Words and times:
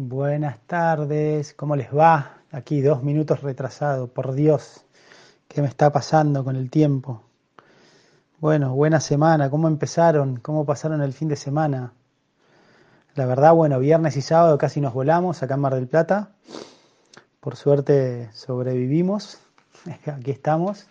Buenas 0.00 0.60
tardes, 0.68 1.54
¿cómo 1.54 1.74
les 1.74 1.92
va? 1.92 2.36
Aquí 2.52 2.82
dos 2.82 3.02
minutos 3.02 3.42
retrasado, 3.42 4.06
por 4.06 4.32
Dios, 4.32 4.84
¿qué 5.48 5.60
me 5.60 5.66
está 5.66 5.90
pasando 5.90 6.44
con 6.44 6.54
el 6.54 6.70
tiempo? 6.70 7.24
Bueno, 8.38 8.76
buena 8.76 9.00
semana, 9.00 9.50
¿cómo 9.50 9.66
empezaron? 9.66 10.36
¿Cómo 10.36 10.64
pasaron 10.64 11.02
el 11.02 11.12
fin 11.12 11.26
de 11.26 11.34
semana? 11.34 11.94
La 13.16 13.26
verdad, 13.26 13.54
bueno, 13.54 13.80
viernes 13.80 14.16
y 14.16 14.22
sábado 14.22 14.56
casi 14.56 14.80
nos 14.80 14.94
volamos 14.94 15.42
acá 15.42 15.54
en 15.54 15.60
Mar 15.62 15.74
del 15.74 15.88
Plata. 15.88 16.30
Por 17.40 17.56
suerte 17.56 18.30
sobrevivimos, 18.34 19.40
aquí 20.06 20.30
estamos. 20.30 20.86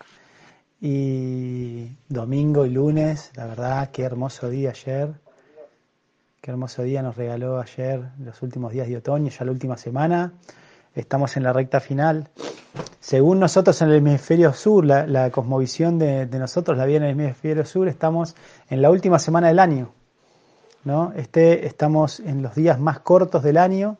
Y 0.81 1.95
domingo 2.09 2.65
y 2.65 2.71
lunes, 2.71 3.31
la 3.35 3.45
verdad, 3.45 3.89
qué 3.89 4.03
hermoso 4.03 4.49
día 4.49 4.71
ayer 4.71 5.26
Qué 6.41 6.51
hermoso 6.51 6.83
día 6.83 7.01
nos 7.01 7.17
regaló 7.17 7.59
ayer 7.59 8.11
los 8.19 8.41
últimos 8.43 8.71
días 8.71 8.87
de 8.87 8.97
otoño, 8.97 9.29
ya 9.29 9.43
la 9.43 9.51
última 9.51 9.75
semana. 9.75 10.33
Estamos 10.93 11.35
en 11.35 11.43
la 11.43 11.51
recta 11.51 11.79
final. 11.79 12.29
Según 12.99 13.39
nosotros 13.39 13.81
en 13.81 13.89
el 13.89 13.95
hemisferio 13.95 14.53
sur, 14.53 14.85
la, 14.85 15.31
cosmovisión 15.31 15.97
de, 15.97 16.27
nosotros, 16.27 16.77
la 16.77 16.85
vida 16.85 16.97
en 16.97 17.03
el 17.03 17.09
hemisferio 17.19 17.65
sur, 17.65 17.87
estamos 17.87 18.35
en 18.69 18.83
la 18.83 18.91
última 18.91 19.17
semana 19.17 19.47
del 19.47 19.57
año. 19.57 19.91
¿no? 20.83 21.11
Este, 21.15 21.65
estamos 21.65 22.19
en 22.19 22.43
los 22.43 22.53
días 22.53 22.79
más 22.79 22.99
cortos 22.99 23.41
del 23.41 23.57
año. 23.57 23.97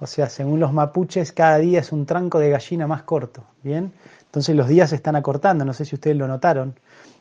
O 0.00 0.06
sea, 0.08 0.28
según 0.28 0.58
los 0.58 0.72
mapuches, 0.72 1.32
cada 1.32 1.58
día 1.58 1.78
es 1.78 1.92
un 1.92 2.06
tranco 2.06 2.40
de 2.40 2.50
gallina 2.50 2.88
más 2.88 3.04
corto. 3.04 3.44
¿Bien? 3.62 3.92
Entonces 4.26 4.56
los 4.56 4.66
días 4.66 4.90
se 4.90 4.96
están 4.96 5.14
acortando. 5.14 5.64
No 5.64 5.72
sé 5.72 5.84
si 5.84 5.94
ustedes 5.94 6.16
lo 6.16 6.26
notaron. 6.26 6.74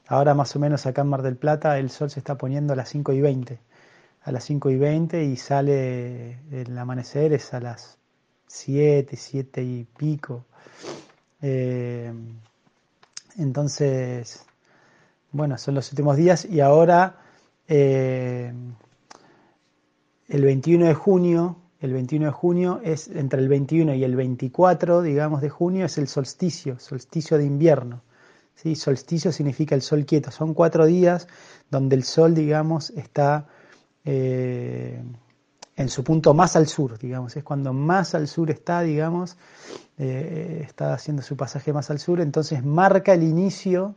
Ahora 0.08 0.34
más 0.34 0.56
o 0.56 0.60
menos 0.60 0.86
acá 0.88 1.04
en 1.04 1.10
Mar 1.10 1.22
del 1.22 1.38
Plata 1.38 1.78
el 1.78 1.92
sol 1.92 2.10
se 2.10 2.20
está 2.20 2.36
poniendo 2.36 2.74
a 2.74 2.76
las 2.76 2.90
5 2.90 3.14
y 3.14 3.22
20 3.22 3.60
a 4.28 4.32
las 4.34 4.44
5 4.44 4.70
y 4.72 4.76
20 4.76 5.24
y 5.24 5.38
sale 5.38 6.40
el 6.52 6.78
amanecer 6.78 7.32
es 7.32 7.54
a 7.54 7.62
las 7.62 7.98
7, 8.48 9.16
7 9.16 9.64
y 9.64 9.86
pico. 9.86 10.44
Eh, 11.42 12.12
entonces, 13.38 14.46
bueno, 15.32 15.58
son 15.58 15.76
los 15.76 15.90
últimos 15.94 16.18
días 16.18 16.44
y 16.44 16.60
ahora 16.60 17.22
eh, 17.70 18.52
el 20.28 20.44
21 20.44 20.88
de 20.88 20.94
junio, 20.94 21.56
el 21.80 21.94
21 21.94 22.26
de 22.26 22.32
junio 22.34 22.82
es 22.84 23.08
entre 23.08 23.40
el 23.40 23.48
21 23.48 23.94
y 23.94 24.04
el 24.04 24.18
24, 24.18 25.04
digamos, 25.04 25.40
de 25.40 25.50
junio 25.50 25.86
es 25.86 25.98
el 25.98 26.10
solsticio, 26.10 26.78
solsticio 26.80 27.38
de 27.38 27.46
invierno. 27.46 28.02
¿sí? 28.56 28.76
Solsticio 28.76 29.32
significa 29.32 29.74
el 29.74 29.82
sol 29.82 30.06
quieto. 30.06 30.32
Son 30.32 30.54
cuatro 30.54 30.86
días 30.86 31.30
donde 31.72 31.96
el 31.96 32.04
sol, 32.04 32.36
digamos, 32.36 32.90
está 32.90 33.48
eh, 34.10 35.04
en 35.76 35.90
su 35.90 36.02
punto 36.02 36.34
más 36.34 36.56
al 36.56 36.68
sur, 36.68 36.98
digamos, 36.98 37.36
es 37.36 37.44
cuando 37.44 37.74
más 37.74 38.16
al 38.16 38.30
sur 38.30 38.50
está, 38.50 38.82
digamos, 38.82 39.38
eh, 39.98 40.64
está 40.66 40.94
haciendo 40.94 41.22
su 41.22 41.36
pasaje 41.36 41.74
más 41.74 41.92
al 41.92 42.00
sur, 42.00 42.22
entonces 42.22 42.64
marca 42.64 43.14
el 43.14 43.24
inicio, 43.24 43.96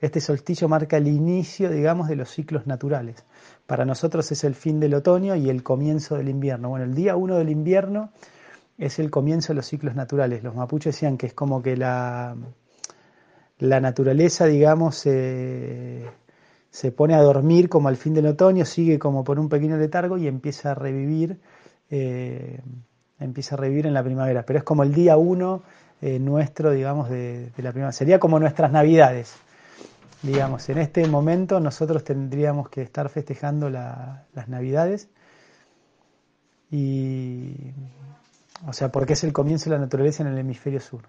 este 0.00 0.20
solsticio 0.20 0.68
marca 0.68 0.96
el 0.96 1.06
inicio, 1.06 1.70
digamos, 1.70 2.08
de 2.08 2.16
los 2.16 2.28
ciclos 2.28 2.66
naturales. 2.66 3.24
Para 3.64 3.84
nosotros 3.84 4.32
es 4.32 4.42
el 4.42 4.56
fin 4.56 4.80
del 4.80 4.94
otoño 4.94 5.36
y 5.36 5.48
el 5.48 5.62
comienzo 5.62 6.16
del 6.16 6.28
invierno. 6.28 6.68
Bueno, 6.68 6.84
el 6.84 6.96
día 6.96 7.14
uno 7.14 7.36
del 7.36 7.48
invierno 7.48 8.10
es 8.78 8.98
el 8.98 9.10
comienzo 9.10 9.52
de 9.52 9.58
los 9.58 9.66
ciclos 9.66 9.94
naturales. 9.94 10.42
Los 10.42 10.56
mapuches 10.56 10.96
decían 10.96 11.16
que 11.16 11.26
es 11.26 11.34
como 11.34 11.62
que 11.62 11.76
la, 11.76 12.34
la 13.58 13.80
naturaleza, 13.80 14.46
digamos, 14.46 15.06
eh, 15.06 16.10
se 16.72 16.90
pone 16.90 17.14
a 17.14 17.20
dormir 17.20 17.68
como 17.68 17.88
al 17.88 17.98
fin 17.98 18.14
del 18.14 18.26
otoño, 18.26 18.64
sigue 18.64 18.98
como 18.98 19.24
por 19.24 19.38
un 19.38 19.50
pequeño 19.50 19.76
letargo 19.76 20.16
y 20.16 20.26
empieza 20.26 20.70
a 20.70 20.74
revivir, 20.74 21.38
eh, 21.90 22.62
empieza 23.20 23.56
a 23.56 23.58
revivir 23.58 23.86
en 23.86 23.92
la 23.92 24.02
primavera. 24.02 24.42
Pero 24.46 24.58
es 24.58 24.64
como 24.64 24.82
el 24.82 24.94
día 24.94 25.18
uno 25.18 25.62
eh, 26.00 26.18
nuestro, 26.18 26.70
digamos, 26.70 27.10
de, 27.10 27.52
la 27.58 27.72
primavera. 27.72 27.92
Sería 27.92 28.18
como 28.18 28.40
nuestras 28.40 28.72
navidades. 28.72 29.34
Digamos, 30.22 30.66
en 30.70 30.78
este 30.78 31.06
momento 31.06 31.60
nosotros 31.60 32.04
tendríamos 32.04 32.70
que 32.70 32.80
estar 32.80 33.10
festejando 33.10 33.68
las 33.68 34.48
navidades. 34.48 35.10
Y, 36.70 37.54
o 38.66 38.72
sea, 38.72 38.90
porque 38.90 39.12
es 39.12 39.24
el 39.24 39.34
comienzo 39.34 39.68
de 39.68 39.76
la 39.76 39.82
naturaleza 39.82 40.22
en 40.22 40.30
el 40.30 40.38
hemisferio 40.38 40.80
sur 40.80 41.02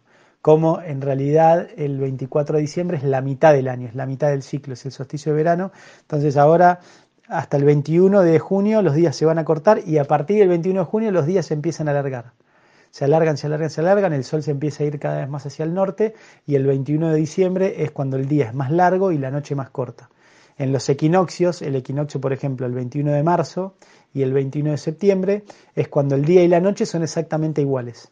como 0.43 0.81
en 0.81 0.99
realidad 0.99 1.69
el 1.77 1.97
24 1.99 2.57
de 2.57 2.61
diciembre 2.63 2.97
es 2.97 3.03
la 3.03 3.21
mitad 3.21 3.53
del 3.53 3.69
año, 3.69 3.87
es 3.87 3.95
la 3.95 4.05
mitad 4.05 4.27
del 4.27 4.43
ciclo, 4.43 4.73
es 4.73 4.85
el 4.85 4.91
solsticio 4.91 5.31
de 5.31 5.37
verano. 5.37 5.71
Entonces 6.01 6.35
ahora 6.35 6.81
hasta 7.29 7.55
el 7.55 7.63
21 7.63 8.19
de 8.23 8.39
junio 8.39 8.81
los 8.81 8.93
días 8.93 9.15
se 9.15 9.25
van 9.25 9.39
a 9.39 9.45
cortar 9.45 9.79
y 9.87 9.99
a 9.99 10.03
partir 10.03 10.39
del 10.39 10.49
21 10.49 10.81
de 10.81 10.85
junio 10.85 11.11
los 11.13 11.25
días 11.25 11.45
se 11.45 11.53
empiezan 11.53 11.87
a 11.87 11.91
alargar. 11.91 12.33
Se 12.91 13.05
alargan, 13.05 13.37
se 13.37 13.47
alargan, 13.47 13.69
se 13.69 13.79
alargan, 13.79 14.11
el 14.11 14.25
sol 14.25 14.43
se 14.43 14.51
empieza 14.51 14.83
a 14.83 14.87
ir 14.87 14.99
cada 14.99 15.19
vez 15.19 15.29
más 15.29 15.45
hacia 15.45 15.63
el 15.63 15.73
norte 15.73 16.13
y 16.45 16.55
el 16.55 16.65
21 16.65 17.11
de 17.11 17.15
diciembre 17.15 17.81
es 17.81 17.91
cuando 17.91 18.17
el 18.17 18.27
día 18.27 18.47
es 18.47 18.53
más 18.53 18.69
largo 18.69 19.13
y 19.13 19.17
la 19.19 19.31
noche 19.31 19.55
más 19.55 19.69
corta. 19.69 20.09
En 20.57 20.73
los 20.73 20.89
equinoccios, 20.89 21.61
el 21.61 21.77
equinoccio 21.77 22.19
por 22.19 22.33
ejemplo 22.33 22.65
el 22.65 22.73
21 22.73 23.13
de 23.13 23.23
marzo 23.23 23.75
y 24.13 24.23
el 24.23 24.33
21 24.33 24.71
de 24.71 24.77
septiembre, 24.77 25.45
es 25.73 25.87
cuando 25.87 26.15
el 26.15 26.25
día 26.25 26.43
y 26.43 26.49
la 26.49 26.59
noche 26.59 26.85
son 26.85 27.01
exactamente 27.01 27.61
iguales. 27.61 28.11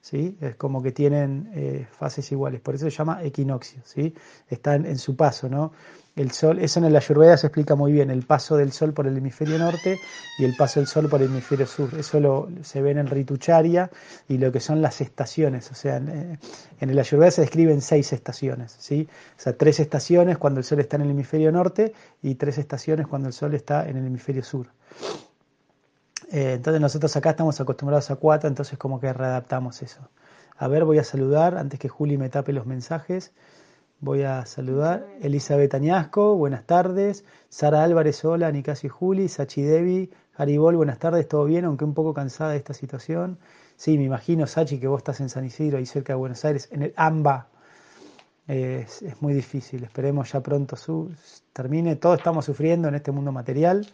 ¿Sí? 0.00 0.36
Es 0.40 0.56
como 0.56 0.82
que 0.82 0.92
tienen 0.92 1.50
eh, 1.54 1.86
fases 1.90 2.30
iguales, 2.32 2.60
por 2.60 2.74
eso 2.74 2.90
se 2.90 2.96
llama 2.96 3.22
equinoccio, 3.22 3.82
¿sí? 3.84 4.14
Están 4.48 4.86
en 4.86 4.98
su 4.98 5.16
paso, 5.16 5.48
¿no? 5.48 5.72
El 6.16 6.32
sol, 6.32 6.58
eso 6.58 6.84
en 6.84 6.92
la 6.92 6.98
Ayurveda 6.98 7.36
se 7.36 7.46
explica 7.46 7.76
muy 7.76 7.92
bien, 7.92 8.10
el 8.10 8.24
paso 8.24 8.56
del 8.56 8.72
sol 8.72 8.92
por 8.92 9.06
el 9.06 9.16
hemisferio 9.16 9.58
norte 9.58 9.98
y 10.38 10.44
el 10.44 10.56
paso 10.56 10.80
del 10.80 10.88
sol 10.88 11.08
por 11.08 11.22
el 11.22 11.28
hemisferio 11.28 11.66
sur. 11.66 11.94
Eso 11.96 12.18
lo, 12.18 12.48
se 12.62 12.82
ve 12.82 12.90
en 12.90 12.98
el 12.98 13.08
Ritucharia 13.08 13.90
y 14.28 14.38
lo 14.38 14.50
que 14.50 14.58
son 14.58 14.82
las 14.82 15.00
estaciones, 15.00 15.70
o 15.70 15.74
sea, 15.74 15.96
en, 15.96 16.38
en 16.80 16.90
el 16.90 16.98
Ayurveda 16.98 17.30
se 17.30 17.42
describen 17.42 17.80
seis 17.80 18.12
estaciones, 18.12 18.76
¿sí? 18.78 19.08
O 19.38 19.40
sea, 19.40 19.56
tres 19.56 19.78
estaciones 19.80 20.36
cuando 20.36 20.60
el 20.60 20.64
sol 20.64 20.80
está 20.80 20.96
en 20.96 21.02
el 21.02 21.10
hemisferio 21.10 21.52
norte 21.52 21.92
y 22.22 22.34
tres 22.34 22.58
estaciones 22.58 23.06
cuando 23.06 23.28
el 23.28 23.34
sol 23.34 23.54
está 23.54 23.88
en 23.88 23.96
el 23.96 24.06
hemisferio 24.06 24.42
sur. 24.42 24.66
Eh, 26.30 26.52
entonces 26.54 26.80
nosotros 26.80 27.16
acá 27.16 27.30
estamos 27.30 27.60
acostumbrados 27.60 28.10
a 28.10 28.16
cuatro, 28.16 28.48
entonces 28.48 28.78
como 28.78 29.00
que 29.00 29.12
readaptamos 29.12 29.82
eso. 29.82 30.08
A 30.56 30.68
ver, 30.68 30.84
voy 30.84 30.98
a 30.98 31.04
saludar 31.04 31.56
antes 31.58 31.80
que 31.80 31.88
Juli 31.88 32.18
me 32.18 32.28
tape 32.28 32.52
los 32.52 32.66
mensajes. 32.66 33.32
Voy 33.98 34.22
a 34.22 34.46
saludar 34.46 35.06
Elizabeth 35.20 35.74
Añasco, 35.74 36.36
buenas 36.36 36.64
tardes. 36.66 37.24
Sara 37.48 37.82
Álvarez, 37.82 38.24
hola, 38.24 38.50
Nicasio 38.52 38.86
y 38.86 38.90
Juli. 38.90 39.28
Sachi 39.28 39.62
Devi, 39.62 40.10
Haribol, 40.36 40.76
buenas 40.76 40.98
tardes, 40.98 41.26
¿todo 41.28 41.44
bien? 41.44 41.64
Aunque 41.64 41.84
un 41.84 41.94
poco 41.94 42.14
cansada 42.14 42.52
de 42.52 42.58
esta 42.58 42.74
situación. 42.74 43.38
Sí, 43.76 43.98
me 43.98 44.04
imagino, 44.04 44.46
Sachi, 44.46 44.78
que 44.78 44.86
vos 44.86 44.98
estás 44.98 45.20
en 45.20 45.28
San 45.30 45.44
Isidro, 45.44 45.78
ahí 45.78 45.86
cerca 45.86 46.12
de 46.12 46.18
Buenos 46.18 46.44
Aires, 46.44 46.68
en 46.70 46.82
el 46.82 46.94
AMBA. 46.96 47.48
Es, 48.46 49.02
es 49.02 49.20
muy 49.22 49.32
difícil, 49.32 49.84
esperemos 49.84 50.32
ya 50.32 50.40
pronto 50.40 50.76
su, 50.76 51.10
termine. 51.52 51.96
Todos 51.96 52.18
estamos 52.18 52.44
sufriendo 52.44 52.88
en 52.88 52.94
este 52.94 53.12
mundo 53.12 53.32
material. 53.32 53.86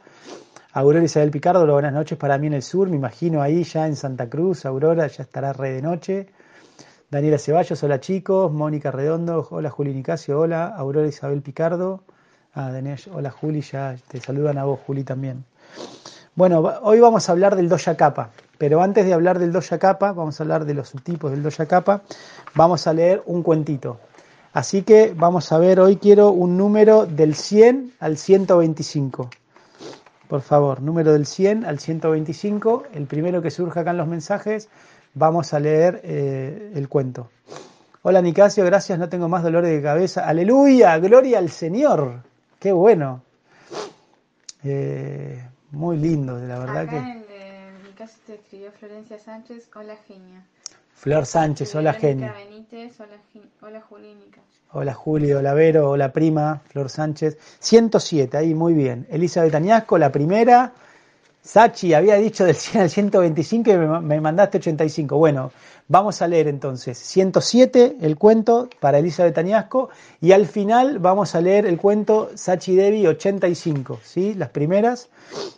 Aurora 0.77 1.03
Isabel 1.03 1.31
Picardo, 1.31 1.67
buenas 1.67 1.95
noches 1.95 2.19
para 2.19 2.37
mí 2.37 2.49
en 2.49 2.53
el 2.53 2.63
sur, 2.63 2.91
me 2.91 2.97
imagino 2.97 3.41
ahí 3.41 3.65
ya 3.65 3.87
en 3.87 3.97
Santa 3.97 4.29
Cruz, 4.29 4.67
Aurora 4.67 5.07
ya 5.07 5.23
estará 5.23 5.55
re 5.55 5.71
de 5.71 5.81
noche. 5.81 6.27
Daniela 7.11 7.39
Ceballos, 7.39 7.83
hola 7.83 7.99
chicos, 7.99 8.53
Mónica 8.53 8.91
Redondo, 8.91 9.49
hola 9.53 9.71
Juli 9.71 9.95
Nicasio, 9.95 10.39
hola, 10.39 10.67
Aurora 10.67 11.07
Isabel 11.09 11.41
Picardo, 11.41 12.03
ah, 12.53 12.71
Daniel, 12.71 13.01
hola 13.11 13.31
Juli, 13.31 13.63
ya 13.63 13.97
te 14.07 14.21
saludan 14.21 14.59
a 14.59 14.67
vos 14.67 14.79
Juli 14.87 15.03
también. 15.03 15.47
Bueno, 16.35 16.61
hoy 16.83 17.01
vamos 17.01 17.27
a 17.27 17.33
hablar 17.33 17.57
del 17.57 17.71
doya 17.71 17.97
capa, 17.97 18.29
pero 18.59 18.83
antes 18.83 19.07
de 19.07 19.15
hablar 19.15 19.39
del 19.39 19.53
doya 19.53 19.79
capa, 19.79 20.13
vamos 20.13 20.39
a 20.39 20.43
hablar 20.43 20.67
de 20.67 20.75
los 20.75 20.91
subtipos 20.91 21.31
del 21.31 21.43
doya 21.43 21.65
capa, 21.65 22.03
vamos 22.55 22.87
a 22.87 22.93
leer 22.93 23.23
un 23.25 23.43
cuentito. 23.43 23.99
Así 24.53 24.83
que 24.83 25.15
vamos 25.17 25.51
a 25.53 25.59
ver, 25.59 25.81
hoy 25.81 25.97
quiero 25.97 26.33
un 26.33 26.59
número 26.59 27.07
del 27.07 27.35
100 27.35 27.95
al 27.99 28.19
125. 28.19 29.31
Por 30.29 30.43
favor, 30.43 30.83
número 30.83 31.13
del 31.13 31.27
100 31.27 31.65
al 31.65 31.79
125, 31.79 32.85
el 32.95 33.07
primero 33.07 33.43
que 33.43 33.51
surja 33.51 33.81
acá 33.81 33.93
en 33.93 33.99
los 33.99 34.09
mensajes, 34.09 34.69
vamos 35.15 35.55
a 35.55 35.61
leer 35.61 36.01
eh, 36.03 36.73
el 36.75 36.89
cuento. 36.89 37.31
Hola 38.03 38.21
Nicasio, 38.23 38.65
gracias, 38.65 38.99
no 38.99 39.09
tengo 39.09 39.29
más 39.29 39.43
dolores 39.43 39.71
de 39.71 39.83
cabeza. 39.83 40.27
Aleluya, 40.27 40.99
gloria 40.99 41.39
al 41.39 41.51
Señor. 41.51 42.23
Qué 42.59 42.73
bueno. 42.73 43.23
Eh, 44.65 45.45
muy 45.71 45.97
lindo, 45.97 46.37
de 46.37 46.49
la 46.49 46.59
verdad 46.59 46.79
acá 46.79 46.91
que... 46.91 46.97
En 46.99 47.07
el 47.09 47.95
te 48.27 48.35
escribió 48.35 48.73
Florencia 48.73 49.19
Sánchez, 49.19 49.69
hola 49.75 49.97
genia. 50.09 50.45
Flor 50.97 51.27
Sánchez, 51.27 51.75
hola 51.75 51.93
genia. 51.93 52.33
Benítez, 52.33 52.99
hola, 52.99 53.19
hola 53.61 53.81
Juli 53.83 54.15
Nicasio. 54.15 54.63
Hola 54.73 54.95
Julio, 54.95 55.39
hola 55.39 55.53
Vero, 55.53 55.91
hola 55.91 56.11
prima, 56.11 56.63
Flor 56.71 56.89
Sánchez. 56.89 57.37
107, 57.61 58.37
ahí 58.37 58.55
muy 58.55 58.73
bien. 58.73 59.07
Elizabeth 59.11 59.55
Añasco, 59.55 59.99
la 59.99 60.11
primera. 60.11 60.73
Sachi 61.43 61.93
había 61.95 62.17
dicho 62.17 62.45
del 62.45 62.57
100 62.57 62.83
al 62.83 62.91
125 62.91 63.71
y 63.71 63.77
me 63.77 64.21
mandaste 64.21 64.57
85. 64.57 65.17
Bueno, 65.19 65.53
vamos 65.87 66.23
a 66.23 66.29
leer 66.29 66.49
entonces 66.49 66.99
107, 66.99 67.99
el 68.01 68.17
cuento 68.17 68.69
para 68.81 68.99
Elizabeth 68.99 69.37
Añasco, 69.37 69.91
y 70.21 70.33
al 70.33 70.47
final 70.47 70.99
vamos 70.99 71.35
a 71.35 71.43
leer 71.43 71.67
el 71.67 71.79
cuento 71.79 72.31
Sachi 72.35 72.75
Devi 72.75 73.07
85, 73.07 74.01
¿sí? 74.03 74.35
Las 74.35 74.49
primeras. 74.49 75.11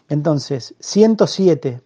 Entonces, 0.09 0.75
107. 0.81 1.81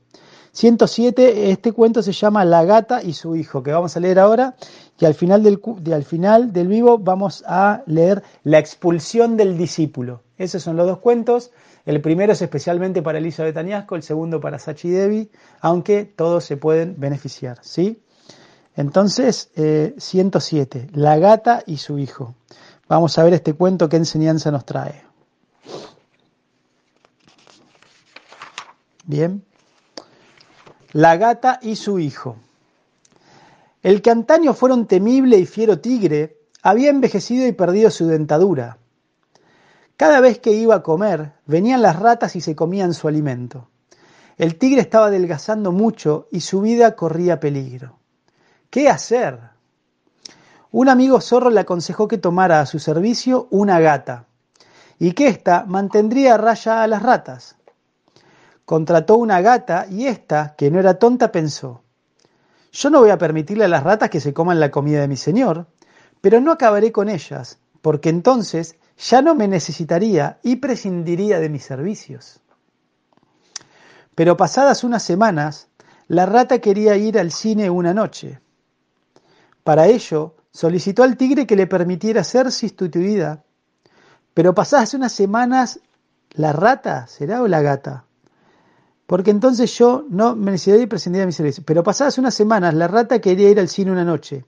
107, 0.52 1.50
este 1.50 1.72
cuento 1.72 2.02
se 2.02 2.12
llama 2.12 2.44
La 2.44 2.64
gata 2.64 3.02
y 3.02 3.14
su 3.14 3.36
hijo, 3.36 3.62
que 3.62 3.72
vamos 3.72 3.96
a 3.96 4.00
leer 4.00 4.18
ahora, 4.18 4.54
y 4.98 5.06
al 5.06 5.14
final 5.14 5.42
del, 5.42 5.60
al 5.92 6.04
final 6.04 6.52
del 6.52 6.68
vivo 6.68 6.98
vamos 6.98 7.42
a 7.46 7.82
leer 7.86 8.22
La 8.44 8.58
expulsión 8.58 9.36
del 9.36 9.56
discípulo. 9.56 10.20
Esos 10.36 10.62
son 10.62 10.76
los 10.76 10.86
dos 10.86 10.98
cuentos. 10.98 11.52
El 11.86 12.00
primero 12.00 12.32
es 12.32 12.42
especialmente 12.42 13.02
para 13.02 13.18
Elizabeth 13.18 13.56
Añasco, 13.56 13.96
el 13.96 14.02
segundo 14.02 14.40
para 14.40 14.58
Sachi 14.58 14.90
Devi, 14.90 15.30
aunque 15.60 16.04
todos 16.04 16.44
se 16.44 16.56
pueden 16.56 16.96
beneficiar, 16.98 17.58
¿sí? 17.62 18.02
Entonces, 18.76 19.50
107, 19.96 20.78
eh, 20.78 20.86
La 20.92 21.18
gata 21.18 21.62
y 21.66 21.78
su 21.78 21.98
hijo. 21.98 22.34
Vamos 22.88 23.18
a 23.18 23.24
ver 23.24 23.34
este 23.34 23.54
cuento, 23.54 23.88
qué 23.88 23.96
enseñanza 23.96 24.50
nos 24.50 24.64
trae. 24.64 25.02
Bien. 29.04 29.42
La 30.92 31.16
gata 31.16 31.58
y 31.62 31.76
su 31.76 31.98
hijo. 31.98 32.36
El 33.82 34.02
que 34.02 34.10
antaño 34.10 34.52
fuera 34.52 34.74
un 34.74 34.86
temible 34.86 35.38
y 35.38 35.46
fiero 35.46 35.80
tigre, 35.80 36.36
había 36.62 36.90
envejecido 36.90 37.46
y 37.46 37.52
perdido 37.52 37.90
su 37.90 38.06
dentadura. 38.06 38.76
Cada 39.96 40.20
vez 40.20 40.38
que 40.38 40.52
iba 40.52 40.74
a 40.74 40.82
comer, 40.82 41.32
venían 41.46 41.80
las 41.80 41.98
ratas 41.98 42.36
y 42.36 42.42
se 42.42 42.54
comían 42.54 42.92
su 42.92 43.08
alimento. 43.08 43.68
El 44.36 44.58
tigre 44.58 44.82
estaba 44.82 45.06
adelgazando 45.06 45.72
mucho 45.72 46.28
y 46.30 46.40
su 46.40 46.60
vida 46.60 46.94
corría 46.94 47.40
peligro. 47.40 47.98
¿Qué 48.68 48.90
hacer? 48.90 49.38
Un 50.70 50.90
amigo 50.90 51.20
zorro 51.20 51.48
le 51.48 51.60
aconsejó 51.60 52.06
que 52.06 52.18
tomara 52.18 52.60
a 52.60 52.66
su 52.66 52.78
servicio 52.78 53.48
una 53.50 53.80
gata 53.80 54.26
y 54.98 55.12
que 55.12 55.28
ésta 55.28 55.64
mantendría 55.66 56.34
a 56.34 56.38
raya 56.38 56.82
a 56.82 56.86
las 56.86 57.02
ratas. 57.02 57.56
Contrató 58.64 59.16
una 59.16 59.40
gata 59.40 59.86
y 59.90 60.06
ésta, 60.06 60.54
que 60.56 60.70
no 60.70 60.78
era 60.78 60.98
tonta, 60.98 61.32
pensó, 61.32 61.82
yo 62.72 62.88
no 62.88 63.00
voy 63.00 63.10
a 63.10 63.18
permitirle 63.18 63.66
a 63.66 63.68
las 63.68 63.82
ratas 63.82 64.08
que 64.08 64.20
se 64.20 64.32
coman 64.32 64.58
la 64.58 64.70
comida 64.70 65.02
de 65.02 65.08
mi 65.08 65.18
señor, 65.18 65.66
pero 66.22 66.40
no 66.40 66.52
acabaré 66.52 66.90
con 66.90 67.10
ellas, 67.10 67.58
porque 67.82 68.08
entonces 68.08 68.76
ya 68.96 69.20
no 69.20 69.34
me 69.34 69.46
necesitaría 69.46 70.38
y 70.42 70.56
prescindiría 70.56 71.38
de 71.38 71.50
mis 71.50 71.64
servicios. 71.64 72.40
Pero 74.14 74.38
pasadas 74.38 74.84
unas 74.84 75.02
semanas, 75.02 75.68
la 76.08 76.24
rata 76.24 76.60
quería 76.60 76.96
ir 76.96 77.18
al 77.18 77.30
cine 77.30 77.68
una 77.68 77.92
noche. 77.92 78.40
Para 79.64 79.86
ello, 79.86 80.36
solicitó 80.50 81.02
al 81.02 81.18
tigre 81.18 81.46
que 81.46 81.56
le 81.56 81.66
permitiera 81.66 82.24
ser 82.24 82.50
sustituida. 82.50 83.44
Pero 84.32 84.54
pasadas 84.54 84.94
unas 84.94 85.12
semanas, 85.12 85.80
¿la 86.30 86.52
rata 86.52 87.06
será 87.06 87.42
o 87.42 87.48
la 87.48 87.60
gata? 87.60 88.06
Porque 89.06 89.30
entonces 89.30 89.76
yo 89.76 90.06
no 90.08 90.36
me 90.36 90.52
necesitaría 90.52 90.86
y 90.86 91.10
de 91.18 91.26
mi 91.26 91.32
servicio. 91.32 91.62
Pero 91.66 91.82
pasadas 91.82 92.18
unas 92.18 92.34
semanas, 92.34 92.74
la 92.74 92.88
rata 92.88 93.20
quería 93.20 93.50
ir 93.50 93.58
al 93.58 93.68
cine 93.68 93.90
una 93.90 94.04
noche. 94.04 94.44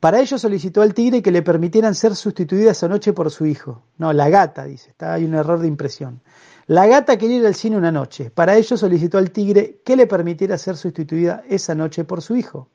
Para 0.00 0.20
ello 0.20 0.38
solicitó 0.38 0.82
al 0.82 0.94
tigre 0.94 1.22
que 1.22 1.30
le 1.30 1.42
permitieran 1.42 1.94
ser 1.94 2.16
sustituida 2.16 2.72
esa 2.72 2.88
noche 2.88 3.12
por 3.12 3.30
su 3.30 3.46
hijo. 3.46 3.82
No, 3.98 4.12
la 4.12 4.28
gata, 4.28 4.64
dice. 4.64 4.90
Está, 4.90 5.14
hay 5.14 5.24
un 5.24 5.34
error 5.34 5.60
de 5.60 5.68
impresión. 5.68 6.22
La 6.66 6.86
gata 6.86 7.16
quería 7.16 7.38
ir 7.38 7.46
al 7.46 7.54
cine 7.54 7.76
una 7.76 7.92
noche. 7.92 8.30
Para 8.30 8.56
ello 8.56 8.76
solicitó 8.76 9.18
al 9.18 9.30
tigre 9.30 9.80
que 9.84 9.96
le 9.96 10.06
permitiera 10.06 10.58
ser 10.58 10.76
sustituida 10.76 11.42
esa 11.48 11.74
noche 11.74 12.04
por 12.04 12.20
su 12.20 12.36
hijo. 12.36 12.68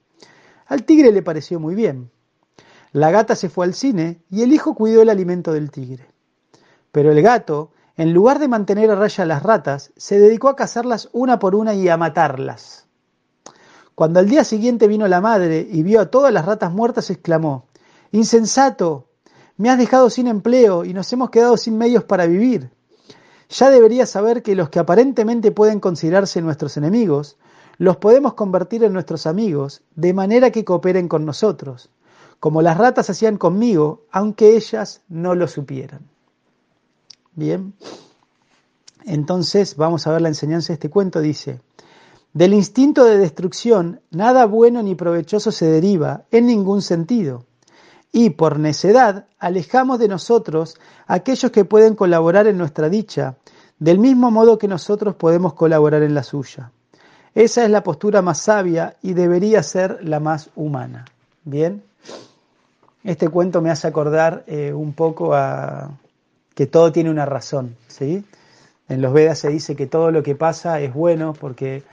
Al 0.67 0.83
tigre 0.83 1.11
le 1.11 1.21
pareció 1.21 1.59
muy 1.59 1.75
bien. 1.75 2.09
La 2.93 3.11
gata 3.11 3.35
se 3.35 3.49
fue 3.49 3.65
al 3.65 3.73
cine 3.73 4.21
y 4.29 4.43
el 4.43 4.53
hijo 4.53 4.75
cuidó 4.75 5.01
el 5.01 5.09
alimento 5.09 5.51
del 5.51 5.71
tigre. 5.71 6.07
Pero 6.91 7.11
el 7.11 7.21
gato, 7.21 7.72
en 7.95 8.13
lugar 8.13 8.39
de 8.39 8.47
mantener 8.47 8.89
a 8.89 8.95
raya 8.95 9.23
a 9.23 9.27
las 9.27 9.43
ratas, 9.43 9.91
se 9.97 10.19
dedicó 10.19 10.49
a 10.49 10.55
cazarlas 10.55 11.09
una 11.11 11.39
por 11.39 11.55
una 11.55 11.73
y 11.73 11.87
a 11.89 11.97
matarlas. 11.97 12.87
Cuando 13.95 14.19
al 14.19 14.27
día 14.27 14.43
siguiente 14.43 14.87
vino 14.87 15.07
la 15.07 15.21
madre 15.21 15.67
y 15.69 15.83
vio 15.83 16.01
a 16.01 16.09
todas 16.09 16.33
las 16.33 16.45
ratas 16.45 16.71
muertas, 16.71 17.11
exclamó, 17.11 17.67
Insensato, 18.11 19.09
me 19.57 19.69
has 19.69 19.77
dejado 19.77 20.09
sin 20.09 20.27
empleo 20.27 20.85
y 20.85 20.93
nos 20.93 21.11
hemos 21.13 21.29
quedado 21.29 21.57
sin 21.57 21.77
medios 21.77 22.03
para 22.03 22.25
vivir. 22.25 22.71
Ya 23.49 23.69
deberías 23.69 24.09
saber 24.09 24.41
que 24.41 24.55
los 24.55 24.69
que 24.69 24.79
aparentemente 24.79 25.51
pueden 25.51 25.79
considerarse 25.79 26.41
nuestros 26.41 26.75
enemigos 26.77 27.37
los 27.77 27.97
podemos 27.97 28.33
convertir 28.33 28.83
en 28.83 28.93
nuestros 28.93 29.25
amigos, 29.27 29.83
de 29.95 30.13
manera 30.13 30.51
que 30.51 30.63
cooperen 30.63 31.07
con 31.07 31.25
nosotros, 31.25 31.89
como 32.39 32.61
las 32.61 32.77
ratas 32.77 33.09
hacían 33.09 33.37
conmigo, 33.37 34.05
aunque 34.11 34.55
ellas 34.55 35.01
no 35.07 35.33
lo 35.35 35.47
supieran. 35.47 36.12
Bien, 37.35 37.73
entonces 39.05 39.75
vamos 39.75 40.05
a 40.05 40.11
ver 40.11 40.21
la 40.21 40.29
enseñanza 40.29 40.69
de 40.69 40.75
este 40.75 40.89
cuento. 40.89 41.19
Dice, 41.19 41.61
del 42.33 42.53
instinto 42.53 43.05
de 43.05 43.17
destrucción 43.17 44.01
nada 44.11 44.45
bueno 44.45 44.81
ni 44.83 44.95
provechoso 44.95 45.51
se 45.51 45.65
deriva 45.65 46.23
en 46.31 46.47
ningún 46.47 46.81
sentido. 46.81 47.45
Y 48.11 48.31
por 48.31 48.59
necedad 48.59 49.25
alejamos 49.39 49.99
de 49.99 50.07
nosotros 50.07 50.77
aquellos 51.07 51.51
que 51.51 51.65
pueden 51.65 51.95
colaborar 51.95 52.45
en 52.47 52.57
nuestra 52.57 52.89
dicha, 52.89 53.35
del 53.79 53.97
mismo 53.97 54.29
modo 54.29 54.57
que 54.57 54.67
nosotros 54.67 55.15
podemos 55.15 55.53
colaborar 55.53 56.03
en 56.03 56.13
la 56.13 56.23
suya. 56.23 56.71
Esa 57.33 57.63
es 57.63 57.71
la 57.71 57.83
postura 57.83 58.21
más 58.21 58.39
sabia 58.39 58.95
y 59.01 59.13
debería 59.13 59.63
ser 59.63 59.99
la 60.03 60.19
más 60.19 60.51
humana. 60.55 61.05
Bien, 61.43 61.83
este 63.03 63.27
cuento 63.27 63.61
me 63.61 63.71
hace 63.71 63.87
acordar 63.87 64.43
eh, 64.45 64.71
un 64.71 64.93
poco 64.93 65.33
a 65.33 65.89
que 66.55 66.67
todo 66.67 66.91
tiene 66.91 67.09
una 67.09 67.25
razón. 67.25 67.75
¿sí? 67.87 68.23
En 68.89 69.01
los 69.01 69.13
Vedas 69.13 69.39
se 69.39 69.49
dice 69.49 69.75
que 69.75 69.87
todo 69.87 70.11
lo 70.11 70.23
que 70.23 70.35
pasa 70.35 70.79
es 70.79 70.93
bueno 70.93 71.33
porque 71.33 71.83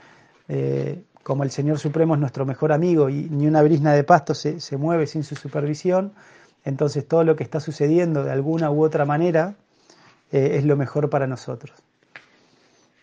eh, 0.47 1.01
como 1.23 1.43
el 1.43 1.51
Señor 1.51 1.79
Supremo 1.79 2.15
es 2.15 2.19
nuestro 2.19 2.45
mejor 2.45 2.71
amigo 2.71 3.09
y 3.09 3.27
ni 3.29 3.47
una 3.47 3.61
brisna 3.61 3.93
de 3.93 4.03
pasto 4.03 4.33
se, 4.33 4.59
se 4.59 4.77
mueve 4.77 5.07
sin 5.07 5.23
su 5.23 5.35
supervisión, 5.35 6.13
entonces 6.65 7.07
todo 7.07 7.23
lo 7.23 7.35
que 7.35 7.43
está 7.43 7.59
sucediendo 7.59 8.23
de 8.23 8.31
alguna 8.31 8.71
u 8.71 8.83
otra 8.83 9.05
manera 9.05 9.55
eh, 10.31 10.57
es 10.57 10.65
lo 10.65 10.77
mejor 10.77 11.09
para 11.09 11.27
nosotros. 11.27 11.75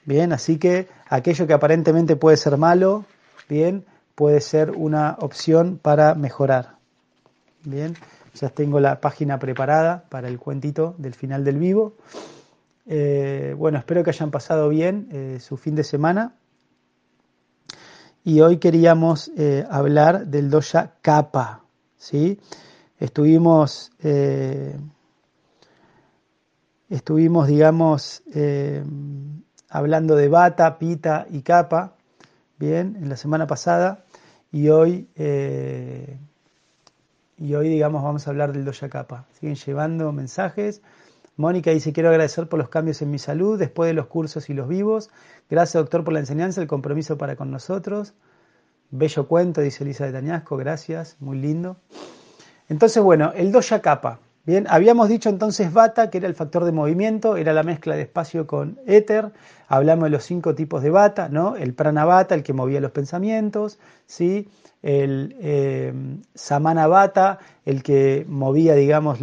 Bien, 0.04 0.32
así 0.32 0.58
que 0.58 0.88
aquello 1.08 1.46
que 1.46 1.52
aparentemente 1.52 2.16
puede 2.16 2.36
ser 2.36 2.56
malo, 2.56 3.04
bien, 3.48 3.84
puede 4.14 4.40
ser 4.40 4.70
una 4.70 5.16
opción 5.20 5.78
para 5.80 6.14
mejorar. 6.14 6.76
Bien, 7.64 7.94
ya 8.40 8.48
tengo 8.50 8.80
la 8.80 9.00
página 9.00 9.38
preparada 9.38 10.04
para 10.08 10.28
el 10.28 10.38
cuentito 10.38 10.94
del 10.98 11.14
final 11.14 11.44
del 11.44 11.58
vivo. 11.58 11.96
Eh, 12.86 13.54
bueno, 13.58 13.78
espero 13.78 14.04
que 14.04 14.10
hayan 14.10 14.30
pasado 14.30 14.68
bien 14.68 15.08
eh, 15.12 15.38
su 15.40 15.56
fin 15.56 15.74
de 15.74 15.84
semana. 15.84 16.36
Y 18.24 18.40
hoy 18.40 18.58
queríamos 18.58 19.30
eh, 19.36 19.66
hablar 19.70 20.26
del 20.26 20.50
doya 20.50 20.94
Kappa. 21.02 21.64
¿sí? 21.96 22.38
Estuvimos, 22.98 23.92
estuvimos, 26.88 27.46
digamos, 27.46 28.22
hablando 29.68 30.16
de 30.16 30.28
bata, 30.28 30.78
pita 30.78 31.26
y 31.30 31.42
capa, 31.42 31.94
bien, 32.58 32.96
en 33.00 33.08
la 33.08 33.16
semana 33.16 33.46
pasada, 33.46 34.04
y 34.50 34.68
hoy, 34.68 35.08
y 37.38 37.54
hoy 37.54 37.68
digamos, 37.68 38.02
vamos 38.02 38.26
a 38.26 38.30
hablar 38.30 38.52
del 38.52 38.64
doya 38.64 38.88
capa. 38.88 39.26
Siguen 39.38 39.54
llevando 39.54 40.12
mensajes. 40.12 40.82
Mónica 41.36 41.70
dice, 41.70 41.92
quiero 41.92 42.08
agradecer 42.08 42.48
por 42.48 42.58
los 42.58 42.68
cambios 42.68 43.00
en 43.00 43.10
mi 43.10 43.18
salud 43.18 43.58
después 43.58 43.86
de 43.88 43.94
los 43.94 44.06
cursos 44.06 44.50
y 44.50 44.54
los 44.54 44.68
vivos. 44.68 45.10
Gracias, 45.48 45.80
doctor, 45.80 46.02
por 46.02 46.12
la 46.12 46.20
enseñanza, 46.20 46.60
el 46.60 46.66
compromiso 46.66 47.16
para 47.16 47.36
con 47.36 47.50
nosotros. 47.50 48.14
Bello 48.90 49.28
cuento, 49.28 49.60
dice 49.60 49.84
Elisa 49.84 50.06
de 50.06 50.12
Tañasco, 50.12 50.56
gracias, 50.56 51.16
muy 51.20 51.38
lindo. 51.38 51.76
Entonces, 52.68 53.02
bueno, 53.02 53.32
el 53.36 53.52
doya 53.52 53.80
capa. 53.80 54.18
Bien, 54.48 54.66
habíamos 54.70 55.10
dicho 55.10 55.28
entonces 55.28 55.74
bata, 55.74 56.08
que 56.08 56.16
era 56.16 56.26
el 56.26 56.34
factor 56.34 56.64
de 56.64 56.72
movimiento, 56.72 57.36
era 57.36 57.52
la 57.52 57.62
mezcla 57.62 57.94
de 57.96 58.00
espacio 58.00 58.46
con 58.46 58.78
éter. 58.86 59.30
Hablamos 59.68 60.04
de 60.04 60.08
los 60.08 60.24
cinco 60.24 60.54
tipos 60.54 60.82
de 60.82 60.88
bata, 60.88 61.28
¿no? 61.28 61.54
El 61.54 61.74
pranavata, 61.74 62.34
el 62.34 62.42
que 62.42 62.54
movía 62.54 62.80
los 62.80 62.92
pensamientos, 62.92 63.78
¿sí? 64.06 64.48
El 64.82 65.36
eh, 65.42 65.92
samana 66.34 67.38
el 67.66 67.82
que 67.82 68.24
movía, 68.26 68.74
digamos, 68.74 69.18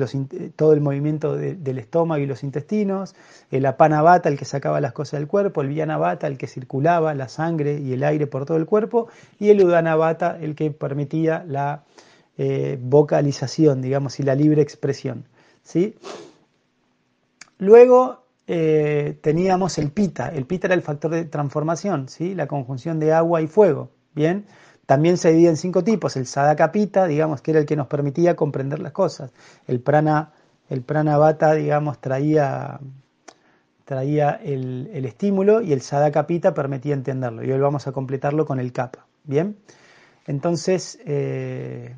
todo 0.56 0.74
el 0.74 0.82
movimiento 0.82 1.36
del 1.36 1.80
estómago 1.80 2.22
y 2.22 2.28
los 2.28 2.44
intestinos. 2.44 3.16
El 3.50 3.66
apanavata, 3.66 4.30
el 4.30 4.38
que 4.38 4.46
sacaba 4.46 4.80
las 4.80 4.94
cosas 4.94 5.20
del 5.20 5.28
cuerpo. 5.28 5.64
El 5.64 5.70
vyanavata, 5.70 6.28
el 6.28 6.38
que 6.38 6.46
circulaba 6.46 7.16
la 7.16 7.30
sangre 7.30 7.80
y 7.80 7.94
el 7.94 8.04
aire 8.04 8.28
por 8.28 8.46
todo 8.46 8.58
el 8.58 8.68
cuerpo. 8.68 9.08
Y 9.40 9.50
el 9.50 9.64
udanavata, 9.64 10.38
el 10.40 10.54
que 10.54 10.70
permitía 10.70 11.44
la 11.48 11.82
eh, 12.38 12.78
vocalización, 12.82 13.82
digamos, 13.82 14.20
y 14.20 14.24
la 14.24 14.36
libre 14.36 14.62
expresión. 14.62 15.26
¿sí? 15.64 15.96
Luego 17.58 18.26
eh, 18.48 19.18
teníamos 19.22 19.78
el 19.78 19.92
pita. 19.92 20.30
El 20.30 20.46
pita 20.46 20.68
era 20.68 20.76
el 20.76 20.82
factor 20.82 21.12
de 21.12 21.26
transformación, 21.26 22.10
¿sí? 22.10 22.36
la 22.36 22.48
conjunción 22.48 23.00
de 23.00 23.14
agua 23.14 23.42
y 23.42 23.48
fuego. 23.48 23.90
Bien, 24.14 24.46
también 24.86 25.18
se 25.18 25.32
divide 25.32 25.50
en 25.50 25.58
cinco 25.58 25.84
tipos. 25.84 26.16
El 26.16 26.26
sadaka 26.26 26.72
pita, 26.72 27.08
digamos, 27.08 27.42
que 27.42 27.52
era 27.52 27.60
el 27.60 27.66
que 27.66 27.76
nos 27.76 27.88
permitía 27.88 28.36
comprender 28.36 28.80
las 28.80 28.92
cosas. 28.92 29.32
El 29.68 29.80
prana, 29.82 30.32
el 30.70 30.82
prana 30.82 31.18
digamos, 31.56 32.00
traía, 32.00 32.80
traía 33.84 34.32
el, 34.44 35.06
estímulo 35.06 35.62
y 35.62 35.74
el 35.74 35.82
sadaka 35.82 36.28
pita 36.28 36.54
permitía 36.54 36.94
entenderlo. 36.94 37.44
Y 37.44 37.52
hoy 37.52 37.60
vamos 37.60 37.88
a 37.88 37.92
completarlo 37.92 38.46
con 38.46 38.60
el 38.60 38.72
kappa. 38.72 39.06
Bien, 39.24 39.58
entonces 40.28 41.00
eh, 41.06 41.96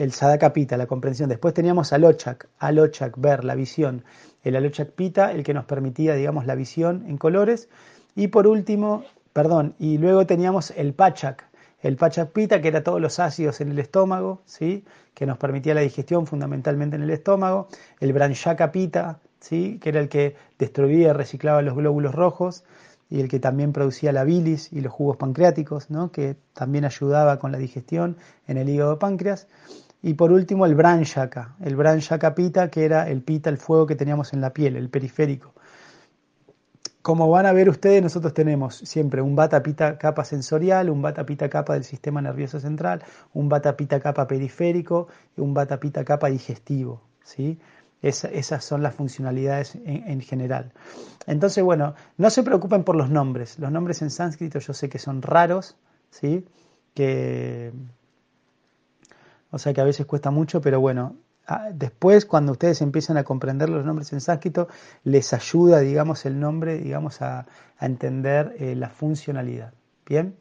el 0.00 0.12
sadaka 0.12 0.54
pita, 0.54 0.78
la 0.78 0.86
comprensión. 0.86 1.28
Después 1.28 1.52
teníamos 1.52 1.92
alochak, 1.92 2.48
alochak, 2.58 3.18
ver, 3.18 3.44
la 3.44 3.54
visión. 3.54 4.02
El 4.42 4.56
alochak 4.56 4.92
pita, 4.92 5.32
el 5.32 5.42
que 5.42 5.52
nos 5.52 5.66
permitía, 5.66 6.14
digamos, 6.14 6.46
la 6.46 6.54
visión 6.54 7.04
en 7.06 7.18
colores. 7.18 7.68
Y 8.16 8.28
por 8.28 8.46
último, 8.46 9.04
perdón, 9.34 9.74
y 9.78 9.98
luego 9.98 10.24
teníamos 10.24 10.70
el 10.70 10.94
pachak, 10.94 11.44
el 11.82 11.96
pachak 11.96 12.30
pita, 12.32 12.62
que 12.62 12.68
era 12.68 12.82
todos 12.82 13.00
los 13.00 13.18
ácidos 13.18 13.60
en 13.60 13.70
el 13.70 13.78
estómago, 13.78 14.40
¿sí? 14.46 14.84
que 15.14 15.26
nos 15.26 15.36
permitía 15.36 15.74
la 15.74 15.82
digestión 15.82 16.26
fundamentalmente 16.26 16.96
en 16.96 17.02
el 17.02 17.10
estómago. 17.10 17.68
El 18.00 18.14
branchaka 18.14 18.72
pita, 18.72 19.20
¿sí? 19.38 19.78
que 19.82 19.90
era 19.90 20.00
el 20.00 20.08
que 20.08 20.34
destruía 20.58 21.10
y 21.10 21.12
reciclaba 21.12 21.60
los 21.60 21.74
glóbulos 21.74 22.14
rojos 22.14 22.64
y 23.10 23.20
el 23.20 23.28
que 23.28 23.40
también 23.40 23.72
producía 23.72 24.12
la 24.12 24.24
bilis 24.24 24.72
y 24.72 24.80
los 24.80 24.92
jugos 24.92 25.16
pancreáticos, 25.16 25.90
¿no? 25.90 26.12
que 26.12 26.36
también 26.54 26.84
ayudaba 26.84 27.38
con 27.38 27.50
la 27.52 27.58
digestión 27.58 28.16
en 28.46 28.56
el 28.56 28.68
hígado 28.68 28.98
páncreas. 28.98 29.48
Y 30.02 30.14
por 30.14 30.32
último 30.32 30.64
el 30.64 30.74
Branchaka, 30.74 31.56
el 31.60 31.76
Branchaka 31.76 32.34
pita, 32.34 32.70
que 32.70 32.84
era 32.84 33.08
el 33.08 33.22
pita, 33.22 33.50
el 33.50 33.58
fuego 33.58 33.86
que 33.86 33.96
teníamos 33.96 34.32
en 34.32 34.40
la 34.40 34.52
piel, 34.52 34.76
el 34.76 34.88
periférico. 34.88 35.54
Como 37.02 37.30
van 37.30 37.46
a 37.46 37.52
ver 37.52 37.68
ustedes, 37.68 38.02
nosotros 38.02 38.34
tenemos 38.34 38.76
siempre 38.76 39.22
un 39.22 39.34
bata 39.34 39.62
pita 39.62 39.98
capa 39.98 40.24
sensorial, 40.24 40.90
un 40.90 41.00
bata 41.00 41.24
pita 41.24 41.48
capa 41.48 41.74
del 41.74 41.84
sistema 41.84 42.20
nervioso 42.20 42.60
central, 42.60 43.02
un 43.32 43.48
bata 43.48 43.76
pita 43.76 44.00
capa 44.00 44.26
periférico 44.26 45.08
y 45.36 45.40
un 45.40 45.54
bata 45.54 45.80
pita 45.80 46.04
capa 46.04 46.28
digestivo. 46.28 47.02
¿sí? 47.22 47.58
esas 48.02 48.64
son 48.64 48.82
las 48.82 48.94
funcionalidades 48.94 49.74
en, 49.74 50.08
en, 50.08 50.20
general. 50.22 50.72
Entonces, 51.26 51.62
bueno, 51.62 51.94
no 52.16 52.30
se 52.30 52.42
preocupen 52.42 52.82
por 52.82 52.96
los 52.96 53.10
nombres. 53.10 53.58
Los 53.58 53.70
nombres 53.70 54.00
en 54.00 54.10
sánscrito 54.10 54.58
yo 54.58 54.72
sé 54.72 54.88
que 54.88 54.98
son 54.98 55.20
raros, 55.20 55.76
¿sí? 56.10 56.46
que 56.94 57.72
o 59.50 59.58
sea 59.58 59.72
que 59.72 59.80
a 59.80 59.84
veces 59.84 60.06
cuesta 60.06 60.30
mucho, 60.30 60.60
pero 60.60 60.80
bueno, 60.80 61.16
ah, 61.46 61.68
después 61.72 62.26
cuando 62.26 62.52
ustedes 62.52 62.80
empiezan 62.82 63.16
a 63.16 63.24
comprender 63.24 63.68
los 63.68 63.84
nombres 63.84 64.12
en 64.12 64.20
sánscrito, 64.20 64.68
les 65.04 65.32
ayuda, 65.32 65.80
digamos, 65.80 66.24
el 66.26 66.38
nombre, 66.38 66.78
digamos, 66.78 67.22
a, 67.22 67.46
entender 67.80 68.54
eh, 68.58 68.74
la 68.76 68.90
funcionalidad. 68.90 69.72
Bien. 70.04 70.36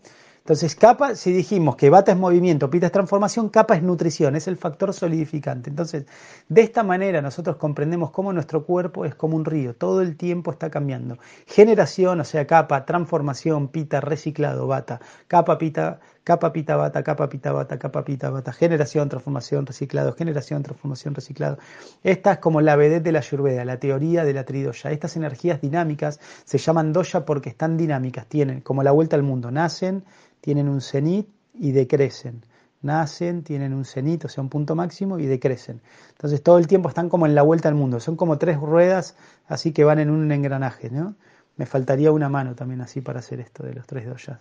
Entonces, 0.50 0.75
capa, 0.75 1.13
si 1.13 1.32
dijimos 1.32 1.75
que 1.75 1.92
bata 1.92 2.12
es 2.12 2.18
movimiento, 2.18 2.72
pita 2.72 2.88
es 2.88 2.92
transformación, 2.92 3.50
capa 3.50 3.75
es 3.75 3.84
nutrición, 3.84 4.36
es 4.36 4.48
el 4.48 4.58
factor 4.58 4.96
solidificante. 4.96 5.70
Entonces, 5.70 6.08
de 6.48 6.62
esta 6.62 6.82
manera 6.82 7.22
nosotros 7.22 7.58
comprendemos 7.58 8.10
cómo 8.10 8.34
nuestro 8.34 8.66
cuerpo 8.66 9.06
es 9.06 9.13
como 9.13 9.36
un 9.36 9.46
río, 9.46 9.75
todo 9.75 10.01
el 10.01 10.18
tiempo 10.18 10.50
está 10.50 10.72
cambiando. 10.72 11.20
Generación, 11.46 12.22
o 12.22 12.24
sea, 12.24 12.48
capa, 12.48 12.84
transformación, 12.86 13.68
pita, 13.68 14.01
reciclado, 14.01 14.66
bata, 14.66 15.00
capa, 15.28 15.60
pita, 15.60 16.00
capa, 16.23 16.51
pita, 16.53 16.75
bata, 16.75 17.03
capa, 17.03 17.29
pita, 17.29 17.51
bata, 17.51 17.79
capa, 17.79 18.03
pita, 18.03 18.29
bata, 18.29 18.53
generación, 18.53 19.09
transformación, 19.09 19.65
reciclado, 19.65 20.13
generación, 20.13 20.63
transformación, 20.63 21.15
reciclado. 21.15 21.57
Esta 22.03 22.33
es 22.33 22.38
como 22.39 22.61
la 22.61 22.75
vedette 22.75 23.03
de 23.03 23.11
la 23.11 23.19
Ayurveda, 23.19 23.65
la 23.65 23.79
teoría 23.79 24.23
de 24.23 24.33
la 24.33 24.43
tridoya. 24.43 24.91
Estas 24.91 25.15
energías 25.15 25.61
dinámicas 25.61 26.19
se 26.45 26.57
llaman 26.57 26.93
doya 26.93 27.25
porque 27.25 27.49
están 27.49 27.77
dinámicas, 27.77 28.27
tienen 28.27 28.61
como 28.61 28.83
la 28.83 28.91
vuelta 28.91 29.15
al 29.15 29.23
mundo, 29.23 29.51
nacen, 29.51 30.03
tienen 30.41 30.69
un 30.69 30.81
cenit 30.81 31.27
y 31.53 31.71
decrecen. 31.71 32.43
Nacen, 32.81 33.43
tienen 33.43 33.73
un 33.73 33.83
cenit, 33.83 34.23
o 34.23 34.29
sea, 34.29 34.41
un 34.41 34.49
punto 34.49 34.73
máximo 34.73 35.19
y 35.19 35.25
decrecen. 35.25 35.81
Entonces 36.11 36.41
todo 36.41 36.57
el 36.57 36.67
tiempo 36.67 36.88
están 36.88 37.09
como 37.09 37.25
en 37.25 37.35
la 37.35 37.41
vuelta 37.41 37.67
al 37.67 37.75
mundo. 37.75 37.99
Son 37.99 38.15
como 38.15 38.38
tres 38.38 38.57
ruedas 38.57 39.15
así 39.47 39.73
que 39.73 39.83
van 39.83 39.99
en 39.99 40.09
un 40.09 40.31
engranaje, 40.31 40.89
¿no? 40.89 41.15
Me 41.57 41.65
faltaría 41.65 42.11
una 42.11 42.29
mano 42.29 42.55
también 42.55 42.79
así 42.79 43.01
para 43.01 43.19
hacer 43.19 43.41
esto 43.41 43.63
de 43.63 43.73
los 43.73 43.85
tres 43.85 44.05
doyas. 44.05 44.39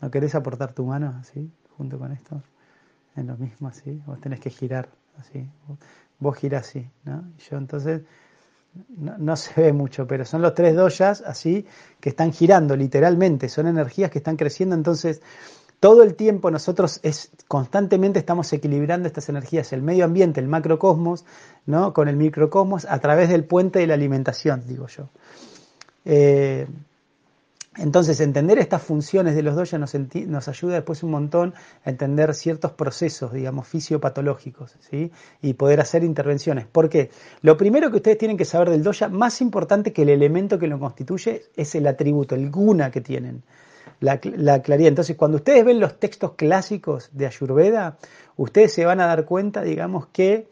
¿No 0.00 0.10
querés 0.10 0.34
aportar 0.34 0.72
tu 0.72 0.84
mano 0.84 1.14
así, 1.20 1.50
junto 1.76 1.98
con 1.98 2.12
esto? 2.12 2.42
En 3.16 3.26
lo 3.26 3.36
mismo 3.36 3.68
así. 3.68 4.00
Vos 4.06 4.20
tenés 4.20 4.40
que 4.40 4.50
girar 4.50 4.88
así. 5.18 5.48
Vos 6.18 6.36
girás 6.36 6.68
así, 6.68 6.88
¿no? 7.04 7.24
Y 7.38 7.42
yo 7.42 7.56
entonces 7.56 8.02
no, 8.96 9.36
se 9.36 9.60
ve 9.60 9.72
mucho, 9.72 10.06
pero 10.06 10.24
son 10.24 10.42
los 10.42 10.54
tres 10.54 10.74
doyas 10.74 11.22
así 11.26 11.66
que 12.00 12.10
están 12.10 12.32
girando 12.32 12.76
literalmente, 12.76 13.48
son 13.48 13.66
energías 13.66 14.10
que 14.10 14.18
están 14.18 14.36
creciendo, 14.36 14.74
entonces 14.74 15.22
todo 15.80 16.02
el 16.02 16.14
tiempo 16.14 16.50
nosotros 16.50 17.00
es, 17.02 17.30
constantemente 17.48 18.18
estamos 18.18 18.52
equilibrando 18.52 19.06
estas 19.06 19.28
energías, 19.28 19.72
el 19.72 19.82
medio 19.82 20.04
ambiente, 20.04 20.40
el 20.40 20.48
macrocosmos, 20.48 21.24
¿no? 21.66 21.92
con 21.92 22.08
el 22.08 22.16
microcosmos 22.16 22.86
a 22.86 22.98
través 22.98 23.28
del 23.28 23.44
puente 23.44 23.78
de 23.78 23.86
la 23.86 23.94
alimentación, 23.94 24.66
digo 24.66 24.86
yo. 24.88 25.08
Eh, 26.04 26.66
entonces, 27.78 28.20
entender 28.20 28.58
estas 28.58 28.82
funciones 28.82 29.34
de 29.34 29.42
los 29.42 29.54
doyas 29.54 29.78
nos, 29.78 30.48
ayuda 30.48 30.74
después 30.74 31.02
un 31.02 31.10
montón 31.10 31.54
a 31.84 31.90
entender 31.90 32.34
ciertos 32.34 32.72
procesos, 32.72 33.32
digamos, 33.32 33.68
fisiopatológicos, 33.68 34.76
¿sí? 34.80 35.10
Y 35.42 35.54
poder 35.54 35.80
hacer 35.80 36.02
intervenciones. 36.02 36.66
¿Por 36.66 36.88
qué? 36.88 37.10
Lo 37.42 37.56
primero 37.56 37.90
que 37.90 37.96
ustedes 37.96 38.18
tienen 38.18 38.36
que 38.36 38.44
saber 38.44 38.70
del 38.70 38.82
doya, 38.82 39.08
más 39.08 39.40
importante 39.40 39.92
que 39.92 40.02
el 40.02 40.08
elemento 40.08 40.58
que 40.58 40.68
lo 40.68 40.78
constituye, 40.78 41.42
es 41.54 41.74
el 41.74 41.86
atributo, 41.86 42.34
el 42.34 42.50
guna 42.50 42.90
que 42.90 43.02
tienen, 43.02 43.42
la, 44.00 44.18
claridad. 44.18 44.88
Entonces, 44.88 45.16
cuando 45.16 45.36
ustedes 45.36 45.64
ven 45.64 45.78
los 45.78 45.98
textos 45.98 46.32
clásicos 46.32 47.10
de 47.12 47.26
Ayurveda, 47.26 47.98
ustedes 48.36 48.72
se 48.72 48.84
van 48.86 49.00
a 49.00 49.06
dar 49.06 49.24
cuenta, 49.24 49.62
digamos, 49.62 50.06
que... 50.06 50.48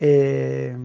Eh, 0.00 0.76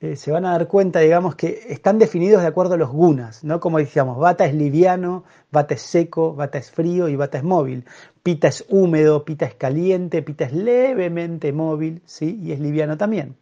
eh, 0.00 0.16
se 0.16 0.32
van 0.32 0.46
a 0.46 0.52
dar 0.52 0.66
cuenta, 0.66 1.00
digamos, 1.00 1.34
que 1.34 1.66
están 1.68 1.98
definidos 1.98 2.40
de 2.40 2.48
acuerdo 2.48 2.74
a 2.74 2.76
los 2.78 2.90
gunas, 2.90 3.44
¿no? 3.44 3.60
Como 3.60 3.76
decíamos, 3.76 4.18
bata 4.18 4.46
es 4.46 4.54
liviano, 4.54 5.24
bata 5.50 5.74
es 5.74 5.82
seco, 5.82 6.34
bata 6.34 6.56
es 6.56 6.70
frío 6.70 7.08
y 7.08 7.16
bata 7.16 7.36
es 7.36 7.44
móvil. 7.44 7.84
Pita 8.22 8.48
es 8.48 8.64
húmedo, 8.70 9.26
pita 9.26 9.44
es 9.44 9.54
caliente, 9.54 10.22
pita 10.22 10.44
es 10.46 10.52
levemente 10.54 11.52
móvil, 11.52 12.00
¿sí? 12.06 12.40
Y 12.42 12.52
es 12.52 12.60
liviano 12.60 12.96
también. 12.96 13.36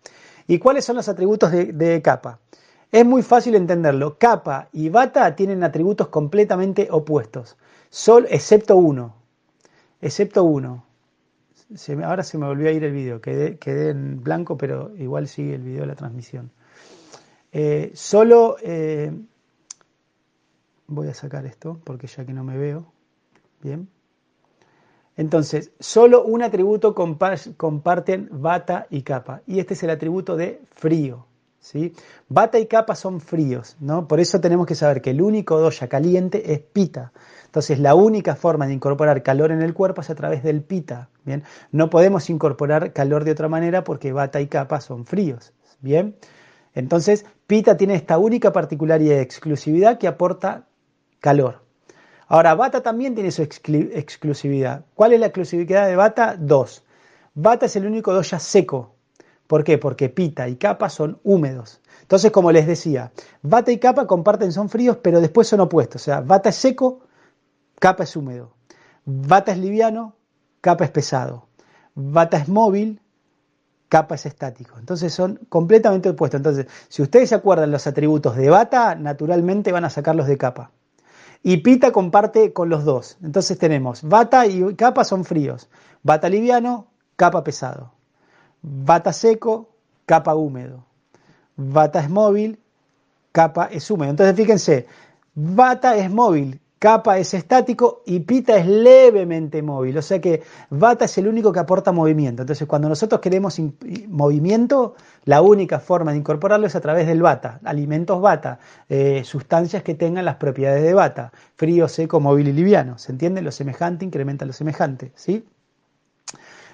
¿Y 0.49 0.59
cuáles 0.59 0.85
son 0.85 0.97
los 0.97 1.09
atributos 1.09 1.53
de, 1.53 1.67
de 1.67 2.03
capa? 2.03 2.41
Es 2.91 3.07
muy 3.07 3.23
fácil 3.23 3.55
entenderlo. 3.55 4.19
Capa 4.19 4.69
y 4.73 4.89
bata 4.89 5.37
tienen 5.37 5.63
atributos 5.63 6.09
completamente 6.09 6.89
opuestos, 6.91 7.57
Sol, 7.91 8.27
excepto 8.31 8.77
uno. 8.77 9.15
Excepto 10.01 10.43
uno 10.43 10.88
ahora 12.05 12.23
se 12.23 12.39
me 12.39 12.47
volvió 12.47 12.69
a 12.69 12.73
ir 12.73 12.85
el 12.85 12.93
video, 12.93 13.21
quedé, 13.21 13.59
quedé, 13.59 13.91
en 13.91 14.23
blanco, 14.23 14.57
pero 14.57 14.95
igual 14.97 15.29
sigue 15.29 15.55
el 15.55 15.63
video 15.63 15.83
de 15.83 15.87
la 15.87 15.95
transmisión. 15.95 16.51
Eh, 17.53 17.91
solo 17.95 18.57
eh, 18.63 19.13
voy 20.87 21.09
a 21.09 21.15
sacar 21.15 21.47
esto 21.47 21.81
porque 21.85 22.07
ya 22.07 22.25
que 22.25 22.33
no 22.33 22.45
me 22.45 22.57
veo. 22.57 22.93
Bien. 23.63 23.89
Entonces, 25.17 25.73
solo 25.81 26.25
un 26.25 26.43
atributo 26.43 26.95
comparten 26.95 28.29
bata 28.31 28.87
y 28.89 29.03
capa. 29.03 29.43
Y 29.47 29.59
este 29.59 29.75
es 29.75 29.83
el 29.83 29.91
atributo 29.91 30.37
de 30.37 30.63
frío. 30.75 31.27
¿sí? 31.61 31.93
Bata 32.29 32.59
y 32.59 32.67
capa 32.67 32.95
son 32.95 33.21
fríos, 33.21 33.77
¿no? 33.81 34.07
Por 34.07 34.21
eso 34.21 34.41
tenemos 34.41 34.67
que 34.67 34.75
saber 34.75 35.03
que 35.03 35.11
el 35.11 35.21
único 35.21 35.59
doya 35.59 35.89
caliente 35.89 36.53
es 36.53 36.61
pita. 36.61 37.13
Entonces, 37.49 37.79
la 37.79 37.95
única 37.95 38.37
forma 38.37 38.67
de 38.67 38.75
incorporar 38.75 39.23
calor 39.23 39.53
en 39.53 39.63
el 39.63 39.73
cuerpo 39.73 40.03
es 40.03 40.11
a 40.11 40.15
través 40.15 40.43
del 40.43 40.61
pita. 40.63 41.09
Bien, 41.25 41.45
no 41.73 41.89
podemos 41.89 42.29
incorporar 42.29 42.93
calor 42.93 43.25
de 43.25 43.33
otra 43.33 43.49
manera 43.49 43.85
porque 43.85 44.13
bata 44.13 44.39
y 44.43 44.49
capa 44.49 44.83
son 44.83 45.07
fríos. 45.07 45.55
Bien, 45.81 46.15
entonces 46.75 47.25
pita 47.47 47.79
tiene 47.79 47.95
esta 47.95 48.19
única 48.19 48.53
particularidad 48.53 49.17
y 49.17 49.21
exclusividad 49.21 49.97
que 49.97 50.09
aporta 50.09 50.67
calor. 51.21 51.63
Ahora, 52.27 52.55
bata 52.55 52.83
también 52.83 53.15
tiene 53.15 53.31
su 53.31 53.43
exclusividad. 53.43 54.85
¿Cuál 54.95 55.15
es 55.15 55.21
la 55.21 55.27
exclusividad 55.27 55.87
de 55.87 55.97
bata? 55.97 56.37
Dos. 56.39 56.85
Bata 57.33 57.65
es 57.65 57.77
el 57.77 57.87
único 57.87 58.13
doya 58.13 58.39
seco. 58.39 58.95
¿Por 59.47 59.65
qué? 59.65 59.79
Porque 59.79 60.11
pita 60.11 60.47
y 60.47 60.57
capa 60.57 60.91
son 60.91 61.19
húmedos. 61.25 61.81
Entonces, 62.03 62.31
como 62.31 62.53
les 62.53 62.67
decía, 62.67 63.11
bata 63.41 63.73
y 63.73 63.79
capa 63.79 64.07
comparten, 64.07 64.53
son 64.53 64.69
fríos, 64.69 64.99
pero 64.99 65.23
después 65.23 65.49
son 65.49 65.61
opuestos. 65.61 66.03
O 66.03 66.05
sea, 66.05 66.21
bata 66.21 66.51
es 66.51 66.57
seco, 66.57 67.01
Capa 67.79 68.05
es 68.05 68.17
húmedo. 68.17 68.55
Bata 69.05 69.53
es 69.53 69.59
liviano, 69.59 70.17
capa 70.61 70.85
es 70.85 70.91
pesado. 70.91 71.49
Bata 71.95 72.37
es 72.37 72.49
móvil, 72.49 73.01
capa 73.89 74.17
es 74.17 74.27
estático. 74.27 74.79
Entonces 74.79 75.13
son 75.13 75.41
completamente 75.49 76.11
opuestos. 76.11 76.39
Entonces, 76.39 76.67
si 76.89 77.03
ustedes 77.03 77.31
se 77.31 77.35
acuerdan 77.35 77.71
los 77.71 77.87
atributos 77.87 78.37
de 78.37 78.51
bata, 78.51 78.95
naturalmente 78.95 79.73
van 79.73 79.85
a 79.85 79.91
sacarlos 79.91 80.27
de 80.27 80.37
capa. 80.37 80.71
Y 81.43 81.59
pita 81.59 81.93
comparte 81.93 82.53
con 82.53 82.69
los 82.69 82.85
dos. 82.85 83.17
Entonces 83.23 83.59
tenemos 83.59 84.03
bata 84.03 84.47
y 84.47 84.75
capa 84.75 85.05
son 85.05 85.25
fríos. 85.25 85.69
Bata 86.03 86.29
liviano, 86.29 86.89
capa 87.17 87.45
pesado. 87.45 87.93
Bata 88.61 89.13
seco, 89.13 89.71
capa 90.05 90.35
húmedo. 90.35 90.85
Bata 91.57 92.01
es 92.01 92.11
móvil, 92.11 92.59
capa 93.33 93.67
es 93.67 93.91
húmedo. 93.91 94.11
Entonces 94.11 94.37
fíjense, 94.37 94.87
bata 95.35 95.97
es 95.97 96.11
móvil, 96.11 96.61
Kappa 96.79 97.19
es 97.19 97.35
estático 97.35 98.03
y 98.07 98.21
Pita 98.21 98.57
es 98.57 98.67
levemente 98.67 99.63
móvil, 99.63 99.99
o 99.99 100.03
sea 100.03 100.21
que 100.21 100.43
Vata 100.71 101.07
es 101.07 101.19
el 101.19 101.27
único 101.27 101.51
que 101.53 101.59
aporta 101.59 101.91
movimiento. 101.91 102.43
Entonces, 102.43 102.69
cuando 102.69 102.89
nosotros 102.89 103.21
queremos 103.21 103.61
movimiento, 104.07 104.95
la 105.25 105.43
única 105.43 105.81
forma 105.81 106.13
de 106.13 106.19
incorporarlo 106.19 106.69
es 106.69 106.77
a 106.77 106.81
través 106.81 107.09
del 107.09 107.21
Vata, 107.21 107.59
alimentos 107.65 108.21
Vata, 108.21 108.61
eh, 108.89 109.25
sustancias 109.25 109.83
que 109.83 109.95
tengan 109.95 110.25
las 110.25 110.37
propiedades 110.37 110.85
de 110.85 110.95
Vata, 110.95 111.33
frío, 111.57 111.89
seco, 111.89 112.21
móvil 112.21 112.49
y 112.49 112.53
liviano. 112.53 112.97
¿Se 112.97 113.11
entiende? 113.11 113.43
Lo 113.43 113.51
semejante 113.51 114.05
incrementa 114.05 114.45
lo 114.45 114.53
semejante, 114.53 115.11
¿sí? 115.17 115.45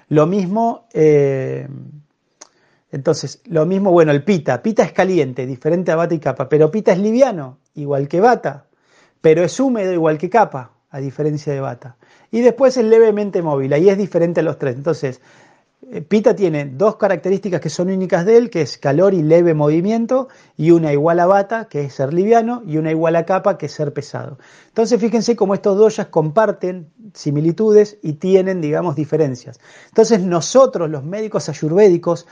Lo 0.09 0.27
mismo, 0.27 0.85
eh, 0.93 1.67
entonces, 2.91 3.41
lo 3.45 3.65
mismo, 3.65 3.91
bueno, 3.91 4.11
el 4.11 4.23
Pita. 4.23 4.61
Pita 4.61 4.83
es 4.83 4.91
caliente, 4.91 5.47
diferente 5.47 5.91
a 5.91 5.95
Vata 5.95 6.13
y 6.13 6.19
Kappa, 6.19 6.47
pero 6.47 6.69
Pita 6.69 6.91
es 6.91 6.99
liviano, 6.99 7.57
igual 7.73 8.07
que 8.07 8.21
Vata 8.21 8.67
pero 9.25 9.43
es 9.43 9.59
húmedo 9.59 9.91
igual 9.91 10.19
que 10.19 10.29
capa, 10.29 10.73
a 10.91 10.99
diferencia 10.99 11.51
de 11.51 11.59
bata. 11.59 11.97
Y 12.29 12.41
después 12.41 12.77
es 12.77 12.85
levemente 12.85 13.41
móvil, 13.41 13.73
ahí 13.73 13.89
es 13.89 13.97
diferente 13.97 14.41
a 14.41 14.43
los 14.43 14.59
tres. 14.59 14.75
Entonces, 14.75 15.19
eh, 15.91 16.01
Pita 16.01 16.35
tiene 16.35 16.65
dos 16.65 16.97
características 16.97 17.59
que 17.59 17.71
son 17.71 17.89
únicas 17.89 18.23
de 18.23 18.37
él, 18.37 18.51
que 18.51 18.61
es 18.61 18.77
calor 18.77 19.15
y 19.15 19.23
leve 19.23 19.55
movimiento, 19.55 20.27
y 20.55 20.69
una 20.69 20.93
igual 20.93 21.19
a 21.19 21.25
bata, 21.25 21.65
que 21.65 21.85
es 21.85 21.95
ser 21.95 22.13
liviano, 22.13 22.61
y 22.67 22.77
una 22.77 22.91
igual 22.91 23.15
a 23.15 23.25
capa, 23.25 23.57
que 23.57 23.65
es 23.65 23.71
ser 23.71 23.93
pesado. 23.93 24.37
Entonces, 24.67 25.01
fíjense 25.01 25.35
cómo 25.35 25.55
estos 25.55 25.75
dos 25.75 25.95
ya 25.95 26.11
comparten 26.11 26.91
similitudes 27.15 27.97
y 28.03 28.13
tienen, 28.13 28.61
digamos, 28.61 28.95
diferencias. 28.95 29.59
Entonces, 29.87 30.21
nosotros, 30.21 30.87
los 30.87 31.03
médicos 31.03 31.49
ayurvédicos, 31.49 32.27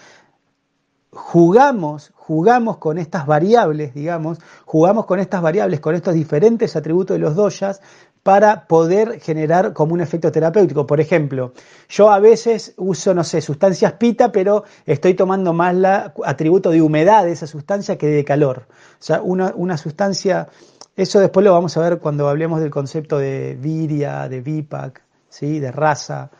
jugamos, 1.13 2.11
jugamos 2.15 2.77
con 2.77 2.97
estas 2.97 3.25
variables, 3.25 3.93
digamos, 3.93 4.39
jugamos 4.65 5.05
con 5.05 5.19
estas 5.19 5.41
variables, 5.41 5.79
con 5.79 5.95
estos 5.95 6.13
diferentes 6.13 6.75
atributos 6.75 7.15
de 7.15 7.19
los 7.19 7.35
doyas 7.35 7.81
para 8.23 8.67
poder 8.67 9.19
generar 9.19 9.73
como 9.73 9.93
un 9.93 10.01
efecto 10.01 10.31
terapéutico. 10.31 10.87
Por 10.87 11.01
ejemplo, 11.01 11.53
yo 11.89 12.09
a 12.09 12.19
veces 12.19 12.73
uso, 12.77 13.13
no 13.13 13.23
sé, 13.23 13.41
sustancias 13.41 13.93
pita, 13.93 14.31
pero 14.31 14.63
estoy 14.85 15.13
tomando 15.13 15.51
más 15.53 15.75
el 15.75 15.85
atributo 15.85 16.71
de 16.71 16.81
humedad 16.81 17.25
de 17.25 17.33
esa 17.33 17.47
sustancia 17.47 17.97
que 17.97 18.07
de 18.07 18.23
calor. 18.23 18.67
O 18.69 19.03
sea, 19.03 19.21
una, 19.21 19.53
una 19.55 19.77
sustancia, 19.77 20.47
eso 20.95 21.19
después 21.19 21.43
lo 21.43 21.51
vamos 21.51 21.75
a 21.75 21.81
ver 21.81 21.99
cuando 21.99 22.29
hablemos 22.29 22.61
del 22.61 22.71
concepto 22.71 23.17
de 23.17 23.57
viria, 23.59 24.29
de 24.29 24.39
vipac, 24.39 25.01
¿sí? 25.27 25.59
de 25.59 25.71
raza. 25.71 26.31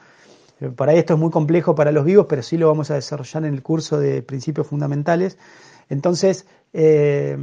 Para 0.71 0.93
esto 0.93 1.13
es 1.13 1.19
muy 1.19 1.31
complejo 1.31 1.75
para 1.75 1.91
los 1.91 2.05
vivos, 2.05 2.27
pero 2.29 2.41
sí 2.41 2.57
lo 2.57 2.67
vamos 2.67 2.91
a 2.91 2.95
desarrollar 2.95 3.45
en 3.45 3.53
el 3.53 3.61
curso 3.61 3.99
de 3.99 4.21
principios 4.21 4.67
fundamentales. 4.67 5.37
Entonces, 5.89 6.45
eh, 6.73 7.37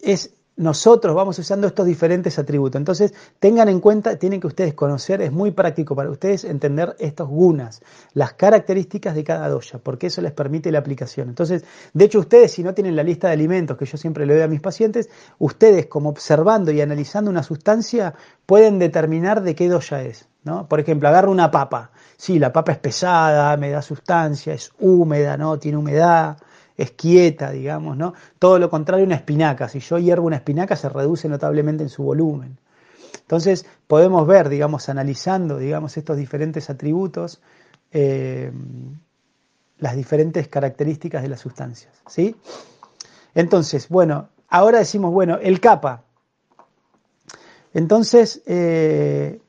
es 0.00 0.37
nosotros 0.58 1.14
vamos 1.14 1.38
usando 1.38 1.68
estos 1.68 1.86
diferentes 1.86 2.38
atributos. 2.38 2.78
Entonces, 2.80 3.14
tengan 3.38 3.68
en 3.68 3.80
cuenta, 3.80 4.16
tienen 4.16 4.40
que 4.40 4.48
ustedes 4.48 4.74
conocer, 4.74 5.22
es 5.22 5.32
muy 5.32 5.52
práctico 5.52 5.94
para 5.94 6.10
ustedes 6.10 6.44
entender 6.44 6.96
estos 6.98 7.28
gunas, 7.28 7.80
las 8.12 8.32
características 8.34 9.14
de 9.14 9.22
cada 9.22 9.48
doya, 9.48 9.78
porque 9.80 10.08
eso 10.08 10.20
les 10.20 10.32
permite 10.32 10.72
la 10.72 10.80
aplicación. 10.80 11.28
Entonces, 11.28 11.64
de 11.94 12.04
hecho, 12.04 12.18
ustedes, 12.18 12.50
si 12.50 12.64
no 12.64 12.74
tienen 12.74 12.96
la 12.96 13.04
lista 13.04 13.28
de 13.28 13.34
alimentos 13.34 13.78
que 13.78 13.86
yo 13.86 13.96
siempre 13.96 14.26
le 14.26 14.34
doy 14.34 14.42
a 14.42 14.48
mis 14.48 14.60
pacientes, 14.60 15.08
ustedes, 15.38 15.86
como 15.86 16.08
observando 16.10 16.72
y 16.72 16.80
analizando 16.80 17.30
una 17.30 17.44
sustancia, 17.44 18.14
pueden 18.44 18.80
determinar 18.80 19.42
de 19.42 19.54
qué 19.54 19.68
doya 19.68 20.02
es. 20.02 20.26
¿no? 20.42 20.68
Por 20.68 20.80
ejemplo, 20.80 21.08
agarro 21.08 21.30
una 21.30 21.52
papa. 21.52 21.92
Sí, 22.16 22.40
la 22.40 22.52
papa 22.52 22.72
es 22.72 22.78
pesada, 22.78 23.56
me 23.56 23.70
da 23.70 23.80
sustancia, 23.80 24.54
es 24.54 24.72
húmeda, 24.80 25.36
¿no? 25.36 25.56
Tiene 25.58 25.78
humedad 25.78 26.36
es 26.78 26.92
quieta, 26.92 27.50
digamos, 27.50 27.96
¿no? 27.96 28.14
Todo 28.38 28.58
lo 28.60 28.70
contrario 28.70 29.04
una 29.04 29.16
espinaca. 29.16 29.68
Si 29.68 29.80
yo 29.80 29.98
hiervo 29.98 30.28
una 30.28 30.36
espinaca 30.36 30.76
se 30.76 30.88
reduce 30.88 31.28
notablemente 31.28 31.82
en 31.82 31.90
su 31.90 32.04
volumen. 32.04 32.56
Entonces 33.20 33.66
podemos 33.88 34.26
ver, 34.26 34.48
digamos, 34.48 34.88
analizando, 34.88 35.58
digamos, 35.58 35.96
estos 35.96 36.16
diferentes 36.16 36.70
atributos, 36.70 37.42
eh, 37.90 38.52
las 39.78 39.96
diferentes 39.96 40.46
características 40.48 41.22
de 41.22 41.28
las 41.28 41.40
sustancias, 41.40 41.92
¿sí? 42.06 42.36
Entonces, 43.34 43.88
bueno, 43.88 44.28
ahora 44.48 44.78
decimos, 44.78 45.12
bueno, 45.12 45.36
el 45.42 45.60
capa. 45.60 46.04
Entonces, 47.74 48.40
eh, 48.46 49.40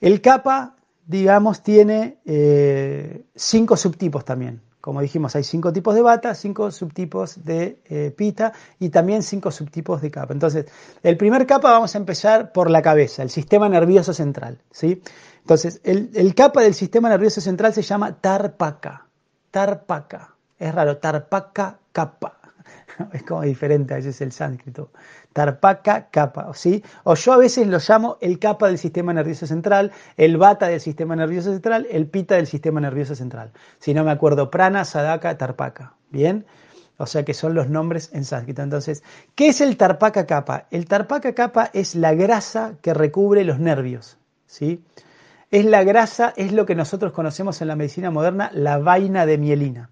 el 0.00 0.20
capa, 0.22 0.76
digamos, 1.06 1.62
tiene 1.62 2.18
eh, 2.24 3.24
cinco 3.34 3.76
subtipos 3.76 4.24
también. 4.24 4.65
Como 4.86 5.00
dijimos, 5.00 5.34
hay 5.34 5.42
cinco 5.42 5.72
tipos 5.72 5.96
de 5.96 6.00
bata, 6.00 6.32
cinco 6.36 6.70
subtipos 6.70 7.44
de 7.44 7.80
eh, 7.86 8.14
pita 8.16 8.52
y 8.78 8.90
también 8.90 9.24
cinco 9.24 9.50
subtipos 9.50 10.00
de 10.00 10.12
capa. 10.12 10.32
Entonces, 10.32 10.66
el 11.02 11.16
primer 11.16 11.44
capa 11.44 11.72
vamos 11.72 11.96
a 11.96 11.98
empezar 11.98 12.52
por 12.52 12.70
la 12.70 12.82
cabeza, 12.82 13.24
el 13.24 13.30
sistema 13.30 13.68
nervioso 13.68 14.14
central. 14.14 14.62
¿sí? 14.70 15.02
Entonces, 15.40 15.80
el, 15.82 16.12
el 16.14 16.36
capa 16.36 16.62
del 16.62 16.72
sistema 16.72 17.08
nervioso 17.08 17.40
central 17.40 17.74
se 17.74 17.82
llama 17.82 18.20
tarpaca. 18.20 19.08
Tarpaca. 19.50 20.36
Es 20.56 20.72
raro, 20.72 20.98
tarpaca 20.98 21.80
capa. 21.90 22.35
Es 23.12 23.22
como 23.22 23.42
diferente 23.42 23.94
a 23.94 23.96
veces 23.98 24.20
el 24.20 24.32
sánscrito. 24.32 24.90
Tarpaca 25.32 26.08
capa, 26.10 26.50
¿sí? 26.54 26.82
O 27.04 27.14
yo 27.14 27.32
a 27.32 27.36
veces 27.36 27.66
lo 27.66 27.78
llamo 27.78 28.18
el 28.20 28.38
capa 28.38 28.68
del 28.68 28.78
sistema 28.78 29.12
nervioso 29.12 29.46
central, 29.46 29.92
el 30.16 30.36
bata 30.36 30.68
del 30.68 30.80
sistema 30.80 31.16
nervioso 31.16 31.50
central, 31.52 31.86
el 31.90 32.06
pita 32.06 32.36
del 32.36 32.46
sistema 32.46 32.80
nervioso 32.80 33.14
central. 33.14 33.52
Si 33.78 33.94
no 33.94 34.04
me 34.04 34.10
acuerdo, 34.10 34.50
prana, 34.50 34.84
sadaka, 34.84 35.36
tarpaca. 35.36 35.94
¿Bien? 36.10 36.46
O 36.98 37.06
sea 37.06 37.24
que 37.24 37.34
son 37.34 37.54
los 37.54 37.68
nombres 37.68 38.10
en 38.12 38.24
sánscrito. 38.24 38.62
Entonces, 38.62 39.02
¿qué 39.34 39.48
es 39.48 39.60
el 39.60 39.76
tarpaca 39.76 40.26
capa? 40.26 40.66
El 40.70 40.86
tarpaca 40.86 41.34
capa 41.34 41.70
es 41.74 41.94
la 41.94 42.14
grasa 42.14 42.74
que 42.80 42.94
recubre 42.94 43.44
los 43.44 43.58
nervios, 43.58 44.16
¿sí? 44.46 44.82
Es 45.50 45.64
la 45.64 45.84
grasa, 45.84 46.32
es 46.36 46.52
lo 46.52 46.66
que 46.66 46.74
nosotros 46.74 47.12
conocemos 47.12 47.60
en 47.60 47.68
la 47.68 47.76
medicina 47.76 48.10
moderna, 48.10 48.50
la 48.52 48.78
vaina 48.78 49.26
de 49.26 49.38
mielina. 49.38 49.90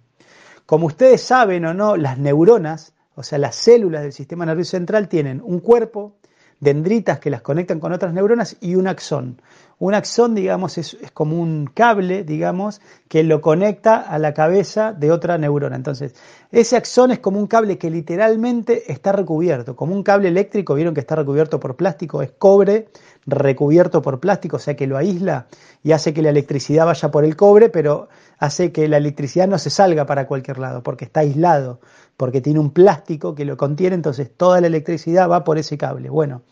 Como 0.67 0.87
ustedes 0.87 1.23
saben 1.23 1.65
o 1.65 1.75
no, 1.75 1.97
las 1.97 2.19
neuronas 2.19 2.95
o 3.17 3.23
sea, 3.23 3.39
las 3.39 3.55
células 3.55 4.03
del 4.03 4.13
sistema 4.13 4.45
nervioso 4.45 4.73
central 4.73 5.09
tienen 5.09 5.41
un 5.45 5.61
cuerpo, 5.61 6.17
dendritas 6.65 7.21
que 7.21 7.31
las 7.31 7.43
conectan 7.43 7.79
con 7.79 7.93
otras 7.93 8.13
neuronas 8.13 8.57
y 8.61 8.75
un 8.75 8.89
axón. 8.89 9.41
Un 9.79 9.95
axón, 9.95 10.35
digamos, 10.35 10.79
es, 10.79 10.97
como 11.13 11.41
un 11.41 11.67
cable, 11.67 12.25
digamos, 12.25 12.81
que 13.09 13.23
lo 13.23 13.41
conecta 13.41 13.97
a 13.97 14.19
la 14.19 14.33
cabeza 14.33 14.93
de 14.93 15.13
otra 15.13 15.37
neurona. 15.37 15.77
Entonces, 15.77 16.15
ese 16.51 16.77
axón 16.77 17.11
es 17.11 17.19
como 17.19 17.39
un 17.39 17.49
cable 17.49 17.77
que 17.77 17.91
literalmente 17.91 18.91
está 18.91 19.13
recubierto, 19.13 19.77
como 19.77 19.95
un 19.95 20.03
cable 20.03 20.29
eléctrico, 20.29 20.75
vieron 20.75 20.95
que 20.95 21.01
está 21.01 21.17
recubierto 21.17 21.61
por 21.61 21.77
plástico, 21.77 22.23
es 22.23 22.31
cobre 22.39 22.89
recubierto 23.27 24.01
por 24.01 24.21
plástico, 24.21 24.57
o 24.57 24.61
sea 24.61 24.77
que 24.77 24.87
lo 24.87 24.97
aísla 24.97 25.47
y 25.83 25.93
hace 25.93 26.13
que 26.13 26.23
la 26.23 26.31
electricidad 26.31 26.87
vaya 26.87 27.11
por 27.11 27.25
el 27.25 27.37
cobre, 27.37 27.69
pero 27.69 28.09
hace 28.39 28.71
que 28.73 28.89
la 28.89 28.99
electricidad 28.99 29.49
no 29.49 29.59
se 29.59 29.71
salga 29.71 30.07
para 30.07 30.27
cualquier 30.27 30.59
lado, 30.59 30.83
porque 30.83 31.05
está 31.07 31.21
aislado 31.21 31.81
porque 32.17 32.41
tiene 32.41 32.61
un 32.61 32.71
plástico 32.71 33.35
que 33.35 33.45
lo 33.45 33.57
contiene, 33.57 33.95
entonces 33.95 34.31
toda 34.37 34.61
la 34.61 34.69
electricidad 34.69 35.29
va 35.29 35.45
por 35.45 35.59
ese 35.59 35.77
cable. 35.77 36.11
Bueno, 36.11 36.43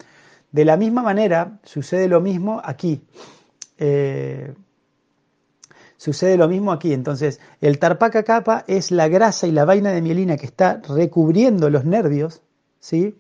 de 0.51 0.65
la 0.65 0.77
misma 0.77 1.03
manera 1.03 1.59
sucede 1.65 2.09
lo 2.09 2.21
mismo 2.21 2.61
aquí. 2.65 3.03
Eh, 3.79 4.55
sucede 5.97 6.37
lo 6.37 6.49
mismo 6.49 6.73
aquí. 6.73 6.93
Entonces, 6.93 7.41
el 7.61 7.79
tarpaca 7.79 8.23
capa 8.25 8.65
es 8.67 8.91
la 8.91 9.09
grasa 9.09 9.47
y 9.47 9.53
la 9.53 9.65
vaina 9.65 9.93
de 9.93 10.03
mielina 10.03 10.37
que 10.37 10.47
está 10.47 10.83
recubriendo 10.89 11.71
los 11.71 11.85
nervios, 11.85 12.43
¿sí? 12.81 13.17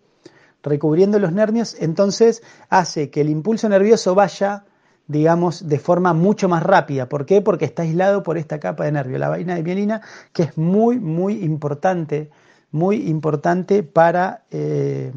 Recubriendo 0.62 1.18
los 1.18 1.32
nervios, 1.32 1.76
entonces 1.80 2.42
hace 2.68 3.10
que 3.10 3.20
el 3.20 3.30
impulso 3.30 3.68
nervioso 3.68 4.14
vaya 4.14 4.64
digamos, 5.12 5.68
de 5.68 5.78
forma 5.78 6.14
mucho 6.14 6.48
más 6.48 6.62
rápida. 6.62 7.08
¿Por 7.08 7.26
qué? 7.26 7.40
Porque 7.40 7.66
está 7.66 7.82
aislado 7.82 8.22
por 8.22 8.38
esta 8.38 8.58
capa 8.58 8.84
de 8.84 8.92
nervio, 8.92 9.18
la 9.18 9.28
vaina 9.28 9.54
de 9.54 9.62
mielina, 9.62 10.00
que 10.32 10.44
es 10.44 10.58
muy, 10.58 10.98
muy 10.98 11.44
importante, 11.44 12.30
muy 12.70 13.08
importante 13.08 13.82
para, 13.82 14.42
eh, 14.50 15.12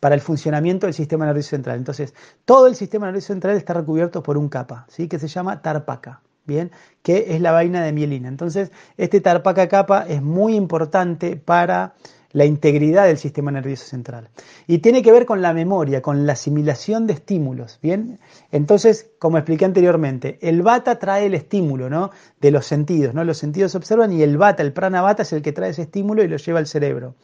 para 0.00 0.14
el 0.14 0.20
funcionamiento 0.20 0.86
del 0.86 0.94
sistema 0.94 1.26
nervioso 1.26 1.50
central. 1.50 1.76
Entonces, 1.78 2.14
todo 2.44 2.66
el 2.66 2.76
sistema 2.76 3.06
nervioso 3.06 3.28
central 3.28 3.56
está 3.56 3.74
recubierto 3.74 4.22
por 4.22 4.38
un 4.38 4.48
capa, 4.48 4.86
¿sí? 4.88 5.08
que 5.08 5.18
se 5.18 5.28
llama 5.28 5.60
tarpaca. 5.60 6.22
Bien, 6.44 6.72
que 7.02 7.36
es 7.36 7.40
la 7.40 7.52
vaina 7.52 7.84
de 7.84 7.92
mielina. 7.92 8.26
Entonces, 8.26 8.72
este 8.96 9.20
tarpaca 9.20 9.68
capa 9.68 10.04
es 10.08 10.22
muy 10.22 10.56
importante 10.56 11.36
para 11.36 11.94
la 12.32 12.44
integridad 12.44 13.06
del 13.06 13.18
sistema 13.18 13.50
nervioso 13.50 13.84
central. 13.84 14.28
Y 14.66 14.78
tiene 14.78 15.02
que 15.02 15.12
ver 15.12 15.26
con 15.26 15.42
la 15.42 15.52
memoria, 15.52 16.02
con 16.02 16.26
la 16.26 16.32
asimilación 16.32 17.06
de 17.06 17.14
estímulos, 17.14 17.78
¿bien? 17.82 18.18
Entonces, 18.50 19.10
como 19.18 19.38
expliqué 19.38 19.64
anteriormente, 19.64 20.38
el 20.40 20.62
bata 20.62 20.98
trae 20.98 21.26
el 21.26 21.34
estímulo, 21.34 21.90
¿no? 21.90 22.10
De 22.40 22.50
los 22.50 22.66
sentidos, 22.66 23.14
¿no? 23.14 23.24
Los 23.24 23.38
sentidos 23.38 23.74
observan 23.74 24.12
y 24.12 24.22
el 24.22 24.38
bata, 24.38 24.62
el 24.62 24.72
prana 24.72 25.02
bata 25.02 25.22
es 25.22 25.32
el 25.32 25.42
que 25.42 25.52
trae 25.52 25.70
ese 25.70 25.82
estímulo 25.82 26.22
y 26.22 26.28
lo 26.28 26.36
lleva 26.36 26.58
al 26.58 26.66
cerebro. 26.66 27.14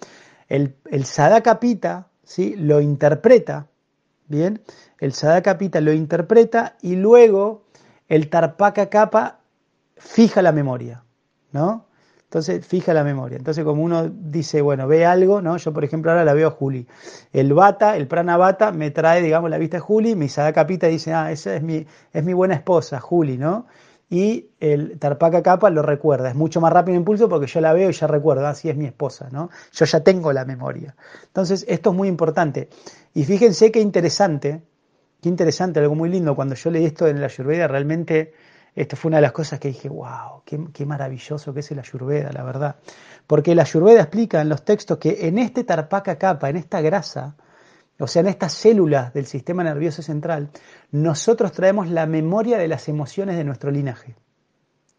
El, 0.49 0.77
el 0.91 1.05
sadaka 1.05 1.61
pita, 1.61 2.09
¿sí? 2.23 2.55
Lo 2.57 2.81
interpreta, 2.81 3.69
¿bien? 4.29 4.61
El 5.01 5.13
sadaka 5.13 5.59
pita 5.59 5.81
lo 5.81 5.93
interpreta 5.93 6.77
y 6.83 6.97
luego 6.97 7.65
el 8.09 8.29
tarpaka 8.29 8.89
capa 8.89 9.41
fija 9.97 10.43
la 10.43 10.53
memoria, 10.53 11.03
¿no? 11.53 11.88
Entonces, 12.29 12.67
fija 12.67 12.93
la 12.93 13.05
memoria. 13.05 13.39
Entonces, 13.39 13.65
como 13.65 13.83
uno 13.83 14.07
dice, 14.07 14.61
bueno, 14.61 14.87
ve 14.87 15.07
algo, 15.07 15.41
¿no? 15.41 15.57
Yo, 15.57 15.73
por 15.73 15.83
ejemplo, 15.83 16.11
ahora 16.11 16.27
la 16.27 16.35
veo 16.35 16.49
a 16.49 16.51
Juli. 16.51 16.87
El 17.33 17.55
bata, 17.55 17.97
el 17.97 18.07
prana 18.07 18.37
bata, 18.37 18.71
me 18.71 18.91
trae, 18.91 19.23
digamos, 19.23 19.49
la 19.49 19.57
vista 19.57 19.79
de 19.79 19.81
Juli, 19.81 20.15
mi 20.15 20.29
capita 20.29 20.89
dice, 20.89 21.15
ah, 21.15 21.33
esa 21.33 21.57
es 21.57 21.63
mi, 21.63 21.87
es 22.13 22.25
mi 22.25 22.35
buena 22.35 22.55
esposa, 22.55 23.01
Juli, 23.01 23.39
¿no? 23.39 23.67
Y 24.11 24.51
el 24.61 24.99
tarpaca 24.99 25.43
capa 25.43 25.71
lo 25.71 25.81
recuerda. 25.81 26.29
Es 26.29 26.35
mucho 26.35 26.61
más 26.61 26.71
rápido 26.71 26.97
el 26.97 27.01
impulso 27.01 27.31
porque 27.31 27.47
yo 27.47 27.63
la 27.63 27.73
veo 27.73 27.89
y 27.89 27.95
ya 27.95 28.07
recuerdo, 28.07 28.47
así 28.47 28.69
ah, 28.69 28.73
es 28.73 28.77
mi 28.77 28.85
esposa, 28.85 29.31
¿no? 29.33 29.49
Yo 29.73 29.87
ya 29.87 30.01
tengo 30.01 30.31
la 30.35 30.45
memoria. 30.45 30.97
Entonces, 31.29 31.65
esto 31.67 31.91
es 31.91 31.97
muy 31.97 32.09
importante. 32.09 32.69
Y 33.15 33.25
fíjense 33.25 33.73
qué 33.73 33.81
interesante, 33.81 34.61
qué 35.23 35.31
interesante, 35.31 35.81
algo 35.81 35.95
muy 35.95 36.11
lindo. 36.11 36.37
Cuando 36.37 36.57
yo 36.57 36.71
leí 36.71 36.85
esto 36.85 37.09
en 37.09 37.21
la 37.21 37.27
Ayurveda, 37.29 37.69
realmente 37.69 38.35
esto 38.75 38.97
fue 38.97 39.09
una 39.09 39.19
de 39.19 39.23
las 39.23 39.33
cosas 39.33 39.59
que 39.59 39.69
dije, 39.69 39.89
wow, 39.89 40.43
qué, 40.45 40.87
maravilloso 40.87 41.53
que 41.53 41.61
es 41.61 41.71
el 41.71 41.79
Ayurveda, 41.79 42.33
la 42.33 42.45
verdad. 42.45 42.77
Porque 43.27 43.55
la 43.55 43.63
Ayurveda 43.63 44.03
explica 44.03 44.41
en 44.41 44.49
los 44.49 44.65
textos 44.65 44.99
que 44.99 45.27
en 45.27 45.39
este 45.39 45.65
tarpaca 45.65 46.17
capa, 46.17 46.49
en 46.49 46.57
esta 46.57 46.81
grasa, 46.81 47.37
o 47.99 48.07
sea, 48.07 48.21
en 48.21 48.29
estas 48.29 48.53
células 48.53 49.13
del 49.13 49.27
sistema 49.27 49.65
nervioso 49.65 50.03
central, 50.03 50.51
nosotros 50.93 51.53
traemos 51.53 51.89
la 51.89 52.07
memoria 52.07 52.59
de 52.59 52.69
las 52.69 52.89
emociones 52.89 53.37
de 53.37 53.45
nuestro 53.45 53.71
linaje. 53.71 54.15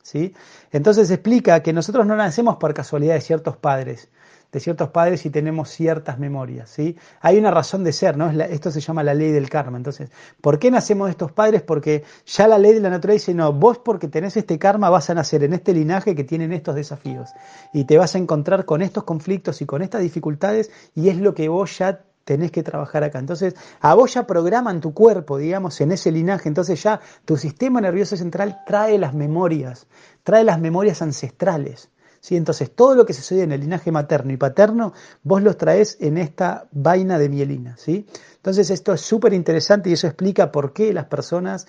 ¿sí? 0.03 0.33
Entonces 0.71 1.09
explica 1.11 1.61
que 1.61 1.71
nosotros 1.71 2.05
no 2.05 2.15
nacemos 2.15 2.57
por 2.57 2.73
casualidad 2.73 3.13
de 3.13 3.21
ciertos 3.21 3.57
padres, 3.57 4.09
de 4.51 4.59
ciertos 4.59 4.89
padres 4.89 5.25
y 5.25 5.29
tenemos 5.29 5.69
ciertas 5.69 6.17
memorias, 6.17 6.69
¿sí? 6.69 6.97
Hay 7.21 7.37
una 7.37 7.51
razón 7.51 7.83
de 7.83 7.93
ser, 7.93 8.17
¿no? 8.17 8.29
esto 8.29 8.71
se 8.71 8.81
llama 8.81 9.03
la 9.03 9.13
ley 9.13 9.31
del 9.31 9.49
karma. 9.49 9.77
Entonces, 9.77 10.09
¿por 10.41 10.57
qué 10.57 10.71
nacemos 10.71 11.09
estos 11.09 11.31
padres? 11.31 11.61
Porque 11.61 12.03
ya 12.25 12.47
la 12.47 12.57
ley 12.57 12.73
de 12.73 12.79
la 12.79 12.89
naturaleza 12.89 13.31
dice, 13.31 13.33
no, 13.35 13.53
vos 13.53 13.77
porque 13.79 14.07
tenés 14.07 14.37
este 14.37 14.57
karma 14.57 14.89
vas 14.89 15.09
a 15.09 15.13
nacer 15.13 15.43
en 15.43 15.53
este 15.53 15.73
linaje 15.73 16.15
que 16.15 16.23
tienen 16.23 16.51
estos 16.51 16.75
desafíos 16.75 17.29
y 17.73 17.83
te 17.83 17.97
vas 17.97 18.15
a 18.15 18.17
encontrar 18.17 18.65
con 18.65 18.81
estos 18.81 19.03
conflictos 19.03 19.61
y 19.61 19.65
con 19.65 19.81
estas 19.81 20.01
dificultades 20.01 20.71
y 20.95 21.09
es 21.09 21.17
lo 21.17 21.35
que 21.35 21.47
vos 21.47 21.77
ya 21.77 22.01
tenés 22.29 22.51
que 22.51 22.61
trabajar 22.61 23.03
acá. 23.03 23.17
Entonces, 23.17 23.55
a 23.79 23.95
vos 23.95 24.13
ya 24.13 24.27
programan 24.27 24.81
tu 24.81 24.93
cuerpo, 24.93 25.39
digamos, 25.39 25.81
en 25.81 25.91
ese 25.91 26.11
linaje. 26.11 26.47
Entonces 26.47 26.81
ya 26.81 26.99
tu 27.25 27.37
sistema 27.37 27.81
nervioso 27.81 28.15
central 28.17 28.61
trae 28.67 28.99
las 28.99 29.15
memorias, 29.15 29.87
trae 30.23 30.43
las 30.43 30.59
memorias 30.59 31.01
ancestrales. 31.01 31.89
¿Sí? 32.19 32.35
Entonces, 32.35 32.71
todo 32.71 32.95
lo 32.95 33.05
que 33.05 33.13
se 33.13 33.21
sucede 33.21 33.43
en 33.43 33.51
el 33.51 33.61
linaje 33.61 33.91
materno 33.91 34.31
y 34.31 34.37
paterno, 34.37 34.93
vos 35.23 35.41
los 35.41 35.57
traes 35.57 35.97
en 35.99 36.17
esta 36.17 36.67
vaina 36.71 37.17
de 37.17 37.29
mielina. 37.29 37.75
¿sí? 37.77 38.05
Entonces, 38.35 38.69
esto 38.69 38.93
es 38.93 39.01
súper 39.01 39.33
interesante 39.33 39.89
y 39.89 39.93
eso 39.93 40.07
explica 40.07 40.51
por 40.51 40.73
qué 40.73 40.93
las 40.93 41.05
personas 41.05 41.67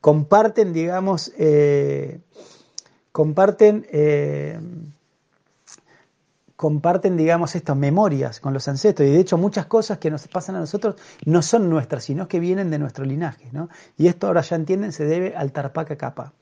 comparten, 0.00 0.72
digamos, 0.72 1.32
eh, 1.38 2.20
comparten... 3.12 3.86
Eh, 3.90 4.58
comparten, 6.56 7.16
digamos, 7.16 7.54
estas 7.54 7.76
memorias 7.76 8.40
con 8.40 8.54
los 8.54 8.66
ancestros. 8.66 9.08
Y 9.08 9.12
de 9.12 9.20
hecho 9.20 9.36
muchas 9.36 9.66
cosas 9.66 9.98
que 9.98 10.10
nos 10.10 10.26
pasan 10.28 10.56
a 10.56 10.60
nosotros 10.60 10.96
no 11.24 11.42
son 11.42 11.68
nuestras, 11.68 12.04
sino 12.04 12.26
que 12.26 12.40
vienen 12.40 12.70
de 12.70 12.78
nuestro 12.78 13.04
linaje. 13.04 13.48
¿no? 13.52 13.68
Y 13.96 14.08
esto 14.08 14.26
ahora 14.26 14.40
ya 14.40 14.56
entienden, 14.56 14.92
se 14.92 15.04
debe 15.04 15.36
al 15.36 15.52
tarpaca 15.52 15.96
capa. 15.96 16.32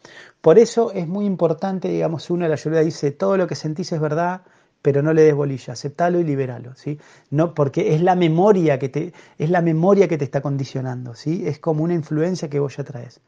Por 0.41 0.59
eso 0.59 0.93
es 0.93 1.09
muy 1.09 1.27
importante, 1.27 1.89
digamos, 1.89 2.31
uno 2.31 2.45
de 2.45 2.49
la 2.49 2.55
ayuda 2.55 2.81
dice, 2.81 3.11
todo 3.11 3.37
lo 3.37 3.47
que 3.47 3.57
sentís 3.57 3.93
es 3.93 4.01
verdad, 4.01 4.43
pero 4.85 5.03
no 5.03 5.15
le 5.15 5.23
des 5.23 5.35
bolilla, 5.35 5.73
aceptalo 5.73 6.21
y 6.21 6.25
liberalo, 6.25 6.75
¿sí? 6.75 7.01
No, 7.31 7.55
porque 7.55 7.95
es 7.95 8.03
la 8.03 8.15
memoria 8.15 8.79
que 8.79 8.91
te, 8.91 9.15
es 9.39 9.49
la 9.49 9.63
memoria 9.63 10.09
que 10.09 10.19
te 10.19 10.25
está 10.25 10.43
condicionando, 10.43 11.15
¿sí? 11.15 11.45
Es 11.47 11.59
como 11.59 11.83
una 11.83 11.95
influencia 11.95 12.51
que 12.51 12.61
vos 12.61 12.77
ya 12.77 12.85
traes. 12.85 13.23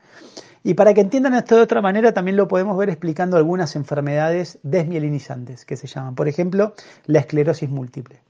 Y 0.62 0.74
para 0.74 0.94
que 0.94 1.00
entiendan 1.00 1.34
esto 1.34 1.56
de 1.56 1.62
otra 1.62 1.80
manera, 1.80 2.12
también 2.12 2.36
lo 2.36 2.48
podemos 2.48 2.76
ver 2.76 2.90
explicando 2.90 3.36
algunas 3.36 3.76
enfermedades 3.76 4.58
desmielinizantes 4.62 5.64
que 5.64 5.76
se 5.76 5.86
llaman. 5.86 6.14
Por 6.14 6.28
ejemplo, 6.28 6.74
la 7.06 7.20
esclerosis 7.20 7.70
múltiple. 7.70 8.20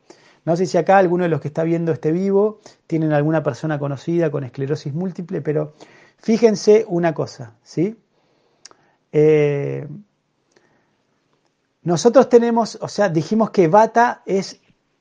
No 0.47 0.57
sé 0.57 0.67
si 0.67 0.79
acá 0.79 0.99
alguno 0.99 1.25
de 1.25 1.29
los 1.29 1.41
que 1.41 1.49
está 1.49 1.65
viendo 1.65 1.93
este 1.93 2.13
vivo 2.13 2.61
tienen 2.87 3.13
alguna 3.13 3.43
persona 3.43 3.79
conocida 3.79 4.31
con 4.31 4.45
esclerosis 4.45 4.95
múltiple, 4.95 5.41
pero 5.41 5.75
fíjense 6.19 6.85
una 6.89 7.13
cosa, 7.13 7.55
¿sí? 7.65 7.97
Eh, 9.11 9.89
nosotros 11.83 12.29
tenemos, 12.29 12.79
o 12.81 12.89
sea, 12.89 13.09
dijimos 13.09 13.51
que 13.51 13.67
bata 13.67 14.23
es 14.25 14.61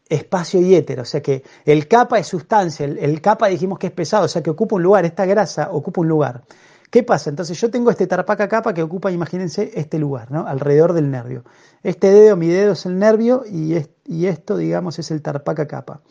espacio 0.09 0.61
y 0.61 0.75
éter, 0.75 0.99
o 0.99 1.05
sea 1.05 1.21
que 1.21 1.43
el 1.65 1.87
capa 1.87 2.17
es 2.17 2.27
sustancia, 2.27 2.85
el, 2.85 2.97
el 2.97 3.21
capa 3.21 3.47
dijimos 3.47 3.77
que 3.77 3.87
es 3.87 3.93
pesado, 3.93 4.25
o 4.25 4.27
sea 4.27 4.41
que 4.41 4.49
ocupa 4.49 4.75
un 4.75 4.83
lugar, 4.83 5.05
esta 5.05 5.25
grasa 5.25 5.69
ocupa 5.71 6.01
un 6.01 6.07
lugar. 6.07 6.43
¿Qué 6.89 7.03
pasa? 7.03 7.29
Entonces 7.29 7.59
yo 7.59 7.69
tengo 7.69 7.89
este 7.89 8.07
tarpaca 8.07 8.47
capa 8.47 8.73
que 8.73 8.83
ocupa, 8.83 9.11
imagínense, 9.11 9.71
este 9.75 9.99
lugar, 9.99 10.31
¿no? 10.31 10.47
Alrededor 10.47 10.93
del 10.93 11.09
nervio. 11.11 11.43
Este 11.83 12.11
dedo, 12.11 12.35
mi 12.35 12.47
dedo 12.47 12.73
es 12.73 12.85
el 12.85 12.97
nervio 12.97 13.43
y, 13.49 13.75
y 14.05 14.27
esto, 14.27 14.57
digamos, 14.57 14.99
es 14.99 15.11
el 15.11 15.21
tarpaca 15.21 15.67
capa. 15.67 16.01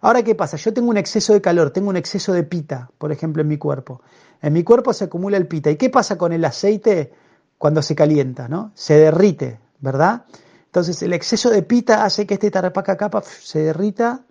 Ahora, 0.00 0.22
¿qué 0.22 0.34
pasa? 0.34 0.56
Yo 0.56 0.72
tengo 0.72 0.90
un 0.90 0.96
exceso 0.96 1.32
de 1.32 1.40
calor, 1.40 1.70
tengo 1.70 1.88
un 1.88 1.96
exceso 1.96 2.32
de 2.32 2.42
pita, 2.42 2.90
por 2.98 3.12
ejemplo, 3.12 3.42
en 3.42 3.48
mi 3.48 3.56
cuerpo. 3.56 4.02
En 4.40 4.52
mi 4.52 4.64
cuerpo 4.64 4.92
se 4.92 5.04
acumula 5.04 5.36
el 5.36 5.46
pita. 5.46 5.70
¿Y 5.70 5.76
qué 5.76 5.90
pasa 5.90 6.18
con 6.18 6.32
el 6.32 6.44
aceite 6.44 7.12
cuando 7.56 7.82
se 7.82 7.94
calienta, 7.94 8.48
¿no? 8.48 8.72
Se 8.74 8.94
derrite, 8.94 9.60
¿verdad? 9.78 10.24
Entonces 10.66 11.00
el 11.02 11.12
exceso 11.12 11.50
de 11.50 11.62
pita 11.62 12.04
hace 12.04 12.26
que 12.26 12.34
este 12.34 12.50
tarpaca 12.50 12.96
capa 12.96 13.22
se 13.22 13.60
derrita, 13.60 14.24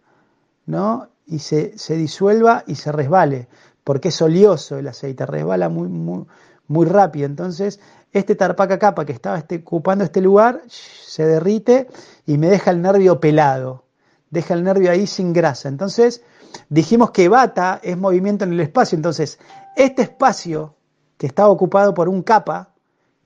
¿no? 0.66 1.08
Y 1.26 1.40
se, 1.40 1.78
se 1.78 1.96
disuelva 1.96 2.66
y 2.68 2.76
se 2.76 2.92
resbale 2.92 3.48
porque 3.92 4.08
es 4.08 4.22
oleoso 4.22 4.78
el 4.78 4.88
aceite, 4.88 5.26
resbala 5.26 5.68
muy, 5.68 5.90
muy, 5.90 6.24
muy 6.68 6.86
rápido. 6.86 7.26
Entonces, 7.26 7.82
este 8.14 8.36
tarpaca 8.36 8.80
capa 8.80 9.04
que 9.04 9.12
estaba 9.12 9.38
este, 9.38 9.58
ocupando 9.58 10.06
este 10.06 10.22
lugar 10.22 10.62
se 10.70 11.26
derrite 11.26 11.90
y 12.26 12.38
me 12.38 12.48
deja 12.48 12.72
el 12.72 12.82
nervio 12.82 13.20
pelado, 13.20 13.84
deja 14.30 14.54
el 14.54 14.64
nervio 14.64 14.92
ahí 14.92 15.08
sin 15.08 15.34
grasa. 15.34 15.68
Entonces, 15.68 16.24
dijimos 16.70 17.12
que 17.12 17.28
bata 17.28 17.82
es 17.84 17.98
movimiento 17.98 18.46
en 18.46 18.54
el 18.54 18.62
espacio. 18.62 18.96
Entonces, 18.96 19.40
este 19.76 20.04
espacio 20.04 20.78
que 21.18 21.28
estaba 21.28 21.50
ocupado 21.50 21.94
por 21.94 22.08
un 22.08 22.24
capa, 22.24 22.74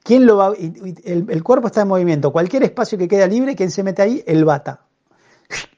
¿quién 0.02 0.26
lo 0.26 0.38
va? 0.38 0.52
El, 0.58 1.28
el 1.30 1.44
cuerpo 1.44 1.68
está 1.68 1.84
en 1.84 1.90
movimiento. 1.90 2.32
Cualquier 2.32 2.64
espacio 2.64 2.98
que 2.98 3.08
queda 3.08 3.28
libre, 3.28 3.56
¿quién 3.56 3.70
se 3.70 3.84
mete 3.84 4.02
ahí? 4.02 4.24
El 4.26 4.46
bata. 4.46 4.82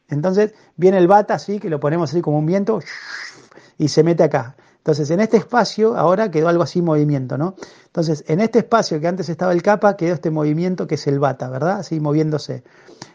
Entonces, 0.07 0.53
viene 0.77 0.97
el 0.97 1.09
bata 1.09 1.33
así, 1.33 1.59
que 1.59 1.69
lo 1.69 1.81
ponemos 1.81 2.09
así 2.09 2.21
como 2.21 2.39
un 2.39 2.45
viento, 2.45 2.79
y 3.77 3.89
se 3.89 4.01
mete 4.03 4.23
acá. 4.23 4.55
Entonces, 4.87 5.11
en 5.11 5.19
este 5.19 5.35
espacio 5.35 5.97
ahora 5.97 6.31
quedó 6.31 6.47
algo 6.47 6.63
así 6.63 6.81
movimiento, 6.81 7.37
¿no? 7.37 7.55
Entonces, 7.87 8.23
en 8.25 8.39
este 8.39 8.59
espacio 8.59 9.01
que 9.01 9.07
antes 9.09 9.27
estaba 9.27 9.51
el 9.51 9.61
capa, 9.61 9.97
quedó 9.97 10.13
este 10.13 10.31
movimiento 10.31 10.87
que 10.87 10.95
es 10.95 11.05
el 11.07 11.19
bata, 11.19 11.49
¿verdad? 11.49 11.79
Así 11.79 11.99
moviéndose. 11.99 12.63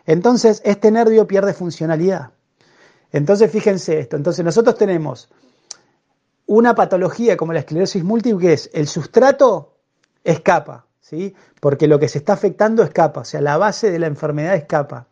Entonces, 0.04 0.60
este 0.66 0.90
nervio 0.90 1.26
pierde 1.26 1.54
funcionalidad. 1.54 2.32
Entonces, 3.10 3.50
fíjense 3.50 4.00
esto. 4.00 4.16
Entonces, 4.16 4.44
nosotros 4.44 4.76
tenemos 4.76 5.30
una 6.44 6.74
patología 6.74 7.38
como 7.38 7.54
la 7.54 7.60
esclerosis 7.60 8.04
múltiple, 8.04 8.48
que 8.48 8.52
es 8.52 8.68
el 8.74 8.86
sustrato 8.86 9.78
es 10.24 10.40
capa, 10.40 10.84
¿sí? 11.00 11.34
Porque 11.58 11.88
lo 11.88 11.98
que 11.98 12.08
se 12.08 12.18
está 12.18 12.34
afectando 12.34 12.82
es 12.82 12.90
capa, 12.90 13.20
o 13.20 13.24
sea, 13.24 13.40
la 13.40 13.56
base 13.56 13.90
de 13.90 13.98
la 13.98 14.08
enfermedad 14.08 14.56
es 14.56 14.66
capa. 14.66 15.08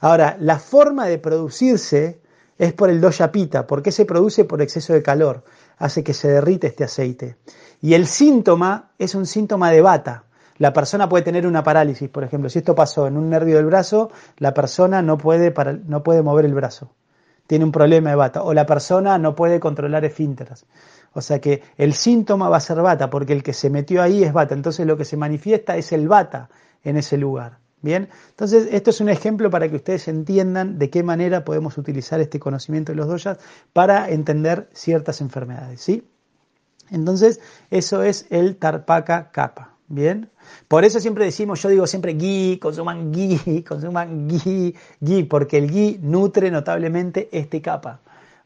Ahora, 0.00 0.36
la 0.40 0.58
forma 0.58 1.06
de 1.06 1.18
producirse 1.18 2.20
es 2.58 2.72
por 2.72 2.90
el 2.90 3.00
doyapita. 3.00 3.68
¿Por 3.68 3.80
qué 3.80 3.92
se 3.92 4.04
produce? 4.04 4.44
Por 4.44 4.60
exceso 4.60 4.92
de 4.92 5.04
calor 5.04 5.44
hace 5.80 6.04
que 6.04 6.14
se 6.14 6.28
derrite 6.28 6.68
este 6.68 6.84
aceite. 6.84 7.36
Y 7.80 7.94
el 7.94 8.06
síntoma 8.06 8.92
es 8.98 9.16
un 9.16 9.26
síntoma 9.26 9.70
de 9.72 9.80
bata. 9.80 10.24
La 10.58 10.72
persona 10.74 11.08
puede 11.08 11.24
tener 11.24 11.46
una 11.46 11.64
parálisis, 11.64 12.08
por 12.10 12.22
ejemplo. 12.22 12.50
Si 12.50 12.58
esto 12.58 12.74
pasó 12.74 13.06
en 13.06 13.16
un 13.16 13.30
nervio 13.30 13.56
del 13.56 13.64
brazo, 13.64 14.10
la 14.36 14.52
persona 14.52 15.00
no 15.00 15.16
puede, 15.16 15.52
no 15.86 16.02
puede 16.02 16.22
mover 16.22 16.44
el 16.44 16.54
brazo. 16.54 16.92
Tiene 17.46 17.64
un 17.64 17.72
problema 17.72 18.10
de 18.10 18.16
bata. 18.16 18.42
O 18.42 18.52
la 18.52 18.66
persona 18.66 19.16
no 19.16 19.34
puede 19.34 19.58
controlar 19.58 20.04
esfínteras. 20.04 20.66
O 21.14 21.22
sea 21.22 21.40
que 21.40 21.62
el 21.78 21.94
síntoma 21.94 22.50
va 22.50 22.58
a 22.58 22.60
ser 22.60 22.80
bata, 22.82 23.08
porque 23.08 23.32
el 23.32 23.42
que 23.42 23.54
se 23.54 23.70
metió 23.70 24.02
ahí 24.02 24.22
es 24.22 24.34
bata. 24.34 24.54
Entonces 24.54 24.86
lo 24.86 24.98
que 24.98 25.06
se 25.06 25.16
manifiesta 25.16 25.76
es 25.76 25.92
el 25.92 26.06
bata 26.06 26.50
en 26.84 26.98
ese 26.98 27.16
lugar. 27.16 27.58
Bien, 27.82 28.10
entonces 28.30 28.68
esto 28.72 28.90
es 28.90 29.00
un 29.00 29.08
ejemplo 29.08 29.50
para 29.50 29.68
que 29.68 29.76
ustedes 29.76 30.06
entiendan 30.08 30.78
de 30.78 30.90
qué 30.90 31.02
manera 31.02 31.44
podemos 31.44 31.78
utilizar 31.78 32.20
este 32.20 32.38
conocimiento 32.38 32.92
de 32.92 32.96
los 32.96 33.08
doyas 33.08 33.38
para 33.72 34.10
entender 34.10 34.68
ciertas 34.74 35.22
enfermedades, 35.22 35.80
¿sí? 35.80 36.06
Entonces, 36.90 37.40
eso 37.70 38.02
es 38.02 38.26
el 38.30 38.56
tarpaca 38.56 39.30
capa, 39.30 39.76
¿bien? 39.88 40.30
Por 40.68 40.84
eso 40.84 41.00
siempre 41.00 41.24
decimos, 41.24 41.62
yo 41.62 41.70
digo 41.70 41.86
siempre 41.86 42.12
gui, 42.14 42.58
consuman 42.60 43.12
gui, 43.12 43.64
consuman 43.68 44.28
gui, 44.28 44.76
gui, 45.00 45.22
porque 45.22 45.56
el 45.56 45.70
gui 45.70 45.98
nutre 46.02 46.50
notablemente 46.50 47.30
este 47.32 47.62
capa. 47.62 48.00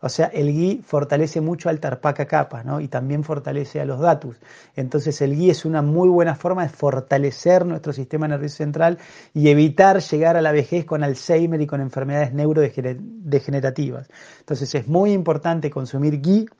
O 0.04 0.10
sea, 0.10 0.26
el 0.26 0.52
gui 0.52 0.82
fortalece 0.86 1.40
mucho 1.40 1.70
al 1.70 1.80
tarpaca 1.80 2.26
capa, 2.26 2.62
¿no? 2.62 2.78
Y 2.78 2.88
también 2.88 3.24
fortalece 3.24 3.80
a 3.80 3.86
los 3.86 4.00
datus. 4.00 4.36
Entonces 4.76 5.22
el 5.22 5.34
gui 5.34 5.48
es 5.48 5.64
una 5.64 5.80
muy 5.80 6.10
buena 6.10 6.34
forma 6.34 6.62
de 6.62 6.68
fortalecer 6.68 7.64
nuestro 7.64 7.94
sistema 7.94 8.28
nervioso 8.28 8.56
central 8.56 8.98
y 9.32 9.48
evitar 9.48 10.02
llegar 10.02 10.36
a 10.36 10.42
la 10.42 10.52
vejez 10.52 10.84
con 10.84 11.02
Alzheimer 11.02 11.58
y 11.62 11.66
con 11.66 11.80
enfermedades 11.80 12.34
neurodegenerativas. 12.34 14.10
Entonces 14.40 14.74
es 14.74 14.86
muy 14.88 15.12
importante 15.12 15.70
consumir 15.70 16.20
gui 16.20 16.50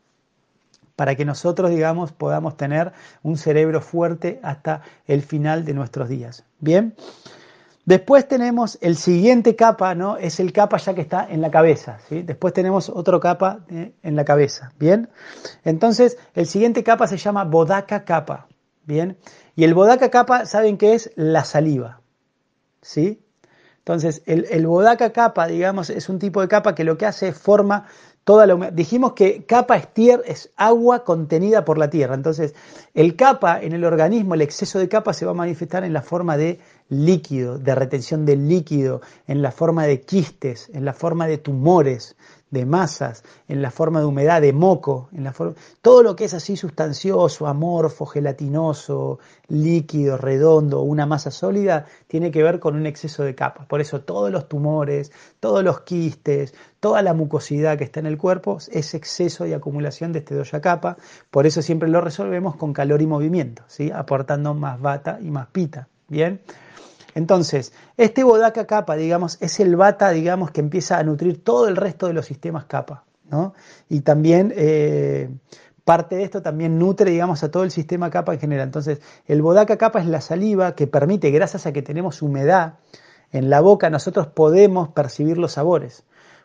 para 0.97 1.15
que 1.15 1.27
nosotros, 1.27 1.69
digamos, 1.69 2.13
podamos 2.13 2.57
tener 2.57 2.95
un 3.23 3.37
cerebro 3.37 3.83
fuerte 3.83 4.41
hasta 4.43 4.81
el 5.07 5.21
final 5.21 5.67
de 5.67 5.75
nuestros 5.75 6.09
días. 6.09 6.45
Bien. 6.61 6.95
Después 7.87 8.27
tenemos 8.27 8.79
el 8.81 8.97
siguiente 8.97 9.57
capa, 9.57 9.95
¿no? 9.95 10.17
Es 10.17 10.41
el 10.41 10.53
capa 10.53 10.79
ya 10.79 10.95
que 10.95 11.03
está 11.03 11.27
en 11.29 11.43
la 11.43 11.51
cabeza, 11.51 11.99
¿sí? 12.09 12.23
Después 12.23 12.55
tenemos 12.55 12.89
otro 12.89 13.21
capa 13.21 13.61
eh, 13.69 13.93
en 14.03 14.17
la 14.17 14.25
cabeza, 14.25 14.73
¿bien? 14.79 15.11
Entonces, 15.65 16.17
el 16.35 16.47
siguiente 16.47 16.83
capa 16.83 17.07
se 17.07 17.19
llama 17.19 17.45
Bodaka 17.45 18.05
capa, 18.05 18.49
¿bien? 18.85 19.19
Y 19.55 19.65
el 19.65 19.75
Bodaka 19.75 20.11
capa, 20.11 20.47
¿saben 20.47 20.79
qué 20.79 20.95
es? 20.95 21.13
La 21.15 21.45
saliva, 21.45 22.01
¿sí? 22.81 23.21
Entonces, 23.79 24.23
el, 24.25 24.47
el 24.51 24.67
capa, 25.13 25.47
digamos, 25.47 25.91
es 25.91 26.09
un 26.09 26.19
tipo 26.19 26.41
de 26.41 26.49
capa 26.49 26.75
que 26.75 26.85
lo 26.85 26.97
que 26.97 27.05
hace 27.05 27.29
es 27.29 27.39
forma 27.39 27.85
toda 28.25 28.47
la 28.47 28.71
Dijimos 28.71 29.13
que 29.13 29.45
capa 29.45 29.77
es, 29.77 30.23
es 30.27 30.51
agua 30.57 31.05
contenida 31.05 31.65
por 31.65 31.79
la 31.79 31.91
tierra. 31.91 32.15
Entonces, 32.15 32.55
el 32.95 33.17
capa 33.17 33.61
en 33.61 33.73
el 33.73 33.85
organismo, 33.85 34.35
el 34.35 34.43
exceso 34.43 34.79
de 34.79 34.89
capa 34.89 35.13
se 35.13 35.27
va 35.27 35.33
a 35.33 35.35
manifestar 35.35 35.85
en 35.85 35.93
la 35.93 36.03
forma 36.03 36.37
de 36.37 36.59
líquido, 36.89 37.59
de 37.59 37.75
retención 37.75 38.25
del 38.25 38.49
líquido, 38.49 39.01
en 39.27 39.43
la 39.43 39.53
forma 39.53 39.87
de 39.87 40.01
quistes, 40.01 40.71
en 40.73 40.85
la 40.85 40.93
forma 40.93 41.27
de 41.27 41.39
tumores, 41.39 42.17
de 42.55 42.65
masas, 42.65 43.25
en 43.49 43.61
la 43.61 43.71
forma 43.71 44.01
de 44.01 44.07
humedad, 44.07 44.41
de 44.41 44.53
moco, 44.53 45.09
en 45.13 45.25
la 45.25 45.33
forma, 45.33 45.55
todo 45.83 46.03
lo 46.03 46.17
que 46.17 46.25
es 46.25 46.35
así 46.35 46.57
sustancioso, 46.57 47.47
amorfo, 47.47 48.07
gelatinoso, 48.07 49.19
líquido, 49.49 50.17
redondo, 50.17 50.81
una 50.81 51.05
masa 51.05 51.31
sólida, 51.31 51.85
tiene 52.07 52.31
que 52.31 52.43
ver 52.43 52.61
con 52.61 52.77
un 52.77 52.87
exceso 52.87 53.25
de 53.25 53.35
capa. 53.35 53.67
Por 53.69 53.81
eso 53.81 54.01
todos 54.01 54.31
los 54.31 54.49
tumores, 54.49 55.13
todos 55.41 55.63
los 55.63 55.81
quistes, 55.81 56.55
toda 56.81 57.03
la 57.03 57.13
mucosidad 57.13 57.77
que 57.77 57.85
está 57.85 58.01
en 58.01 58.07
el 58.07 58.17
cuerpo 58.17 58.59
es 58.71 58.95
exceso 58.95 59.47
y 59.47 59.53
acumulación 59.53 60.13
de 60.13 60.21
este 60.21 60.35
doya 60.35 60.61
capa. 60.61 60.97
Por 61.31 61.47
eso 61.47 61.61
siempre 61.61 61.89
lo 61.89 62.01
resolvemos 62.01 62.57
con 62.57 62.73
calor 62.73 63.03
y 63.03 63.07
movimiento, 63.07 63.65
¿sí? 63.67 63.91
aportando 63.91 64.55
más 64.55 64.81
bata 64.81 65.19
y 65.21 65.31
más 65.31 65.49
pita. 65.49 65.89
Bien. 66.09 66.41
Entonces, 67.15 67.73
este 67.97 68.25
Bodaka 68.25 68.67
capa, 68.67 68.97
digamos, 68.97 69.39
es 69.41 69.61
el 69.61 69.77
bata, 69.77 70.11
digamos, 70.11 70.51
que 70.51 70.61
empieza 70.61 70.99
a 70.99 71.03
nutrir 71.03 71.43
todo 71.43 71.69
el 71.69 71.77
resto 71.77 72.07
de 72.07 72.13
los 72.13 72.27
sistemas 72.27 72.65
capa, 72.65 73.05
¿no? 73.31 73.55
Y 73.89 74.01
también 74.01 74.53
eh, 74.57 75.31
parte 75.85 76.17
de 76.17 76.25
esto 76.25 76.43
también 76.43 76.79
nutre, 76.79 77.11
digamos, 77.11 77.43
a 77.45 77.51
todo 77.51 77.63
el 77.63 77.71
sistema 77.71 78.11
capa 78.11 78.35
en 78.35 78.41
general. 78.41 78.67
Entonces, 78.67 79.01
el 79.27 79.43
Bodaka 79.43 79.77
capa 79.77 80.01
es 80.01 80.07
la 80.07 80.21
saliva 80.21 80.75
que 80.75 80.87
permite, 80.87 81.31
gracias 81.31 81.67
a 81.67 81.73
que 81.73 81.83
tenemos 81.83 82.21
humedad 82.21 82.75
en 83.31 83.51
la 83.51 83.61
boca, 83.61 83.91
nosotros 83.91 84.27
podemos 84.27 84.89
percibir 84.89 85.39
los 85.39 85.53
sabores. 85.53 86.05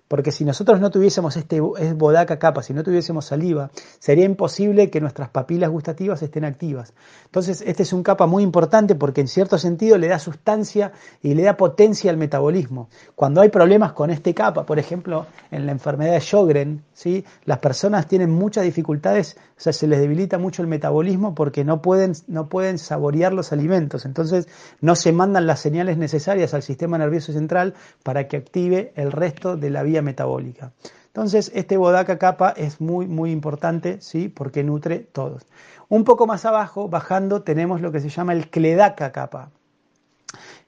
Porque 0.10 0.32
si 0.32 0.44
nosotros 0.44 0.82
no 0.82 0.90
tuviésemos 0.90 1.38
este 1.38 1.62
es 1.78 1.96
bodaca 1.96 2.40
capa, 2.40 2.64
si 2.64 2.74
no 2.74 2.84
tuviésemos 2.84 3.26
saliva, 3.26 3.70
sería 4.00 4.26
imposible 4.26 4.90
que 4.90 5.00
nuestras 5.00 5.30
papilas 5.30 5.70
gustativas 5.70 6.24
estén 6.24 6.46
activas. 6.46 6.96
Entonces, 7.26 7.64
este 7.64 7.84
es 7.84 7.94
un 7.94 8.02
capa 8.02 8.26
muy 8.26 8.42
importante 8.42 8.96
porque 8.96 9.22
en 9.22 9.28
cierto 9.28 9.60
sentido 9.60 10.00
le 10.00 10.08
da 10.08 10.18
sustancia 10.18 10.94
y 11.22 11.36
le 11.36 11.44
da 11.44 11.56
potencia 11.58 12.10
al 12.10 12.18
metabolismo. 12.18 12.90
Cuando 13.14 13.42
hay 13.42 13.50
problemas 13.50 13.94
con 13.94 14.10
este 14.10 14.34
capa, 14.34 14.66
por 14.66 14.80
ejemplo, 14.80 15.28
en 15.52 15.68
la 15.68 15.74
enfermedad 15.74 16.14
de 16.14 16.22
Sjogren, 16.22 16.84
¿sí? 16.92 17.24
las 17.46 17.60
personas 17.60 18.08
tienen 18.08 18.32
muchas 18.32 18.64
dificultades, 18.64 19.38
o 19.38 19.62
sea, 19.62 19.74
se 19.74 19.86
les 19.86 20.00
debilita 20.00 20.40
mucho 20.40 20.64
el 20.64 20.68
metabolismo 20.68 21.36
porque 21.36 21.64
no 21.64 21.84
pueden, 21.84 22.14
no 22.28 22.50
pueden 22.50 22.80
saborear 22.80 23.32
los 23.32 23.54
alimentos. 23.54 24.06
Entonces, 24.06 24.48
no 24.82 24.96
se 24.96 25.12
mandan 25.12 25.46
las 25.46 25.60
señales 25.60 25.98
necesarias 25.98 26.56
al 26.56 26.64
sistema 26.64 26.98
nervioso 26.98 27.32
central 27.32 27.76
para 28.02 28.28
que 28.28 28.38
active 28.38 28.92
el 28.96 29.12
resto 29.12 29.56
de 29.56 29.70
la 29.70 29.84
vía 29.84 29.99
metabólica. 30.02 30.72
Entonces, 31.08 31.52
este 31.56 31.78
Bodaka 31.78 32.18
capa 32.18 32.54
es 32.56 32.80
muy, 32.80 33.08
muy 33.08 33.32
importante, 33.32 34.00
¿sí? 34.02 34.30
Porque 34.30 34.64
nutre 34.64 35.00
todos. 35.00 35.46
Un 35.88 36.04
poco 36.04 36.28
más 36.28 36.46
abajo, 36.46 36.88
bajando, 36.88 37.42
tenemos 37.42 37.82
lo 37.82 37.92
que 37.92 38.00
se 38.00 38.10
llama 38.10 38.34
el 38.34 38.50
Kledaka 38.50 39.12
capa. 39.12 39.50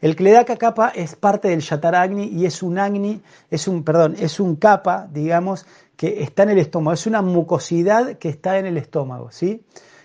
El 0.01 0.15
Kledaka 0.15 0.57
capa 0.57 0.89
es 0.89 1.15
parte 1.15 1.49
del 1.49 1.61
Yataragni 1.61 2.25
y 2.25 2.47
es 2.47 2.63
un 2.63 2.79
agni, 2.79 3.21
es 3.51 3.67
un, 3.67 3.83
perdón, 3.83 4.15
es 4.19 4.39
un 4.39 4.55
capa, 4.55 5.07
digamos, 5.11 5.67
que 5.95 6.23
está 6.23 6.43
en 6.43 6.49
el 6.49 6.57
estómago, 6.57 6.95
es 6.95 7.05
una 7.05 7.21
mucosidad 7.21 8.17
que 8.17 8.29
está 8.29 8.57
en 8.57 8.65
el 8.65 8.77
estómago, 8.77 9.31
¿sí? 9.31 9.63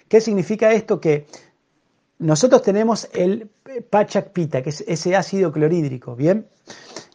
¿Qué 0.08 0.20
significa 0.20 0.72
esto? 0.72 1.00
Que 1.00 1.26
nosotros 2.18 2.60
tenemos 2.60 3.08
el 3.14 3.48
Pachak 3.88 4.32
Pita, 4.32 4.62
que 4.62 4.70
es 4.70 4.84
ese 4.86 5.16
ácido 5.16 5.50
clorhídrico, 5.50 6.14
¿bien? 6.14 6.46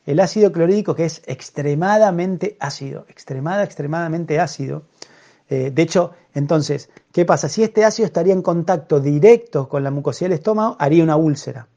El 0.06 0.20
ácido 0.20 0.52
clorhídrico 0.52 0.96
que 0.96 1.06
es 1.06 1.22
extremadamente 1.26 2.58
ácido, 2.60 3.06
extremada, 3.08 3.64
extremadamente 3.64 4.40
ácido. 4.40 4.84
Eh, 5.50 5.72
de 5.74 5.82
hecho, 5.82 6.12
entonces, 6.34 6.90
¿qué 7.12 7.26
pasa? 7.26 7.50
Si 7.50 7.64
este 7.64 7.84
ácido 7.84 8.06
estaría 8.06 8.34
en 8.34 8.42
contacto 8.42 9.00
directo 9.00 9.68
con 9.70 9.84
la 9.84 9.92
mucosidad 9.92 10.30
del 10.30 10.40
estómago, 10.40 10.76
haría 10.80 11.04
una 11.04 11.18
úlcera. 11.18 11.68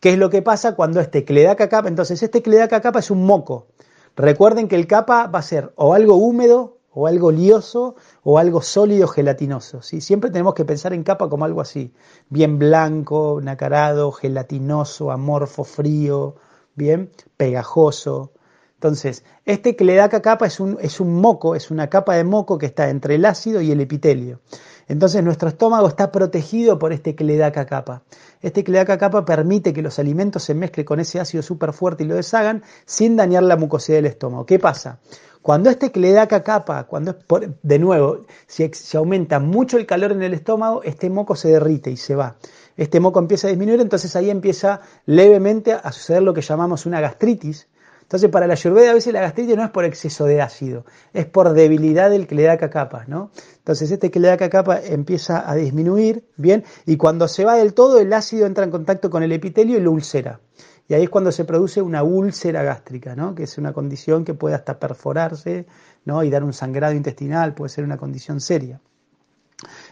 ¿Qué 0.00 0.10
es 0.10 0.18
lo 0.18 0.28
que 0.28 0.42
pasa 0.42 0.74
cuando 0.74 1.00
este 1.00 1.24
cledaca 1.24 1.68
capa? 1.68 1.88
Entonces, 1.88 2.22
este 2.22 2.42
cledaca 2.42 2.80
capa 2.80 2.98
es 2.98 3.10
un 3.10 3.24
moco. 3.24 3.68
Recuerden 4.16 4.68
que 4.68 4.76
el 4.76 4.86
capa 4.86 5.26
va 5.26 5.38
a 5.38 5.42
ser 5.42 5.72
o 5.76 5.94
algo 5.94 6.16
húmedo, 6.16 6.78
o 6.92 7.08
algo 7.08 7.32
lioso, 7.32 7.96
o 8.22 8.38
algo 8.38 8.62
sólido 8.62 9.08
gelatinoso. 9.08 9.82
Siempre 9.82 10.30
tenemos 10.30 10.54
que 10.54 10.64
pensar 10.64 10.92
en 10.92 11.02
capa 11.02 11.28
como 11.28 11.44
algo 11.44 11.60
así, 11.60 11.92
bien 12.28 12.58
blanco, 12.58 13.40
nacarado, 13.42 14.12
gelatinoso, 14.12 15.10
amorfo, 15.10 15.64
frío, 15.64 16.36
bien, 16.74 17.10
pegajoso. 17.36 18.32
Entonces, 18.74 19.24
este 19.46 19.76
cledaca 19.76 20.20
capa 20.20 20.46
es 20.46 20.60
un, 20.60 20.76
es 20.80 21.00
un 21.00 21.14
moco, 21.14 21.54
es 21.54 21.70
una 21.70 21.88
capa 21.88 22.16
de 22.16 22.24
moco 22.24 22.58
que 22.58 22.66
está 22.66 22.90
entre 22.90 23.14
el 23.14 23.24
ácido 23.24 23.60
y 23.60 23.70
el 23.70 23.80
epitelio. 23.80 24.40
Entonces 24.88 25.22
nuestro 25.24 25.48
estómago 25.48 25.88
está 25.88 26.12
protegido 26.12 26.78
por 26.78 26.92
este 26.92 27.14
cledaca 27.14 27.64
capa. 27.66 28.02
Este 28.42 28.64
cledaca 28.64 28.98
capa 28.98 29.24
permite 29.24 29.72
que 29.72 29.82
los 29.82 29.98
alimentos 29.98 30.42
se 30.42 30.54
mezclen 30.54 30.84
con 30.84 31.00
ese 31.00 31.20
ácido 31.20 31.42
súper 31.42 31.72
fuerte 31.72 32.04
y 32.04 32.06
lo 32.06 32.14
deshagan 32.14 32.62
sin 32.84 33.16
dañar 33.16 33.44
la 33.44 33.56
mucosidad 33.56 33.98
del 33.98 34.06
estómago. 34.06 34.44
¿Qué 34.44 34.58
pasa? 34.58 34.98
Cuando 35.40 35.70
este 35.70 35.90
cledaca 35.90 36.42
capa, 36.42 36.84
cuando 36.84 37.16
de 37.62 37.78
nuevo, 37.78 38.24
si 38.46 38.70
aumenta 38.96 39.40
mucho 39.40 39.76
el 39.76 39.86
calor 39.86 40.12
en 40.12 40.22
el 40.22 40.34
estómago, 40.34 40.82
este 40.82 41.10
moco 41.10 41.36
se 41.36 41.48
derrite 41.48 41.90
y 41.90 41.96
se 41.96 42.14
va 42.14 42.36
este 42.76 43.00
moco 43.00 43.18
empieza 43.18 43.46
a 43.46 43.50
disminuir, 43.50 43.80
entonces 43.80 44.14
ahí 44.16 44.30
empieza 44.30 44.80
levemente 45.06 45.72
a 45.72 45.92
suceder 45.92 46.22
lo 46.22 46.34
que 46.34 46.40
llamamos 46.40 46.86
una 46.86 47.00
gastritis. 47.00 47.68
Entonces, 48.02 48.30
para 48.30 48.46
la 48.46 48.52
ayurveda 48.52 48.90
a 48.90 48.94
veces 48.94 49.12
la 49.14 49.22
gastritis 49.22 49.56
no 49.56 49.64
es 49.64 49.70
por 49.70 49.84
exceso 49.86 50.26
de 50.26 50.42
ácido, 50.42 50.84
es 51.14 51.24
por 51.24 51.54
debilidad 51.54 52.10
del 52.10 52.26
que 52.26 52.34
le 52.34 52.42
da 52.42 52.58
capa, 52.58 53.04
¿no? 53.08 53.30
Entonces, 53.56 53.90
este 53.90 54.10
que 54.10 54.20
le 54.20 54.28
da 54.28 54.36
capa 54.36 54.78
empieza 54.78 55.50
a 55.50 55.54
disminuir, 55.54 56.28
¿bien? 56.36 56.64
Y 56.84 56.98
cuando 56.98 57.28
se 57.28 57.46
va 57.46 57.56
del 57.56 57.72
todo, 57.72 57.98
el 57.98 58.12
ácido 58.12 58.46
entra 58.46 58.64
en 58.64 58.70
contacto 58.70 59.08
con 59.08 59.22
el 59.22 59.32
epitelio 59.32 59.78
y 59.78 59.80
lo 59.80 59.90
ulcera. 59.90 60.40
Y 60.86 60.92
ahí 60.92 61.04
es 61.04 61.10
cuando 61.10 61.32
se 61.32 61.46
produce 61.46 61.80
una 61.80 62.02
úlcera 62.02 62.62
gástrica, 62.62 63.16
¿no? 63.16 63.34
Que 63.34 63.44
es 63.44 63.56
una 63.56 63.72
condición 63.72 64.24
que 64.24 64.34
puede 64.34 64.54
hasta 64.54 64.78
perforarse, 64.78 65.66
¿no? 66.04 66.22
Y 66.22 66.30
dar 66.30 66.44
un 66.44 66.52
sangrado 66.52 66.92
intestinal, 66.92 67.54
puede 67.54 67.70
ser 67.70 67.84
una 67.84 67.96
condición 67.96 68.40
seria. 68.40 68.80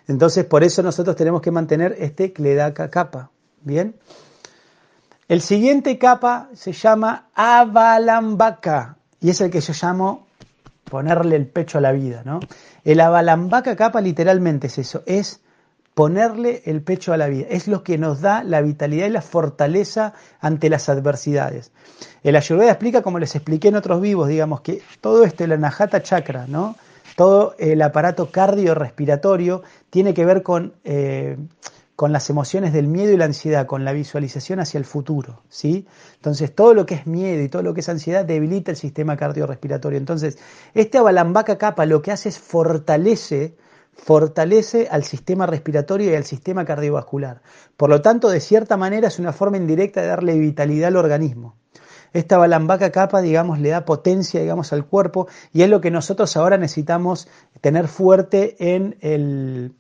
Entonces, 0.09 0.45
por 0.45 0.65
eso 0.65 0.83
nosotros 0.83 1.17
tenemos 1.17 1.41
que 1.43 1.51
mantener 1.51 1.97
este 1.99 2.33
Kledaka 2.33 2.91
capa. 2.91 3.31
Bien. 3.63 3.95
El 5.29 5.41
siguiente 5.41 5.99
capa 5.99 6.49
se 6.55 6.73
llama 6.73 7.29
Avalambaka 7.35 8.97
y 9.21 9.31
es 9.31 9.41
el 9.41 9.51
que 9.51 9.61
yo 9.61 9.73
llamo 9.81 10.27
ponerle 10.85 11.37
el 11.37 11.47
pecho 11.47 11.79
a 11.79 11.81
la 11.81 11.93
vida, 11.93 12.23
¿no? 12.25 12.41
El 12.85 13.01
Avalambaka 13.01 13.77
capa 13.77 14.01
literalmente 14.01 14.67
es 14.67 14.79
eso, 14.79 15.03
es 15.07 15.41
ponerle 15.95 16.63
el 16.67 16.83
pecho 16.83 17.13
a 17.13 17.17
la 17.17 17.29
vida, 17.29 17.47
es 17.49 17.69
lo 17.69 17.83
que 17.83 17.99
nos 17.99 18.21
da 18.21 18.43
la 18.43 18.61
vitalidad 18.61 19.07
y 19.07 19.11
la 19.11 19.23
fortaleza 19.23 20.15
ante 20.41 20.69
las 20.69 20.89
adversidades. 20.89 21.71
El 22.23 22.37
Ayurveda 22.37 22.73
explica, 22.73 23.03
como 23.03 23.19
les 23.19 23.35
expliqué 23.35 23.69
en 23.69 23.77
otros 23.77 24.01
vivos, 24.01 24.29
digamos, 24.29 24.61
que 24.61 24.83
todo 25.01 25.25
esto, 25.25 25.45
el 25.45 25.53
Anahata 25.53 26.03
Chakra, 26.03 26.47
¿no? 26.47 26.77
Todo 27.17 27.55
el 27.59 27.83
aparato 27.83 28.31
cardiorrespiratorio 28.31 29.63
tiene 29.91 30.15
que 30.15 30.25
ver 30.25 30.43
con, 30.43 30.75
eh, 30.85 31.37
con 31.97 32.13
las 32.13 32.31
emociones 32.31 32.73
del 32.73 32.89
miedo 32.89 33.13
y 33.13 33.17
la 33.17 33.27
ansiedad, 33.27 33.67
con 33.67 33.85
la 33.85 33.93
visualización 33.93 34.61
hacia 34.61 34.79
el 34.79 34.85
futuro. 34.85 35.43
¿sí? 35.49 35.87
Entonces, 36.17 36.55
todo 36.55 36.75
lo 36.75 36.87
que 36.87 36.95
es 36.95 37.07
miedo 37.07 37.43
y 37.43 37.49
todo 37.49 37.63
lo 37.63 37.75
que 37.75 37.81
es 37.81 37.89
ansiedad 37.89 38.25
debilita 38.25 38.71
el 38.71 38.77
sistema 38.77 39.17
cardiorrespiratorio. 39.17 39.99
Entonces, 39.99 40.39
este 40.75 40.99
abalambaca 40.99 41.59
capa 41.59 41.87
lo 41.87 42.03
que 42.03 42.13
hace 42.13 42.29
es 42.29 42.39
fortalece 42.39 43.57
fortalece 43.95 44.89
al 44.91 45.05
sistema 45.05 45.47
respiratorio 45.47 46.11
y 46.11 46.15
al 46.15 46.25
sistema 46.25 46.65
cardiovascular. 46.65 47.43
Por 47.77 47.91
lo 47.91 48.01
tanto, 48.01 48.31
de 48.31 48.41
cierta 48.41 48.77
manera 48.77 49.09
es 49.09 49.19
una 49.19 49.33
forma 49.33 49.59
indirecta 49.59 50.01
de 50.01 50.09
darle 50.09 50.39
vitalidad 50.39 50.89
al 50.89 50.97
organismo. 50.97 51.57
Esta 52.13 52.39
balambaca 52.39 52.91
capa, 52.91 53.23
digamos, 53.23 53.59
le 53.59 53.71
da 53.71 53.85
potencia, 53.85 54.41
digamos, 54.41 54.73
al 54.73 54.85
cuerpo 54.87 55.29
y 55.53 55.63
es 55.63 55.71
lo 55.71 55.81
que 55.81 55.91
nosotros 55.91 56.37
ahora 56.37 56.59
necesitamos 56.59 57.29
tener 57.61 57.89
fuerte 57.89 58.57
en 58.59 58.97
el, 59.01 59.73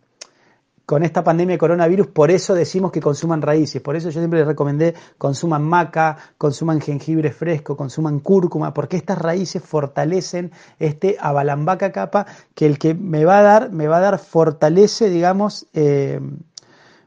con 0.87 1.03
esta 1.03 1.25
pandemia 1.25 1.55
de 1.55 1.59
coronavirus, 1.59 2.09
por 2.09 2.31
eso 2.31 2.55
decimos 2.55 2.93
que 2.93 3.01
consuman 3.01 3.41
raíces, 3.41 3.81
por 3.81 3.97
eso 3.97 4.11
yo 4.11 4.21
siempre 4.21 4.41
les 4.41 4.49
recomendé 4.49 4.95
consuman 5.17 5.63
maca, 5.63 6.19
consuman 6.37 6.81
jengibre 6.81 7.33
fresco, 7.33 7.77
consuman 7.77 8.21
cúrcuma, 8.21 8.75
porque 8.75 8.97
estas 8.97 9.19
raíces 9.19 9.63
fortalecen 9.63 10.53
este 10.79 11.17
abalambaca 11.21 11.93
capa 11.93 12.27
que 12.55 12.67
el 12.67 12.79
que 12.79 12.95
me 12.95 13.25
va 13.25 13.39
a 13.39 13.43
dar, 13.43 13.73
me 13.73 13.87
va 13.87 13.99
a 13.99 14.01
dar 14.01 14.19
fortalece, 14.19 15.09
digamos, 15.09 15.67
eh, 15.73 16.21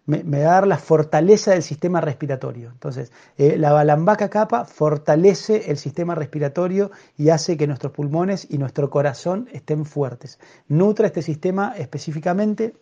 me, 0.06 0.24
va 0.24 0.38
a 0.38 0.54
dar 0.56 0.68
la 0.68 0.78
fortaleza 0.78 1.52
del 1.52 1.64
sistema 1.64 2.02
respiratorio. 2.02 2.70
Entonces, 2.72 3.12
eh, 3.38 3.58
la 3.58 3.74
balambaca 3.74 4.30
capa 4.30 4.66
fortalece 4.66 5.72
el 5.72 5.78
sistema 5.78 6.16
respiratorio 6.16 6.92
y 7.18 7.30
hace 7.30 7.58
que 7.58 7.68
nuestros 7.68 7.92
pulmones 7.92 8.48
y 8.50 8.58
nuestro 8.58 8.90
corazón 8.90 9.50
estén 9.52 9.86
fuertes. 9.86 10.40
Nutre 10.68 11.08
este 11.08 11.22
sistema 11.22 11.74
específicamente. 11.78 12.76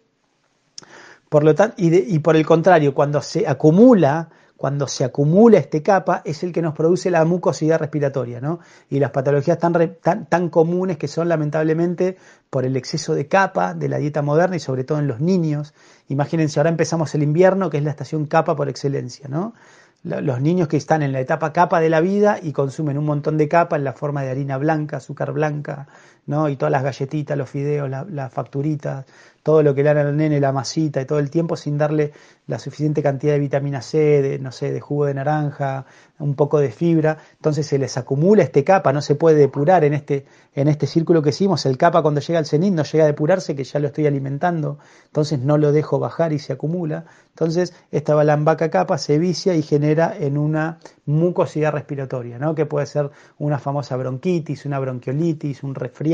Por 1.29 1.43
lo 1.43 1.55
tanto, 1.55 1.75
y 1.77 2.19
por 2.19 2.35
el 2.35 2.45
contrario, 2.45 2.93
cuando 2.93 3.21
se 3.21 3.47
acumula 3.47 4.29
cuando 4.63 4.87
se 4.87 5.03
acumula 5.03 5.57
este 5.57 5.83
capa, 5.83 6.21
es 6.23 6.41
el 6.41 6.53
que 6.53 6.61
nos 6.61 6.73
produce 6.73 7.11
la 7.11 7.25
mucosidad 7.25 7.79
respiratoria, 7.79 8.39
¿no? 8.39 8.61
Y 8.89 8.97
las 8.99 9.11
patologías 9.11 9.59
tan, 9.59 9.73
tan, 10.01 10.25
tan, 10.27 10.47
comunes 10.47 10.97
que 10.97 11.09
son 11.09 11.27
lamentablemente 11.27 12.15
por 12.49 12.63
el 12.63 12.77
exceso 12.77 13.13
de 13.13 13.27
capa 13.27 13.73
de 13.73 13.89
la 13.89 13.97
dieta 13.97 14.21
moderna 14.21 14.55
y 14.55 14.61
sobre 14.61 14.85
todo 14.85 14.99
en 14.99 15.07
los 15.09 15.19
niños. 15.19 15.73
Imagínense, 16.07 16.61
ahora 16.61 16.69
empezamos 16.69 17.13
el 17.13 17.23
invierno, 17.23 17.69
que 17.69 17.79
es 17.79 17.83
la 17.83 17.89
estación 17.89 18.25
capa 18.25 18.55
por 18.55 18.69
excelencia, 18.69 19.27
¿no? 19.27 19.53
Los 20.01 20.39
niños 20.39 20.69
que 20.69 20.77
están 20.77 21.03
en 21.03 21.11
la 21.11 21.19
etapa 21.19 21.51
capa 21.51 21.81
de 21.81 21.89
la 21.89 21.99
vida 21.99 22.39
y 22.41 22.53
consumen 22.53 22.97
un 22.97 23.05
montón 23.05 23.37
de 23.37 23.49
capa 23.49 23.75
en 23.75 23.83
la 23.83 23.91
forma 23.91 24.23
de 24.23 24.29
harina 24.29 24.57
blanca, 24.57 24.95
azúcar 24.95 25.33
blanca, 25.33 25.89
¿no? 26.25 26.49
Y 26.49 26.55
todas 26.55 26.71
las 26.71 26.83
galletitas, 26.83 27.37
los 27.37 27.49
fideos, 27.49 27.89
las 27.89 28.33
facturitas, 28.33 29.05
todo 29.43 29.61
lo 29.61 29.75
que 29.75 29.83
le 29.83 29.93
dan 29.93 30.07
al 30.07 30.15
nene, 30.15 30.39
la 30.39 30.53
masita 30.53 31.01
y 31.01 31.05
todo 31.05 31.19
el 31.19 31.29
tiempo 31.29 31.57
sin 31.57 31.77
darle 31.77 32.13
la 32.47 32.59
suficiente 32.59 33.03
cantidad 33.03 33.33
de 33.33 33.39
vitamina 33.39 33.81
C, 33.81 34.21
de, 34.21 34.39
no 34.39 34.51
sé, 34.51 34.71
de 34.71 34.79
jugo 34.79 35.05
de 35.05 35.13
naranja, 35.13 35.85
un 36.19 36.35
poco 36.35 36.59
de 36.59 36.71
fibra, 36.71 37.17
entonces 37.33 37.67
se 37.67 37.77
les 37.77 37.97
acumula 37.97 38.43
este 38.43 38.63
capa, 38.63 38.93
no 38.93 39.01
se 39.01 39.15
puede 39.15 39.37
depurar 39.37 39.83
en 39.83 39.93
este, 39.93 40.25
en 40.53 40.67
este 40.69 40.87
círculo 40.87 41.21
que 41.21 41.29
hicimos, 41.29 41.65
el 41.65 41.77
capa 41.77 42.01
cuando 42.01 42.21
llega 42.21 42.39
al 42.39 42.45
cenit 42.45 42.73
no 42.73 42.83
llega 42.83 43.03
a 43.03 43.07
depurarse, 43.07 43.55
que 43.55 43.63
ya 43.63 43.79
lo 43.79 43.87
estoy 43.87 44.07
alimentando, 44.07 44.77
entonces 45.05 45.39
no 45.39 45.57
lo 45.57 45.71
dejo 45.71 45.99
bajar 45.99 46.31
y 46.31 46.39
se 46.39 46.53
acumula, 46.53 47.05
entonces 47.29 47.73
esta 47.91 48.15
balambaca 48.15 48.69
capa 48.69 48.97
se 48.97 49.17
vicia 49.17 49.55
y 49.55 49.61
genera 49.61 50.15
en 50.17 50.37
una 50.37 50.79
mucosidad 51.05 51.73
respiratoria, 51.73 52.39
¿no? 52.39 52.55
que 52.55 52.65
puede 52.65 52.85
ser 52.85 53.09
una 53.37 53.59
famosa 53.59 53.97
bronquitis, 53.97 54.65
una 54.65 54.79
bronquiolitis, 54.79 55.63
un 55.63 55.75
resfriado, 55.75 56.12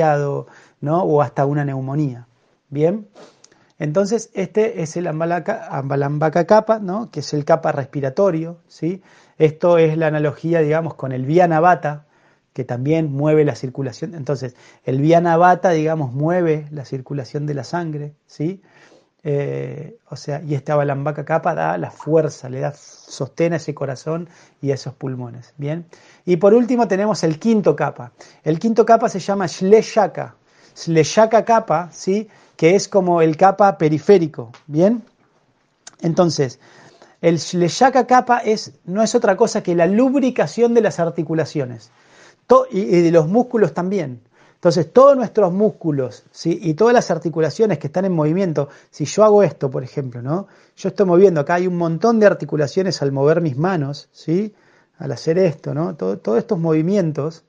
¿no? 0.81 1.03
o 1.03 1.21
hasta 1.21 1.45
una 1.45 1.65
neumonía. 1.65 2.27
Bien, 2.69 3.07
entonces 3.79 4.29
este 4.33 4.81
es 4.81 4.97
el 4.97 5.07
ambalambaca 5.07 6.45
capa, 6.45 6.79
¿no? 6.79 7.09
que 7.11 7.21
es 7.21 7.33
el 7.33 7.45
capa 7.45 7.71
respiratorio. 7.71 8.59
¿sí? 8.67 9.01
Esto 9.37 9.77
es 9.77 9.97
la 9.97 10.07
analogía, 10.07 10.59
digamos, 10.59 10.95
con 10.95 11.11
el 11.11 11.25
viana 11.25 11.59
bata, 11.59 12.05
que 12.53 12.65
también 12.65 13.11
mueve 13.11 13.45
la 13.45 13.55
circulación. 13.55 14.15
Entonces, 14.15 14.55
el 14.83 14.99
viana 14.99 15.37
bata, 15.37 15.69
digamos, 15.69 16.11
mueve 16.11 16.67
la 16.71 16.83
circulación 16.83 17.45
de 17.45 17.53
la 17.53 17.63
sangre, 17.63 18.15
¿sí? 18.25 18.61
Eh, 19.23 19.97
o 20.09 20.15
sea, 20.15 20.41
y 20.41 20.55
esta 20.55 20.75
balambaca 20.75 21.25
capa 21.25 21.53
da 21.53 21.77
la 21.77 21.91
fuerza, 21.91 22.49
le 22.49 22.61
da 22.61 22.73
sostén 22.73 23.53
a 23.53 23.57
ese 23.57 23.73
corazón 23.73 24.29
y 24.61 24.71
a 24.71 24.75
esos 24.75 24.93
pulmones. 24.93 25.53
Bien. 25.57 25.85
Y 26.25 26.37
por 26.37 26.53
último 26.53 26.87
tenemos 26.87 27.23
el 27.23 27.39
quinto 27.39 27.75
capa. 27.75 28.11
El 28.43 28.59
quinto 28.59 28.85
capa 28.85 29.09
se 29.09 29.19
llama 29.19 29.47
Shleshaka. 29.47 30.35
Shleshaka 30.75 31.43
capa, 31.43 31.89
¿sí? 31.91 32.29
que 32.59 32.75
es 32.75 32.89
como 32.89 33.21
el 33.21 33.37
capa 33.37 33.77
periférico, 33.77 34.51
¿bien? 34.67 35.01
Entonces, 36.01 36.59
el 37.21 37.37
Shleshaka 37.37 38.05
capa 38.05 38.39
es, 38.39 38.73
no 38.83 39.01
es 39.01 39.15
otra 39.15 39.37
cosa 39.37 39.63
que 39.63 39.75
la 39.75 39.85
lubricación 39.85 40.73
de 40.73 40.81
las 40.81 40.99
articulaciones 40.99 41.89
y, 42.71 42.85
de 42.85 43.11
los 43.11 43.29
músculos 43.29 43.73
también. 43.73 44.21
Entonces, 44.59 44.91
todos 44.91 45.15
nuestros 45.15 45.53
músculos 45.53 46.25
¿sí? 46.31 46.59
y 46.61 46.73
todas 46.73 46.93
las 46.93 47.11
articulaciones 47.11 47.77
que 47.77 47.87
están 47.87 48.05
en 48.05 48.11
movimiento, 48.11 48.69
si 48.91 49.05
yo 49.05 49.23
hago 49.23 49.41
esto, 49.41 49.71
por 49.71 49.83
ejemplo, 49.83 50.21
¿no? 50.21 50.47
Yo 50.75 50.89
estoy 50.89 51.05
moviendo, 51.05 51.41
acá 51.41 51.55
hay 51.55 51.67
un 51.67 51.77
montón 51.77 52.19
de 52.19 52.25
articulaciones 52.25 53.01
al 53.01 53.13
mover 53.13 53.41
mis 53.41 53.55
manos, 53.55 54.09
¿sí? 54.11 54.53
Al 54.97 55.13
hacer 55.13 55.37
esto, 55.37 55.73
¿no? 55.73 55.95
todos 55.95 56.37
estos 56.37 56.59
movimientos 56.59 57.45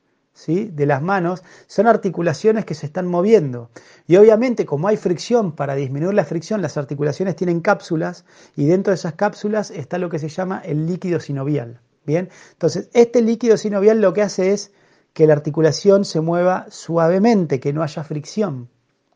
de 0.46 0.86
las 0.86 1.02
manos 1.02 1.42
son 1.66 1.86
articulaciones 1.86 2.64
que 2.64 2.74
se 2.74 2.86
están 2.86 3.06
moviendo. 3.06 3.70
Y 4.06 4.16
obviamente, 4.16 4.64
como 4.64 4.88
hay 4.88 4.96
fricción, 4.96 5.52
para 5.52 5.74
disminuir 5.74 6.14
la 6.14 6.24
fricción, 6.24 6.62
las 6.62 6.76
articulaciones 6.76 7.36
tienen 7.36 7.60
cápsulas 7.60 8.24
y 8.56 8.66
dentro 8.66 8.90
de 8.90 8.94
esas 8.94 9.14
cápsulas 9.14 9.70
está 9.70 9.98
lo 9.98 10.08
que 10.08 10.18
se 10.18 10.28
llama 10.28 10.62
el 10.64 10.86
líquido 10.86 11.20
sinovial. 11.20 11.80
Bien, 12.06 12.30
entonces 12.52 12.88
este 12.94 13.20
líquido 13.20 13.58
sinovial 13.58 14.00
lo 14.00 14.14
que 14.14 14.22
hace 14.22 14.52
es 14.52 14.72
que 15.12 15.26
la 15.26 15.34
articulación 15.34 16.04
se 16.04 16.20
mueva 16.20 16.66
suavemente, 16.70 17.60
que 17.60 17.72
no 17.72 17.82
haya 17.82 18.04
fricción. 18.04 18.68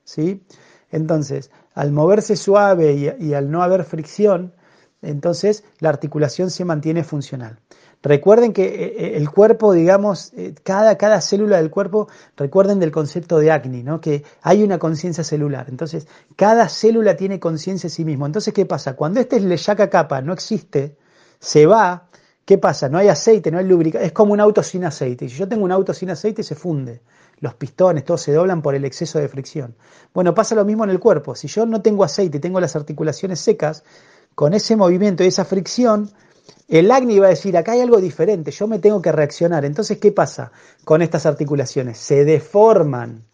¿sí? 0.04 0.42
Entonces, 0.90 1.50
al 1.74 1.92
moverse 1.92 2.36
suave 2.36 3.16
y, 3.18 3.34
al 3.34 3.50
no 3.50 3.62
haber 3.62 3.84
fricción, 3.84 4.54
entonces 5.02 5.64
la 5.80 5.88
articulación 5.88 6.50
se 6.50 6.64
mantiene 6.64 7.04
funcional. 7.04 7.58
Recuerden 8.02 8.52
que 8.52 8.64
eh, 8.64 8.94
eh, 8.98 9.12
el 9.16 9.30
cuerpo, 9.30 9.72
digamos, 9.72 10.32
eh, 10.34 10.54
cada, 10.62 10.96
cada 10.96 11.22
célula 11.22 11.56
del 11.56 11.70
cuerpo, 11.70 12.08
recuerden 12.36 12.78
del 12.78 12.92
concepto 12.92 13.38
de 13.38 13.50
acne, 13.50 13.82
¿no? 13.82 14.00
que 14.00 14.24
hay 14.42 14.62
una 14.62 14.78
conciencia 14.78 15.24
celular. 15.24 15.66
Entonces, 15.68 16.06
cada 16.36 16.68
célula 16.68 17.16
tiene 17.16 17.40
conciencia 17.40 17.88
de 17.88 17.94
sí 17.94 18.04
mismo. 18.04 18.26
Entonces, 18.26 18.52
¿qué 18.52 18.66
pasa? 18.66 18.94
Cuando 18.94 19.20
este 19.20 19.40
leyaca 19.40 19.88
capa 19.88 20.20
no 20.20 20.34
existe, 20.34 20.96
se 21.38 21.66
va, 21.66 22.08
¿qué 22.44 22.58
pasa? 22.58 22.88
No 22.88 22.98
hay 22.98 23.08
aceite, 23.08 23.50
no 23.50 23.58
hay 23.58 23.66
lubricante. 23.66 24.06
Es 24.06 24.12
como 24.12 24.32
un 24.32 24.40
auto 24.40 24.62
sin 24.62 24.84
aceite. 24.84 25.28
Si 25.28 25.36
yo 25.36 25.48
tengo 25.48 25.64
un 25.64 25.72
auto 25.72 25.94
sin 25.94 26.10
aceite, 26.10 26.42
se 26.42 26.54
funde. 26.54 27.00
Los 27.40 27.54
pistones, 27.54 28.04
todos 28.04 28.22
se 28.22 28.32
doblan 28.32 28.62
por 28.62 28.74
el 28.74 28.84
exceso 28.84 29.18
de 29.18 29.28
fricción. 29.28 29.74
Bueno, 30.12 30.34
pasa 30.34 30.54
lo 30.54 30.64
mismo 30.64 30.84
en 30.84 30.90
el 30.90 31.00
cuerpo. 31.00 31.34
Si 31.34 31.48
yo 31.48 31.66
no 31.66 31.82
tengo 31.82 32.04
aceite, 32.04 32.38
tengo 32.38 32.60
las 32.60 32.76
articulaciones 32.76 33.40
secas, 33.40 33.82
con 34.34 34.54
ese 34.54 34.76
movimiento 34.76 35.22
y 35.22 35.28
esa 35.28 35.44
fricción, 35.44 36.10
el 36.68 36.90
acné 36.90 37.20
va 37.20 37.26
a 37.26 37.30
decir, 37.30 37.56
acá 37.56 37.72
hay 37.72 37.80
algo 37.80 38.00
diferente, 38.00 38.50
yo 38.50 38.66
me 38.66 38.78
tengo 38.78 39.00
que 39.00 39.12
reaccionar. 39.12 39.64
Entonces, 39.64 39.98
¿qué 39.98 40.12
pasa 40.12 40.50
con 40.84 41.02
estas 41.02 41.26
articulaciones? 41.26 41.98
Se 41.98 42.24
deforman. 42.24 43.24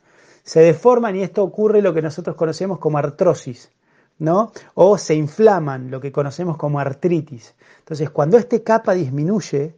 Se 0.42 0.60
deforman 0.60 1.16
y 1.16 1.22
esto 1.22 1.42
ocurre 1.42 1.82
lo 1.82 1.94
que 1.94 2.02
nosotros 2.02 2.36
conocemos 2.36 2.78
como 2.78 2.98
artrosis, 2.98 3.70
¿no? 4.20 4.52
O 4.74 4.96
se 4.98 5.16
inflaman, 5.16 5.90
lo 5.90 6.00
que 6.00 6.12
conocemos 6.12 6.56
como 6.56 6.78
artritis. 6.78 7.56
Entonces, 7.80 8.10
cuando 8.10 8.38
este 8.38 8.62
capa 8.62 8.94
disminuye, 8.94 9.74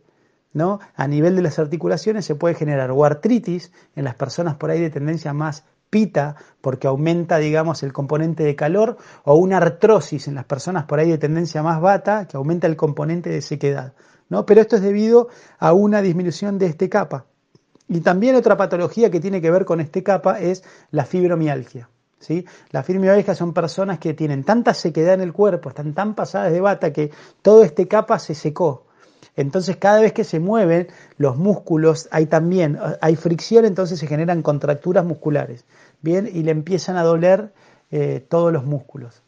¿no? 0.53 0.81
A 0.95 1.09
nivel 1.09 1.35
de 1.37 1.43
las 1.43 1.59
articulaciones 1.59 2.27
se 2.27 2.35
puede 2.35 2.55
generar 2.55 2.91
o 2.91 3.05
artritis 3.07 3.73
en 3.97 4.05
las 4.05 4.17
personas 4.17 4.57
por 4.57 4.71
ahí 4.71 4.81
de 4.81 4.91
tendencia 4.91 5.33
más 5.33 5.65
pita 5.89 6.37
porque 6.61 6.89
aumenta, 6.89 7.39
digamos, 7.39 7.83
el 7.83 7.93
componente 7.93 8.43
de 8.43 8.57
calor, 8.57 8.99
o 9.25 9.37
una 9.37 9.59
artrosis 9.59 10.27
en 10.27 10.35
las 10.35 10.45
personas 10.45 10.85
por 10.85 10.99
ahí 10.99 11.11
de 11.11 11.19
tendencia 11.19 11.63
más 11.63 11.81
bata, 11.81 12.27
que 12.27 12.37
aumenta 12.37 12.67
el 12.67 12.77
componente 12.77 13.31
de 13.31 13.43
sequedad. 13.43 13.95
Pero 14.47 14.61
esto 14.61 14.77
es 14.77 14.83
debido 14.83 15.29
a 15.59 15.73
una 15.73 16.01
disminución 16.01 16.59
de 16.59 16.67
este 16.67 16.89
capa. 16.89 17.27
Y 17.89 18.01
también 18.01 18.35
otra 18.37 18.57
patología 18.57 19.11
que 19.11 19.21
tiene 19.21 19.43
que 19.43 19.51
ver 19.51 19.67
con 19.67 19.81
este 19.81 20.03
capa 20.03 20.41
es 20.41 20.65
la 20.91 21.05
fibromialgia. 21.05 21.91
¿Sí? 22.23 22.47
La 22.71 22.83
fibromialgia 22.83 23.35
son 23.35 23.53
personas 23.53 23.99
que 23.99 24.15
tienen 24.15 24.45
tanta 24.45 24.73
sequedad 24.73 25.15
en 25.15 25.21
el 25.21 25.33
cuerpo, 25.33 25.69
están 25.69 25.93
tan 25.93 26.15
pasadas 26.15 26.53
de 26.53 26.61
bata 26.61 26.93
que 26.93 27.11
todo 27.43 27.65
este 27.65 27.89
capa 27.89 28.19
se 28.19 28.35
secó. 28.35 28.87
Entonces 29.37 29.77
cada 29.77 30.01
vez 30.01 30.13
que 30.13 30.25
se 30.25 30.41
mueven 30.41 30.89
los 31.17 31.37
músculos, 31.37 32.09
hay 32.11 32.27
también, 32.27 32.79
hay 33.01 33.17
fricción, 33.17 33.65
entonces 33.65 33.99
se 33.99 34.07
generan 34.07 34.43
contracturas 34.43 35.05
musculares, 35.05 35.65
¿bien? 36.03 36.29
Y 36.33 36.43
le 36.43 36.51
empiezan 36.51 36.97
a 36.97 37.03
doler 37.03 37.53
eh, 37.91 38.25
todos 38.29 38.53
los 38.53 38.65
músculos. 38.65 39.23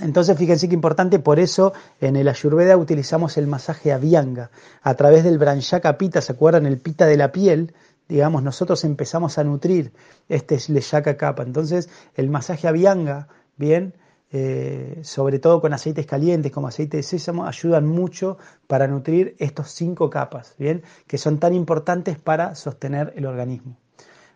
Entonces 0.00 0.36
fíjense 0.36 0.68
que 0.68 0.74
importante, 0.74 1.18
por 1.18 1.38
eso 1.38 1.72
en 2.00 2.16
el 2.16 2.28
Ayurveda 2.28 2.76
utilizamos 2.76 3.36
el 3.38 3.46
masaje 3.46 3.92
avianga, 3.92 4.50
a 4.82 4.94
través 4.94 5.22
del 5.24 5.38
branchaka 5.38 5.96
pita, 5.96 6.20
¿se 6.20 6.32
acuerdan? 6.32 6.66
El 6.66 6.78
pita 6.78 7.06
de 7.06 7.16
la 7.16 7.30
piel, 7.30 7.72
digamos, 8.12 8.42
nosotros 8.42 8.84
empezamos 8.84 9.38
a 9.38 9.44
nutrir 9.44 9.92
este 10.28 10.58
leyaka 10.68 11.16
capa. 11.16 11.42
Entonces 11.42 11.88
el 12.14 12.28
masaje 12.30 12.68
avianga, 12.68 13.28
¿bien? 13.56 13.94
Eh, 14.34 15.00
sobre 15.02 15.38
todo 15.38 15.60
con 15.60 15.74
aceites 15.74 16.06
calientes 16.06 16.52
como 16.52 16.68
aceite 16.68 16.96
de 16.98 17.02
sésamo, 17.02 17.46
ayudan 17.46 17.86
mucho 17.86 18.38
para 18.66 18.86
nutrir 18.86 19.36
estos 19.38 19.70
cinco 19.72 20.08
capas, 20.08 20.54
¿bien? 20.58 20.82
Que 21.06 21.18
son 21.18 21.38
tan 21.38 21.52
importantes 21.54 22.18
para 22.18 22.54
sostener 22.54 23.12
el 23.16 23.26
organismo. 23.26 23.76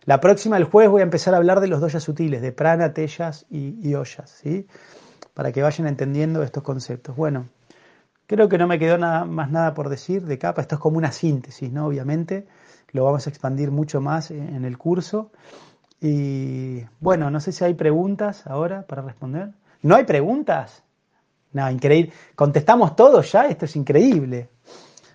La 0.05 0.21
próxima, 0.21 0.57
el 0.57 0.63
jueves, 0.63 0.91
voy 0.91 1.01
a 1.01 1.03
empezar 1.03 1.33
a 1.33 1.37
hablar 1.37 1.59
de 1.59 1.67
los 1.67 1.81
doyas 1.81 2.03
sutiles, 2.03 2.41
de 2.41 2.51
prana, 2.51 2.93
tellas 2.93 3.45
y, 3.49 3.93
ollas, 3.93 4.29
¿sí? 4.41 4.67
Para 5.33 5.51
que 5.51 5.61
vayan 5.61 5.87
entendiendo 5.87 6.43
estos 6.43 6.63
conceptos. 6.63 7.15
Bueno, 7.15 7.49
creo 8.25 8.47
que 8.49 8.57
no 8.57 8.67
me 8.67 8.79
quedó 8.79 8.97
nada, 8.97 9.25
más 9.25 9.51
nada 9.51 9.73
por 9.73 9.89
decir 9.89 10.25
de 10.25 10.37
capa. 10.37 10.61
Esto 10.61 10.75
es 10.75 10.81
como 10.81 10.97
una 10.97 11.11
síntesis, 11.11 11.71
¿no? 11.71 11.87
Obviamente, 11.87 12.47
lo 12.91 13.03
vamos 13.03 13.27
a 13.27 13.29
expandir 13.29 13.71
mucho 13.71 14.01
más 14.01 14.31
en 14.31 14.65
el 14.65 14.77
curso. 14.77 15.31
Y 15.99 16.83
bueno, 16.99 17.31
no 17.31 17.39
sé 17.39 17.51
si 17.51 17.63
hay 17.63 17.73
preguntas 17.73 18.45
ahora 18.45 18.83
para 18.83 19.01
responder. 19.01 19.51
¿No 19.81 19.95
hay 19.95 20.03
preguntas? 20.05 20.83
No, 21.53 21.69
increíble. 21.69 22.13
Contestamos 22.35 22.95
todos 22.95 23.31
ya, 23.31 23.47
esto 23.47 23.65
es 23.65 23.75
increíble. 23.75 24.49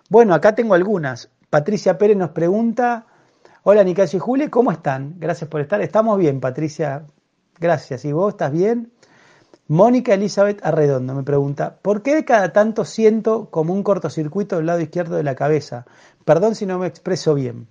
Bueno, 0.09 0.35
acá 0.35 0.55
tengo 0.55 0.75
algunas. 0.75 1.31
Patricia 1.51 1.99
Pérez 1.99 2.17
nos 2.17 2.31
pregunta, 2.31 3.07
hola 3.63 3.85
Nicasio 3.85 4.17
y 4.17 4.21
Juli, 4.21 4.49
¿cómo 4.49 4.73
están? 4.73 5.15
Gracias 5.19 5.49
por 5.49 5.61
estar. 5.61 5.81
Estamos 5.81 6.19
bien, 6.19 6.41
Patricia. 6.41 7.05
Gracias. 7.59 8.05
¿Y 8.05 8.13
vos 8.13 8.33
estás 8.33 8.51
bien? 8.51 8.93
Mónica 9.73 10.13
Elizabeth 10.13 10.61
Arredondo 10.67 11.15
me 11.15 11.23
pregunta, 11.23 11.79
¿por 11.81 12.03
qué 12.03 12.15
de 12.15 12.27
cada 12.27 12.53
tanto 12.53 12.85
siento 12.85 13.49
como 13.49 13.73
un 13.73 13.83
cortocircuito 13.83 14.57
del 14.57 14.67
lado 14.67 14.83
izquierdo 14.83 15.17
de 15.17 15.23
la 15.23 15.35
cabeza? 15.35 15.87
Perdón 16.27 16.55
si 16.55 16.67
no 16.67 16.79
me 16.79 16.87
expreso 16.87 17.33
bien. 17.33 17.69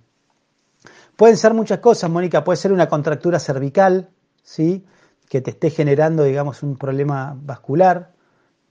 Pueden 1.14 1.36
ser 1.36 1.54
muchas 1.54 1.78
cosas, 1.78 2.10
Mónica, 2.10 2.42
puede 2.42 2.56
ser 2.56 2.72
una 2.72 2.88
contractura 2.88 3.38
cervical, 3.38 4.10
¿sí? 4.42 4.84
que 5.28 5.40
te 5.42 5.52
esté 5.52 5.70
generando, 5.70 6.24
digamos, 6.24 6.64
un 6.64 6.76
problema 6.76 7.38
vascular, 7.40 8.10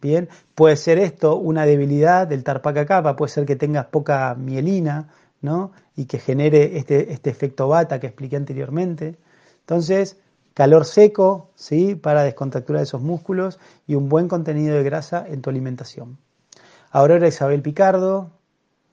Bien, 0.01 0.27
puede 0.53 0.75
ser 0.75 0.97
esto 0.99 1.37
una 1.37 1.65
debilidad 1.65 2.27
del 2.27 2.43
tarpaca 2.43 2.85
capa, 2.85 3.15
puede 3.15 3.31
ser 3.31 3.45
que 3.45 3.55
tengas 3.55 3.85
poca 3.85 4.35
mielina, 4.35 5.09
¿no? 5.41 5.71
Y 5.95 6.05
que 6.05 6.17
genere 6.17 6.75
este, 6.77 7.13
este 7.13 7.29
efecto 7.29 7.67
bata 7.67 7.99
que 7.99 8.07
expliqué 8.07 8.35
anteriormente. 8.35 9.19
Entonces, 9.59 10.17
calor 10.53 10.85
seco, 10.85 11.51
¿sí? 11.55 11.95
Para 11.95 12.23
descontracturar 12.23 12.83
esos 12.83 13.01
músculos 13.01 13.59
y 13.87 13.95
un 13.95 14.09
buen 14.09 14.27
contenido 14.27 14.75
de 14.75 14.83
grasa 14.83 15.25
en 15.27 15.41
tu 15.41 15.49
alimentación. 15.49 16.17
Aurora 16.91 17.27
Isabel 17.27 17.61
Picardo, 17.61 18.31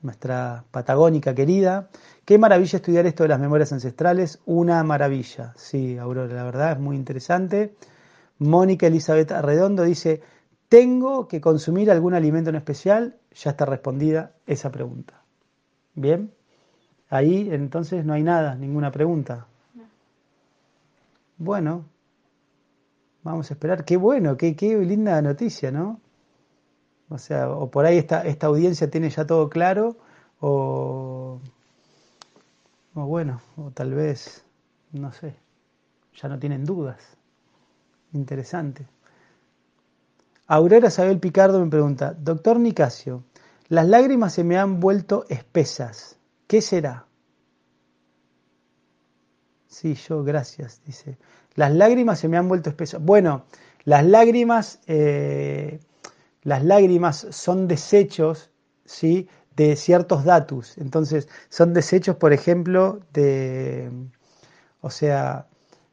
nuestra 0.03 0.65
patagónica 0.71 1.35
querida. 1.35 1.89
Qué 2.25 2.39
maravilla 2.39 2.77
estudiar 2.77 3.07
esto 3.07 3.25
de 3.25 3.31
las 3.31 3.41
memorias 3.41 3.73
ancestrales, 3.73 4.41
una 4.47 4.83
maravilla. 4.85 5.53
Sí, 5.57 5.99
Aurora, 5.99 6.35
la 6.35 6.45
verdad 6.45 6.73
es 6.73 6.79
muy 6.79 6.97
interesante. 6.97 7.75
Mónica 8.39 8.87
Elizabeth 8.87 9.33
Arredondo 9.33 9.83
dice, 9.83 10.23
¿Tengo 10.69 11.29
que 11.29 11.41
consumir 11.41 11.91
algún 11.91 12.13
alimento 12.13 12.51
en 12.51 12.57
especial? 12.57 13.17
Ya 13.35 13.51
está 13.51 13.65
respondida 13.65 14.33
esa 14.47 14.71
pregunta. 14.71 15.23
Bien, 15.95 16.31
ahí 17.09 17.49
entonces 17.51 18.05
no 18.05 18.13
hay 18.13 18.23
nada, 18.23 18.55
ninguna 18.55 18.93
pregunta. 18.93 19.47
Bueno, 21.39 21.85
vamos 23.23 23.51
a 23.51 23.55
esperar. 23.55 23.85
Qué 23.85 23.97
bueno, 23.97 24.37
qué, 24.37 24.57
qué 24.57 24.77
linda 24.79 25.23
noticia, 25.23 25.71
¿no? 25.71 26.01
O 27.09 27.19
sea, 27.19 27.51
o 27.51 27.71
por 27.71 27.87
ahí 27.87 27.97
esta, 27.97 28.23
esta 28.23 28.49
audiencia 28.49 28.91
tiene 28.91 29.09
ya 29.09 29.27
todo 29.27 29.49
claro, 29.49 29.97
o, 30.41 31.41
o 32.95 33.07
bueno, 33.07 33.41
o 33.57 33.71
tal 33.71 33.95
vez, 33.95 34.45
no 34.93 35.13
sé, 35.13 35.35
ya 36.15 36.29
no 36.29 36.39
tienen 36.39 36.65
dudas. 36.65 37.17
Interesante. 38.13 38.87
Aurora 40.47 40.89
Isabel 40.89 41.19
Picardo 41.19 41.61
me 41.65 41.71
pregunta, 41.71 42.15
doctor 42.15 42.59
Nicasio, 42.59 43.23
las 43.69 43.87
lágrimas 43.87 44.35
se 44.35 44.45
me 44.45 44.59
han 44.59 44.81
vuelto 44.81 45.25
espesas. 45.29 46.19
¿Qué 46.47 46.61
será? 46.63 47.08
Sí, 49.69 49.95
yo, 49.95 50.25
gracias, 50.25 50.81
dice. 50.87 51.19
Las 51.55 51.73
lágrimas 51.75 52.19
se 52.19 52.29
me 52.29 52.37
han 52.37 52.49
vuelto 52.49 52.71
espesas. 52.71 53.03
Bueno, 53.03 53.45
las 53.85 54.05
lágrimas, 54.05 54.81
eh, 54.87 55.81
las 56.43 56.65
lágrimas 56.65 57.27
son 57.31 57.69
desechos, 57.69 58.51
¿sí? 58.85 59.29
De 59.57 59.77
ciertos 59.77 60.25
datos. 60.25 60.79
Entonces, 60.79 61.29
son 61.51 61.75
desechos, 61.75 62.17
por 62.17 62.33
ejemplo, 62.33 63.01
de, 63.13 63.91
o 64.81 64.91
sea, 64.91 65.49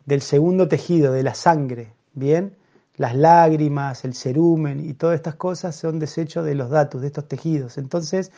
del 0.06 0.22
segundo 0.22 0.68
tejido, 0.68 1.12
de 1.14 1.24
la 1.24 1.36
sangre, 1.36 1.94
¿bien? 2.14 2.56
las 2.98 3.16
lágrimas, 3.16 4.06
el 4.06 4.14
cerumen 4.14 4.80
y 4.80 4.94
todas 4.94 5.16
estas 5.16 5.36
cosas 5.36 5.76
son 5.76 6.00
desechos 6.00 6.46
de 6.46 6.56
los 6.56 6.70
datos, 6.70 7.02
de 7.02 7.08
estos 7.08 7.28
tejidos. 7.28 7.78
Entonces, 7.78 8.32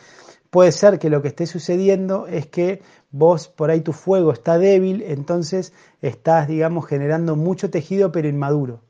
puede 0.50 0.72
ser 0.72 0.98
que 0.98 1.10
lo 1.10 1.22
que 1.22 1.28
esté 1.28 1.46
sucediendo 1.46 2.26
es 2.26 2.46
que 2.46 2.82
vos 3.10 3.48
por 3.48 3.70
ahí 3.70 3.80
tu 3.80 3.92
fuego 3.92 4.32
está 4.32 4.58
débil, 4.58 5.02
entonces 5.02 5.72
estás, 6.00 6.48
digamos, 6.48 6.86
generando 6.86 7.36
mucho 7.36 7.70
tejido 7.70 8.12
pero 8.12 8.28
inmaduro. 8.28 8.82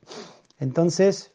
Entonces, 0.58 1.32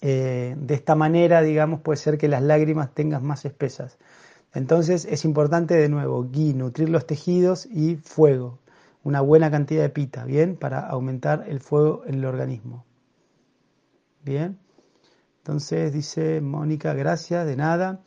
eh, 0.00 0.54
de 0.58 0.74
esta 0.74 0.94
manera, 0.94 1.42
digamos, 1.42 1.80
puede 1.80 1.96
ser 1.96 2.18
que 2.18 2.28
las 2.28 2.42
lágrimas 2.42 2.94
tengas 2.94 3.22
más 3.22 3.44
espesas. 3.44 3.98
Entonces 4.54 5.04
es 5.04 5.24
importante 5.24 5.74
de 5.74 5.88
nuevo, 5.88 6.24
gui, 6.24 6.54
nutrir 6.54 6.88
los 6.88 7.06
tejidos 7.06 7.66
y 7.66 7.96
fuego 7.96 8.60
una 9.02 9.20
buena 9.20 9.50
cantidad 9.50 9.82
de 9.82 9.88
pita, 9.88 10.24
¿bien? 10.24 10.56
Para 10.56 10.80
aumentar 10.80 11.44
el 11.48 11.60
fuego 11.60 12.02
en 12.06 12.16
el 12.16 12.24
organismo. 12.24 12.84
Bien. 14.22 14.58
Entonces 15.38 15.92
dice 15.92 16.40
Mónica, 16.40 16.92
gracias, 16.92 17.46
de 17.46 17.56
nada. 17.56 18.00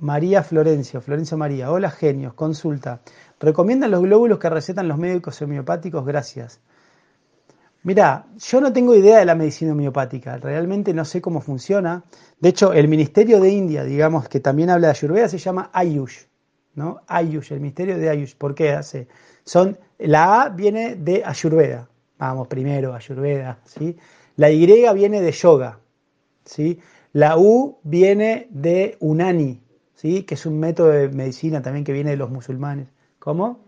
María 0.00 0.42
Florencia, 0.42 1.02
Florencia 1.02 1.36
María, 1.36 1.70
hola 1.70 1.90
genios, 1.90 2.32
consulta. 2.32 3.02
¿Recomiendan 3.38 3.90
los 3.90 4.00
glóbulos 4.00 4.38
que 4.38 4.48
recetan 4.48 4.88
los 4.88 4.96
médicos 4.96 5.42
homeopáticos? 5.42 6.06
Gracias. 6.06 6.58
Mira, 7.82 8.24
yo 8.38 8.62
no 8.62 8.72
tengo 8.72 8.94
idea 8.94 9.18
de 9.18 9.26
la 9.26 9.34
medicina 9.34 9.72
homeopática, 9.72 10.38
realmente 10.38 10.94
no 10.94 11.04
sé 11.04 11.20
cómo 11.20 11.42
funciona. 11.42 12.02
De 12.38 12.48
hecho, 12.48 12.72
el 12.72 12.88
Ministerio 12.88 13.40
de 13.40 13.50
India, 13.50 13.84
digamos, 13.84 14.26
que 14.26 14.40
también 14.40 14.70
habla 14.70 14.86
de 14.86 14.92
Ayurveda, 14.92 15.28
se 15.28 15.36
llama 15.36 15.68
Ayush, 15.70 16.24
¿no? 16.76 17.02
Ayush, 17.06 17.52
el 17.52 17.60
Ministerio 17.60 17.98
de 17.98 18.08
Ayush. 18.08 18.36
¿Por 18.36 18.54
qué 18.54 18.72
hace? 18.72 19.06
Son, 19.44 19.78
la 19.98 20.42
A 20.42 20.48
viene 20.48 20.96
de 20.96 21.22
Ayurveda. 21.26 21.90
Vamos, 22.18 22.48
primero, 22.48 22.94
Ayurveda, 22.94 23.58
¿sí? 23.66 23.98
La 24.36 24.50
Y 24.50 24.64
viene 24.64 25.20
de 25.20 25.32
yoga, 25.32 25.78
¿sí? 26.46 26.80
La 27.12 27.36
U 27.36 27.80
viene 27.82 28.48
de 28.50 28.96
Unani, 29.00 29.60
¿sí? 30.00 30.22
Que 30.22 30.34
es 30.34 30.46
un 30.46 30.58
método 30.58 30.88
de 30.88 31.08
medicina 31.08 31.60
también 31.60 31.84
que 31.84 31.92
viene 31.92 32.10
de 32.10 32.16
los 32.16 32.30
musulmanes. 32.30 32.88
¿Cómo? 33.18 33.60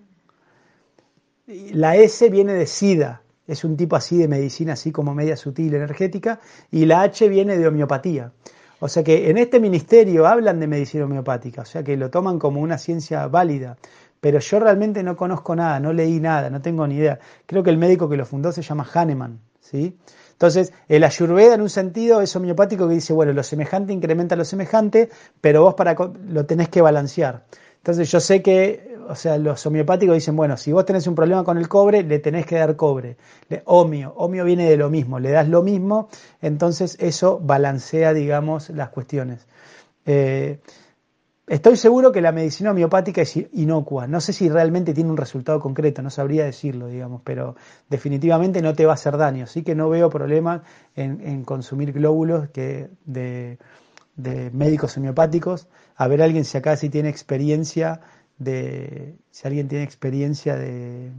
La 1.46 1.96
S 1.96 2.28
viene 2.30 2.54
de 2.54 2.66
SIDA, 2.66 3.22
es 3.46 3.64
un 3.64 3.76
tipo 3.76 3.96
así 3.96 4.16
de 4.16 4.28
medicina, 4.28 4.72
así 4.72 4.92
como 4.92 5.14
media 5.14 5.36
sutil, 5.36 5.74
energética, 5.74 6.40
y 6.70 6.86
la 6.86 7.02
H 7.02 7.28
viene 7.28 7.58
de 7.58 7.66
homeopatía. 7.66 8.32
O 8.80 8.88
sea 8.88 9.02
que 9.04 9.28
en 9.28 9.38
este 9.38 9.60
ministerio 9.60 10.26
hablan 10.26 10.58
de 10.58 10.66
medicina 10.66 11.04
homeopática, 11.04 11.62
o 11.62 11.66
sea 11.66 11.82
que 11.82 11.96
lo 11.96 12.10
toman 12.10 12.38
como 12.38 12.60
una 12.60 12.78
ciencia 12.78 13.26
válida 13.28 13.76
pero 14.22 14.38
yo 14.38 14.60
realmente 14.60 15.02
no 15.02 15.16
conozco 15.16 15.56
nada, 15.56 15.80
no 15.80 15.92
leí 15.92 16.20
nada, 16.20 16.48
no 16.48 16.62
tengo 16.62 16.86
ni 16.86 16.94
idea. 16.94 17.18
Creo 17.44 17.64
que 17.64 17.70
el 17.70 17.76
médico 17.76 18.08
que 18.08 18.16
lo 18.16 18.24
fundó 18.24 18.52
se 18.52 18.62
llama 18.62 18.86
Hahnemann, 18.94 19.40
¿sí? 19.58 19.98
Entonces, 20.42 20.72
el 20.88 21.04
ayurveda 21.04 21.54
en 21.54 21.60
un 21.60 21.70
sentido 21.70 22.20
es 22.20 22.34
homeopático 22.34 22.88
que 22.88 22.94
dice, 22.94 23.12
bueno, 23.12 23.32
lo 23.32 23.44
semejante 23.44 23.92
incrementa 23.92 24.34
lo 24.34 24.44
semejante, 24.44 25.08
pero 25.40 25.62
vos 25.62 25.74
para 25.74 25.94
lo 25.94 26.46
tenés 26.46 26.68
que 26.68 26.82
balancear. 26.82 27.44
Entonces, 27.76 28.10
yo 28.10 28.18
sé 28.18 28.42
que, 28.42 28.98
o 29.08 29.14
sea, 29.14 29.38
los 29.38 29.64
homeopáticos 29.64 30.16
dicen, 30.16 30.34
bueno, 30.34 30.56
si 30.56 30.72
vos 30.72 30.84
tenés 30.84 31.06
un 31.06 31.14
problema 31.14 31.44
con 31.44 31.58
el 31.58 31.68
cobre, 31.68 32.02
le 32.02 32.18
tenés 32.18 32.44
que 32.44 32.56
dar 32.56 32.74
cobre. 32.74 33.16
Le, 33.48 33.62
homio, 33.66 34.14
homio 34.16 34.44
viene 34.44 34.68
de 34.68 34.76
lo 34.76 34.90
mismo, 34.90 35.20
le 35.20 35.30
das 35.30 35.48
lo 35.48 35.62
mismo, 35.62 36.08
entonces 36.40 36.96
eso 36.98 37.38
balancea, 37.40 38.12
digamos, 38.12 38.68
las 38.70 38.88
cuestiones. 38.88 39.46
Eh, 40.06 40.58
Estoy 41.48 41.76
seguro 41.76 42.12
que 42.12 42.20
la 42.20 42.30
medicina 42.30 42.70
homeopática 42.70 43.22
es 43.22 43.36
inocua. 43.52 44.06
No 44.06 44.20
sé 44.20 44.32
si 44.32 44.48
realmente 44.48 44.94
tiene 44.94 45.10
un 45.10 45.16
resultado 45.16 45.58
concreto, 45.58 46.00
no 46.00 46.08
sabría 46.08 46.44
decirlo, 46.44 46.86
digamos, 46.86 47.20
pero 47.24 47.56
definitivamente 47.90 48.62
no 48.62 48.74
te 48.74 48.86
va 48.86 48.92
a 48.92 48.94
hacer 48.94 49.16
daño. 49.16 49.44
Así 49.44 49.64
que 49.64 49.74
no 49.74 49.88
veo 49.88 50.08
problema 50.08 50.62
en, 50.94 51.44
consumir 51.44 51.92
glóbulos 51.92 52.48
que 52.50 52.90
de, 53.04 53.58
médicos 54.52 54.96
homeopáticos. 54.96 55.66
A 55.96 56.06
ver 56.06 56.22
alguien 56.22 56.44
si 56.44 56.58
acá 56.58 56.76
sí 56.76 56.88
tiene 56.90 57.08
experiencia 57.08 58.00
de. 58.38 59.16
Si 59.32 59.46
alguien 59.46 59.66
tiene 59.66 59.84
experiencia 59.84 60.56
de 60.56 61.10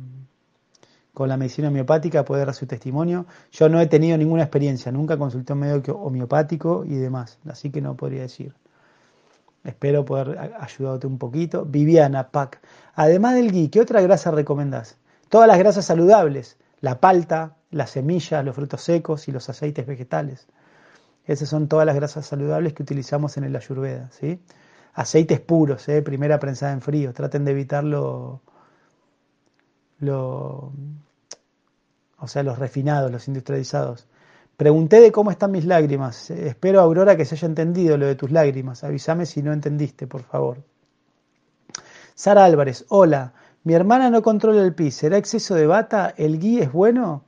con 1.14 1.30
la 1.30 1.38
medicina 1.38 1.68
homeopática 1.68 2.26
puede 2.26 2.46
dar 2.46 2.56
su 2.56 2.66
testimonio. 2.66 3.26
Yo 3.52 3.70
no 3.70 3.80
he 3.82 3.88
tenido 3.88 4.18
ninguna 4.18 4.44
experiencia, 4.44 4.92
nunca 4.92 5.18
consulté 5.18 5.54
a 5.54 5.56
un 5.56 5.60
médico 5.60 5.92
homeopático 5.94 6.86
y 6.86 6.96
demás, 6.96 7.38
así 7.46 7.70
que 7.70 7.82
no 7.82 7.96
podría 7.96 8.22
decir. 8.24 8.54
Espero 9.64 10.04
poder 10.04 10.54
ayudarte 10.60 11.08
un 11.08 11.18
poquito. 11.18 11.66
Viviana 11.66 12.30
Pac. 12.30 12.62
Además 12.96 13.36
del 13.36 13.52
ghee, 13.52 13.70
¿qué 13.70 13.82
otra 13.82 14.02
grasa 14.02 14.32
recomendás? 14.32 14.98
Todas 15.30 15.48
las 15.48 15.58
grasas 15.58 15.86
saludables. 15.86 16.58
La 16.82 17.00
palta, 17.00 17.56
las 17.72 17.92
semillas, 17.92 18.44
los 18.44 18.56
frutos 18.56 18.82
secos 18.82 19.28
y 19.28 19.32
los 19.32 19.50
aceites 19.50 19.86
vegetales. 19.86 20.48
Esas 21.26 21.48
son 21.48 21.68
todas 21.68 21.86
las 21.86 21.96
grasas 21.96 22.26
saludables 22.26 22.74
que 22.74 22.84
utilizamos 22.84 23.38
en 23.38 23.46
el 23.46 23.56
ayurveda. 23.56 24.10
¿sí? 24.12 24.42
Aceites 24.94 25.40
puros, 25.40 25.88
¿eh? 25.88 26.02
primera 26.02 26.40
prensada 26.40 26.74
en 26.74 26.82
frío. 26.82 27.14
Traten 27.14 27.46
de 27.46 27.52
evitarlo 27.52 28.42
lo, 30.00 30.74
o 32.18 32.28
sea, 32.28 32.44
los 32.44 32.60
refinados, 32.60 33.12
los 33.12 33.28
industrializados. 33.28 34.08
Pregunté 34.58 35.02
de 35.02 35.12
cómo 35.12 35.32
están 35.32 35.52
mis 35.52 35.66
lágrimas. 35.66 36.30
Espero, 36.30 36.80
Aurora, 36.80 37.18
que 37.18 37.26
se 37.26 37.36
haya 37.36 37.48
entendido 37.48 37.98
lo 37.98 38.06
de 38.06 38.16
tus 38.16 38.32
lágrimas. 38.32 38.84
Avísame 38.84 39.26
si 39.26 39.42
no 39.42 39.52
entendiste, 39.52 40.06
por 40.06 40.22
favor. 40.24 40.64
Sara 42.14 42.46
Álvarez, 42.46 42.86
hola. 42.90 43.34
Mi 43.64 43.74
hermana 43.74 44.10
no 44.10 44.22
controla 44.22 44.62
el 44.62 44.76
pis. 44.76 44.96
¿Será 44.96 45.18
exceso 45.18 45.56
de 45.56 45.66
bata? 45.66 46.14
¿El 46.16 46.38
gui 46.38 46.60
es 46.60 46.72
bueno? 46.72 47.24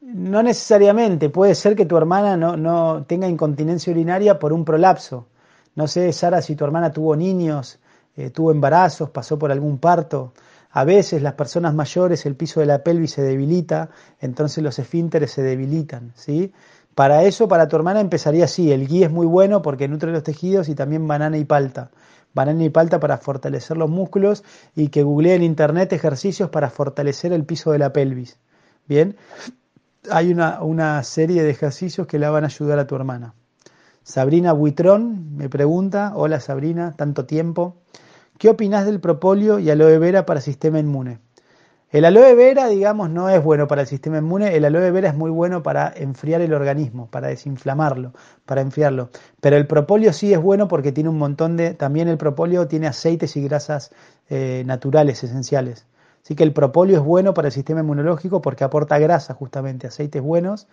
No 0.00 0.42
necesariamente. 0.42 1.30
Puede 1.30 1.54
ser 1.54 1.74
que 1.74 1.86
tu 1.86 1.96
hermana 1.96 2.36
no, 2.36 2.56
no 2.56 3.04
tenga 3.04 3.26
incontinencia 3.26 3.92
urinaria 3.92 4.38
por 4.38 4.52
un 4.52 4.64
prolapso. 4.64 5.26
No 5.74 5.88
sé, 5.88 6.12
Sara, 6.12 6.40
si 6.40 6.54
tu 6.54 6.64
hermana 6.64 6.92
tuvo 6.92 7.16
niños, 7.16 7.80
eh, 8.16 8.30
tuvo 8.30 8.52
embarazos, 8.52 9.10
pasó 9.10 9.38
por 9.38 9.50
algún 9.50 9.78
parto. 9.78 10.32
A 10.76 10.84
veces 10.84 11.22
las 11.22 11.32
personas 11.32 11.72
mayores, 11.72 12.26
el 12.26 12.36
piso 12.36 12.60
de 12.60 12.66
la 12.66 12.84
pelvis 12.84 13.12
se 13.12 13.22
debilita, 13.22 13.88
entonces 14.20 14.62
los 14.62 14.78
esfínteres 14.78 15.30
se 15.30 15.42
debilitan, 15.42 16.12
¿sí? 16.16 16.52
Para 16.94 17.22
eso, 17.22 17.48
para 17.48 17.66
tu 17.66 17.76
hermana 17.76 18.00
empezaría 18.00 18.44
así, 18.44 18.70
el 18.70 18.86
gui 18.86 19.02
es 19.02 19.10
muy 19.10 19.26
bueno 19.26 19.62
porque 19.62 19.88
nutre 19.88 20.12
los 20.12 20.22
tejidos 20.22 20.68
y 20.68 20.74
también 20.74 21.08
banana 21.08 21.38
y 21.38 21.46
palta. 21.46 21.92
Banana 22.34 22.62
y 22.62 22.68
palta 22.68 23.00
para 23.00 23.16
fortalecer 23.16 23.78
los 23.78 23.88
músculos 23.88 24.44
y 24.74 24.88
que 24.88 25.02
googlee 25.02 25.32
en 25.32 25.44
internet 25.44 25.94
ejercicios 25.94 26.50
para 26.50 26.68
fortalecer 26.68 27.32
el 27.32 27.46
piso 27.46 27.72
de 27.72 27.78
la 27.78 27.94
pelvis. 27.94 28.38
Bien, 28.86 29.16
hay 30.10 30.30
una, 30.30 30.62
una 30.62 31.02
serie 31.04 31.42
de 31.42 31.48
ejercicios 31.48 32.06
que 32.06 32.18
la 32.18 32.28
van 32.28 32.44
a 32.44 32.48
ayudar 32.48 32.78
a 32.78 32.86
tu 32.86 32.96
hermana. 32.96 33.32
Sabrina 34.02 34.52
Buitrón 34.52 35.38
me 35.38 35.48
pregunta, 35.48 36.12
hola 36.16 36.38
Sabrina, 36.38 36.92
tanto 36.98 37.24
tiempo. 37.24 37.76
¿Qué 38.38 38.50
opinas 38.50 38.84
del 38.84 39.00
propóleo 39.00 39.58
y 39.58 39.70
aloe 39.70 39.98
vera 39.98 40.26
para 40.26 40.40
sistema 40.40 40.78
inmune? 40.78 41.20
El 41.90 42.04
aloe 42.04 42.34
vera, 42.34 42.68
digamos, 42.68 43.08
no 43.08 43.30
es 43.30 43.42
bueno 43.42 43.66
para 43.66 43.82
el 43.82 43.86
sistema 43.86 44.18
inmune, 44.18 44.54
el 44.54 44.64
aloe 44.66 44.90
vera 44.90 45.08
es 45.08 45.14
muy 45.14 45.30
bueno 45.30 45.62
para 45.62 45.90
enfriar 45.96 46.42
el 46.42 46.52
organismo, 46.52 47.08
para 47.10 47.28
desinflamarlo, 47.28 48.12
para 48.44 48.60
enfriarlo. 48.60 49.08
Pero 49.40 49.56
el 49.56 49.66
propóleo 49.66 50.12
sí 50.12 50.34
es 50.34 50.42
bueno 50.42 50.68
porque 50.68 50.92
tiene 50.92 51.08
un 51.08 51.16
montón 51.16 51.56
de, 51.56 51.72
también 51.72 52.08
el 52.08 52.18
propóleo 52.18 52.66
tiene 52.68 52.88
aceites 52.88 53.36
y 53.36 53.42
grasas 53.42 53.92
eh, 54.28 54.64
naturales, 54.66 55.24
esenciales. 55.24 55.86
Así 56.22 56.34
que 56.34 56.42
el 56.42 56.52
propóleo 56.52 56.98
es 56.98 57.04
bueno 57.04 57.32
para 57.32 57.48
el 57.48 57.52
sistema 57.52 57.80
inmunológico 57.80 58.42
porque 58.42 58.64
aporta 58.64 58.98
grasa 58.98 59.32
justamente, 59.32 59.86
aceites 59.86 60.20
buenos, 60.20 60.66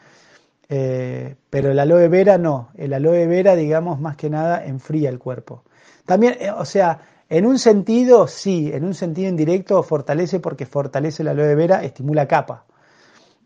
eh, 0.68 1.36
pero 1.50 1.72
el 1.72 1.80
aloe 1.80 2.10
vera 2.10 2.38
no, 2.38 2.70
el 2.76 2.92
aloe 2.92 3.28
vera, 3.28 3.56
digamos, 3.56 4.02
más 4.02 4.18
que 4.18 4.30
nada 4.30 4.66
enfría 4.66 5.10
el 5.10 5.20
cuerpo. 5.20 5.64
También, 6.06 6.36
eh, 6.40 6.52
o 6.52 6.66
sea, 6.66 7.00
en 7.34 7.48
un 7.48 7.58
sentido, 7.58 8.28
sí, 8.28 8.70
en 8.72 8.86
un 8.86 8.94
sentido 8.94 9.28
indirecto 9.28 9.82
fortalece 9.82 10.40
porque 10.40 10.68
fortalece 10.68 11.24
la 11.24 11.32
aloe 11.32 11.56
vera, 11.56 11.84
estimula 11.84 12.28
capa. 12.28 12.66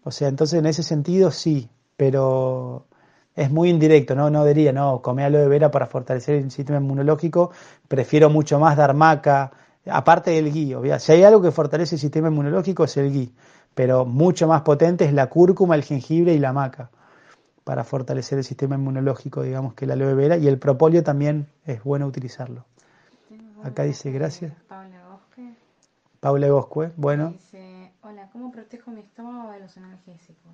O 0.04 0.12
sea, 0.12 0.28
entonces 0.28 0.60
en 0.60 0.66
ese 0.66 0.84
sentido 0.84 1.32
sí, 1.32 1.70
pero 1.96 2.88
es 3.34 3.50
muy 3.50 3.70
indirecto, 3.70 4.14
¿no? 4.14 4.30
No 4.30 4.44
diría, 4.44 4.74
no, 4.74 5.02
come 5.02 5.24
aloe 5.24 5.48
vera 5.48 5.72
para 5.72 5.86
fortalecer 5.86 6.36
el 6.36 6.52
sistema 6.52 6.80
inmunológico, 6.80 7.52
prefiero 7.88 8.30
mucho 8.30 8.60
más 8.60 8.76
dar 8.76 8.94
maca, 8.94 9.54
aparte 9.90 10.32
del 10.32 10.52
gui, 10.52 10.76
si 11.00 11.14
hay 11.14 11.24
algo 11.24 11.42
que 11.42 11.52
fortalece 11.52 11.96
el 11.96 12.02
sistema 12.02 12.28
inmunológico 12.28 12.84
es 12.84 12.98
el 12.98 13.10
gui, 13.10 13.34
pero 13.74 14.04
mucho 14.04 14.50
más 14.50 14.64
potente 14.64 15.06
es 15.06 15.14
la 15.14 15.28
cúrcuma, 15.28 15.76
el 15.76 15.86
jengibre 15.86 16.34
y 16.34 16.40
la 16.40 16.52
maca 16.52 16.90
para 17.64 17.86
fortalecer 17.86 18.38
el 18.38 18.44
sistema 18.44 18.76
inmunológico, 18.76 19.44
digamos 19.44 19.76
que 19.76 19.86
la 19.86 19.94
aloe 19.94 20.14
vera, 20.14 20.36
y 20.36 20.50
el 20.50 20.60
propóleo 20.60 21.04
también 21.04 21.48
es 21.66 21.82
bueno 21.86 22.06
utilizarlo. 22.06 22.66
Acá 23.68 23.84
dice 23.84 24.12
gracias. 24.12 24.54
Paula 24.68 25.08
Bosque. 25.10 25.54
Paula 26.20 26.52
Bosque, 26.52 26.92
bueno. 26.96 27.32
Dice, 27.32 27.92
hola, 28.02 28.30
¿cómo 28.32 28.52
protejo 28.52 28.92
mi 28.92 29.02
estómago 29.02 29.52
de 29.52 29.60
los 29.60 29.76
analgésicos? 29.78 30.54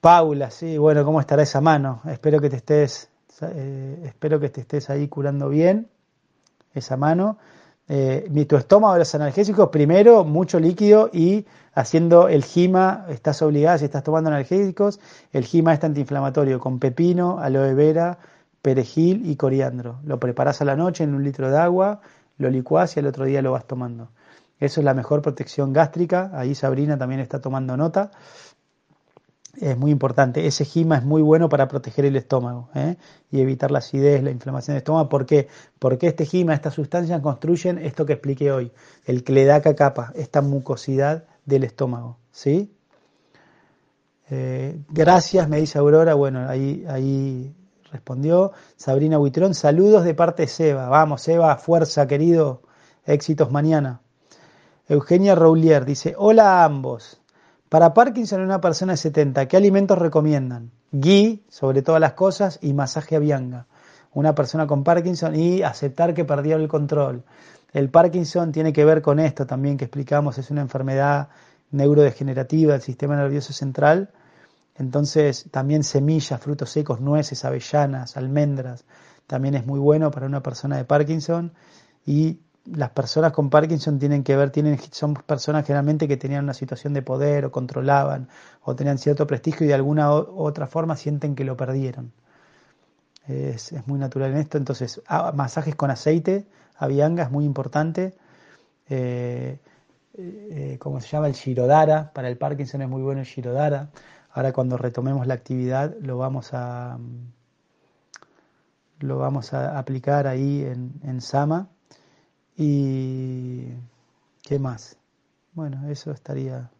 Paula, 0.00 0.50
sí, 0.50 0.78
bueno, 0.78 1.04
¿cómo 1.04 1.20
estará 1.20 1.42
esa 1.42 1.60
mano? 1.60 2.02
Espero 2.04 2.40
que 2.40 2.50
te 2.50 2.56
estés, 2.56 3.10
eh, 3.42 4.02
espero 4.04 4.38
que 4.38 4.50
te 4.50 4.60
estés 4.60 4.90
ahí 4.90 5.08
curando 5.08 5.48
bien 5.48 5.88
esa 6.74 6.96
mano. 6.96 7.38
Eh, 7.88 8.46
tu 8.46 8.56
estómago 8.56 8.92
de 8.92 8.98
los 9.00 9.14
analgésicos, 9.14 9.70
primero 9.70 10.22
mucho 10.22 10.60
líquido 10.60 11.08
y 11.10 11.46
haciendo 11.72 12.28
el 12.28 12.44
gima, 12.44 13.06
estás 13.08 13.40
obligada 13.40 13.78
si 13.78 13.86
estás 13.86 14.02
tomando 14.04 14.28
analgésicos, 14.28 15.00
el 15.32 15.44
gima 15.46 15.72
es 15.72 15.82
antiinflamatorio 15.82 16.60
con 16.60 16.78
pepino, 16.78 17.38
aloe 17.38 17.72
vera, 17.72 18.18
perejil 18.68 19.22
y 19.24 19.36
coriandro. 19.36 19.98
Lo 20.04 20.20
preparas 20.20 20.60
a 20.60 20.66
la 20.66 20.76
noche 20.76 21.02
en 21.02 21.14
un 21.14 21.24
litro 21.24 21.50
de 21.50 21.56
agua, 21.56 22.02
lo 22.36 22.50
licuás 22.50 22.94
y 22.94 23.00
al 23.00 23.06
otro 23.06 23.24
día 23.24 23.40
lo 23.40 23.52
vas 23.52 23.66
tomando. 23.66 24.10
Eso 24.60 24.82
es 24.82 24.84
la 24.84 24.92
mejor 24.92 25.22
protección 25.22 25.72
gástrica. 25.72 26.30
Ahí 26.34 26.54
Sabrina 26.54 26.98
también 26.98 27.22
está 27.22 27.40
tomando 27.40 27.78
nota. 27.78 28.10
Es 29.58 29.78
muy 29.78 29.90
importante. 29.90 30.46
Ese 30.46 30.66
gima 30.66 30.98
es 30.98 31.02
muy 31.02 31.22
bueno 31.22 31.48
para 31.48 31.66
proteger 31.66 32.04
el 32.04 32.16
estómago 32.16 32.68
¿eh? 32.74 32.96
y 33.30 33.40
evitar 33.40 33.70
la 33.70 33.78
acidez, 33.78 34.22
la 34.22 34.32
inflamación 34.32 34.74
del 34.74 34.82
estómago. 34.82 35.08
¿Por 35.08 35.24
qué? 35.24 35.48
Porque 35.78 36.08
este 36.08 36.26
gima, 36.26 36.52
estas 36.52 36.74
sustancias 36.74 37.22
construyen 37.22 37.78
esto 37.78 38.04
que 38.04 38.12
expliqué 38.12 38.52
hoy, 38.52 38.70
el 39.06 39.24
cledaca 39.24 39.74
capa, 39.74 40.12
esta 40.14 40.42
mucosidad 40.42 41.24
del 41.46 41.64
estómago. 41.64 42.18
¿sí? 42.32 42.70
Eh, 44.28 44.78
gracias, 44.90 45.48
me 45.48 45.58
dice 45.58 45.78
Aurora. 45.78 46.12
Bueno, 46.12 46.46
ahí, 46.46 46.84
ahí 46.86 47.54
respondió 47.90 48.52
Sabrina 48.76 49.18
Huitrón. 49.18 49.54
Saludos 49.54 50.04
de 50.04 50.14
parte 50.14 50.42
de 50.42 50.48
Seba. 50.48 50.88
Vamos, 50.88 51.22
Seba, 51.22 51.56
fuerza, 51.56 52.06
querido. 52.06 52.62
Éxitos 53.04 53.50
mañana. 53.50 54.00
Eugenia 54.88 55.34
Roulier 55.34 55.84
dice: 55.84 56.14
Hola 56.16 56.60
a 56.60 56.64
ambos. 56.64 57.20
Para 57.68 57.92
Parkinson 57.92 58.40
en 58.40 58.46
una 58.46 58.60
persona 58.60 58.92
de 58.92 58.96
70, 58.96 59.46
¿qué 59.46 59.56
alimentos 59.56 59.98
recomiendan? 59.98 60.70
Gui, 60.90 61.44
sobre 61.48 61.82
todas 61.82 62.00
las 62.00 62.14
cosas, 62.14 62.58
y 62.62 62.72
masaje 62.72 63.16
a 63.16 63.18
bianga. 63.18 63.66
Una 64.14 64.34
persona 64.34 64.66
con 64.66 64.84
Parkinson 64.84 65.34
y 65.34 65.62
aceptar 65.62 66.14
que 66.14 66.24
perdió 66.24 66.56
el 66.56 66.66
control. 66.66 67.24
El 67.74 67.90
Parkinson 67.90 68.52
tiene 68.52 68.72
que 68.72 68.86
ver 68.86 69.02
con 69.02 69.18
esto 69.18 69.46
también 69.46 69.76
que 69.76 69.84
explicamos, 69.84 70.38
es 70.38 70.50
una 70.50 70.62
enfermedad 70.62 71.28
neurodegenerativa 71.70 72.72
del 72.72 72.80
sistema 72.80 73.16
nervioso 73.16 73.52
central 73.52 74.10
entonces 74.78 75.46
también 75.50 75.82
semillas, 75.82 76.40
frutos 76.40 76.70
secos, 76.70 77.00
nueces, 77.00 77.44
avellanas, 77.44 78.16
almendras, 78.16 78.84
también 79.26 79.54
es 79.54 79.66
muy 79.66 79.78
bueno 79.78 80.10
para 80.10 80.26
una 80.26 80.42
persona 80.42 80.76
de 80.76 80.84
Parkinson. 80.84 81.52
Y 82.06 82.40
las 82.64 82.90
personas 82.90 83.32
con 83.32 83.50
Parkinson 83.50 83.98
tienen 83.98 84.24
que 84.24 84.36
ver, 84.36 84.50
tienen, 84.50 84.78
son 84.90 85.14
personas 85.14 85.66
generalmente 85.66 86.08
que 86.08 86.16
tenían 86.16 86.44
una 86.44 86.54
situación 86.54 86.94
de 86.94 87.02
poder 87.02 87.44
o 87.44 87.52
controlaban 87.52 88.28
o 88.62 88.74
tenían 88.74 88.98
cierto 88.98 89.26
prestigio 89.26 89.64
y 89.64 89.68
de 89.68 89.74
alguna 89.74 90.12
u 90.14 90.40
otra 90.42 90.66
forma 90.66 90.96
sienten 90.96 91.34
que 91.34 91.44
lo 91.44 91.56
perdieron. 91.56 92.12
Es, 93.26 93.74
muy 93.86 93.98
natural 93.98 94.30
en 94.32 94.38
esto. 94.38 94.56
Entonces, 94.56 95.02
masajes 95.34 95.74
con 95.74 95.90
aceite, 95.90 96.46
avianga 96.76 97.24
es 97.24 97.30
muy 97.30 97.44
importante. 97.44 98.14
Eh, 98.88 99.58
eh, 100.20 100.76
como 100.80 101.00
se 101.00 101.08
llama 101.08 101.28
el 101.28 101.34
Shirodara, 101.34 102.10
para 102.12 102.28
el 102.28 102.38
Parkinson 102.38 102.82
es 102.82 102.88
muy 102.88 103.02
bueno 103.02 103.20
el 103.20 103.26
Shirodara. 103.26 103.90
Ahora 104.38 104.52
cuando 104.52 104.76
retomemos 104.76 105.26
la 105.26 105.34
actividad 105.34 105.96
lo 106.00 106.16
vamos 106.16 106.50
a 106.52 106.96
lo 109.00 109.18
vamos 109.18 109.52
a 109.52 109.76
aplicar 109.76 110.28
ahí 110.28 110.62
en, 110.62 110.92
en 111.02 111.20
Sama. 111.20 111.66
Y 112.56 113.64
¿qué 114.42 114.60
más? 114.60 114.96
Bueno, 115.54 115.88
eso 115.88 116.12
estaría 116.12 116.70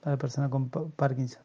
para 0.00 0.16
la 0.16 0.18
persona 0.18 0.50
con 0.50 0.68
Parkinson. 0.68 1.44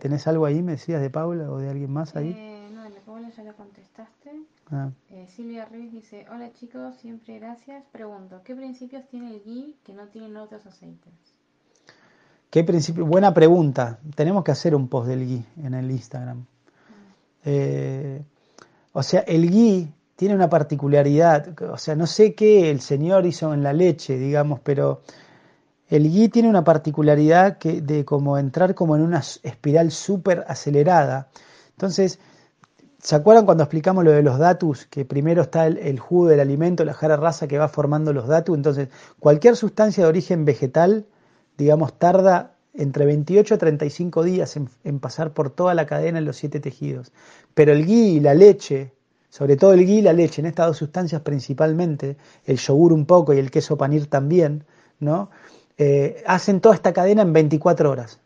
¿Tenés 0.00 0.26
algo 0.26 0.44
ahí, 0.44 0.60
me 0.60 0.72
decías, 0.72 1.00
de 1.00 1.10
Paula 1.10 1.52
o 1.52 1.58
de 1.58 1.70
alguien 1.70 1.92
más 1.92 2.16
ahí? 2.16 2.34
Eh, 2.36 2.68
no, 2.74 2.82
de 2.82 3.00
Paula 3.02 3.30
ya 3.30 3.44
lo 3.44 3.54
contestaste. 3.54 4.42
Ah. 4.72 4.90
Eh, 5.10 5.28
Silvia 5.28 5.66
Ruiz 5.66 5.92
dice, 5.92 6.26
hola 6.32 6.52
chicos, 6.52 6.96
siempre 6.96 7.38
gracias. 7.38 7.84
Pregunto, 7.92 8.42
¿qué 8.42 8.56
principios 8.56 9.06
tiene 9.06 9.36
el 9.36 9.42
ghee 9.44 9.76
que 9.84 9.94
no 9.94 10.08
tienen 10.08 10.36
otros 10.36 10.66
aceites? 10.66 11.37
¿Qué 12.50 12.64
principio? 12.64 13.04
Buena 13.04 13.34
pregunta. 13.34 13.98
Tenemos 14.14 14.42
que 14.42 14.52
hacer 14.52 14.74
un 14.74 14.88
post 14.88 15.08
del 15.08 15.26
gui 15.26 15.44
en 15.62 15.74
el 15.74 15.90
Instagram. 15.90 16.46
Eh, 17.44 18.22
o 18.92 19.02
sea, 19.02 19.20
el 19.20 19.50
gui 19.50 19.92
tiene 20.16 20.34
una 20.34 20.48
particularidad. 20.48 21.54
O 21.70 21.76
sea, 21.76 21.94
no 21.94 22.06
sé 22.06 22.34
qué 22.34 22.70
el 22.70 22.80
Señor 22.80 23.26
hizo 23.26 23.52
en 23.52 23.62
la 23.62 23.74
leche, 23.74 24.16
digamos, 24.16 24.60
pero 24.60 25.02
el 25.88 26.08
gui 26.10 26.28
tiene 26.28 26.48
una 26.48 26.64
particularidad 26.64 27.58
de 27.58 28.04
como 28.06 28.38
entrar 28.38 28.74
como 28.74 28.96
en 28.96 29.02
una 29.02 29.18
espiral 29.42 29.90
súper 29.90 30.44
acelerada. 30.48 31.28
Entonces, 31.72 32.18
¿se 32.98 33.14
acuerdan 33.14 33.44
cuando 33.44 33.64
explicamos 33.64 34.04
lo 34.04 34.10
de 34.10 34.22
los 34.22 34.38
datus? 34.38 34.86
Que 34.86 35.04
primero 35.04 35.42
está 35.42 35.66
el, 35.66 35.98
jugo 35.98 36.28
del 36.28 36.40
alimento, 36.40 36.84
la 36.86 36.94
jara 36.94 37.16
raza 37.16 37.46
que 37.46 37.58
va 37.58 37.68
formando 37.68 38.14
los 38.14 38.26
datus. 38.26 38.56
Entonces, 38.56 38.88
cualquier 39.18 39.54
sustancia 39.54 40.04
de 40.04 40.08
origen 40.08 40.46
vegetal 40.46 41.04
digamos, 41.58 41.98
tarda 41.98 42.54
entre 42.72 43.04
28 43.04 43.56
a 43.56 43.58
35 43.58 44.22
días 44.22 44.56
en, 44.56 45.00
pasar 45.00 45.32
por 45.32 45.50
toda 45.50 45.74
la 45.74 45.84
cadena 45.84 46.18
en 46.18 46.24
los 46.24 46.36
siete 46.36 46.60
tejidos. 46.60 47.12
Pero 47.52 47.72
el 47.72 47.84
ghee 47.84 48.14
y 48.14 48.20
la 48.20 48.34
leche, 48.34 48.92
sobre 49.28 49.56
todo 49.56 49.72
el 49.72 49.84
ghee 49.84 49.98
y 49.98 50.02
la 50.02 50.12
leche, 50.12 50.40
en 50.40 50.46
estas 50.46 50.68
dos 50.68 50.76
sustancias 50.76 51.20
principalmente, 51.22 52.16
el 52.46 52.56
yogur 52.56 52.92
un 52.92 53.04
poco 53.04 53.34
y 53.34 53.38
el 53.38 53.50
queso 53.50 53.76
panir 53.76 54.06
también, 54.06 54.64
¿no? 55.00 55.30
Eh, 55.76 56.22
hacen 56.26 56.60
toda 56.60 56.76
esta 56.76 56.92
cadena 56.92 57.22
en 57.22 57.32
24 57.32 57.90
horas. 57.90 58.20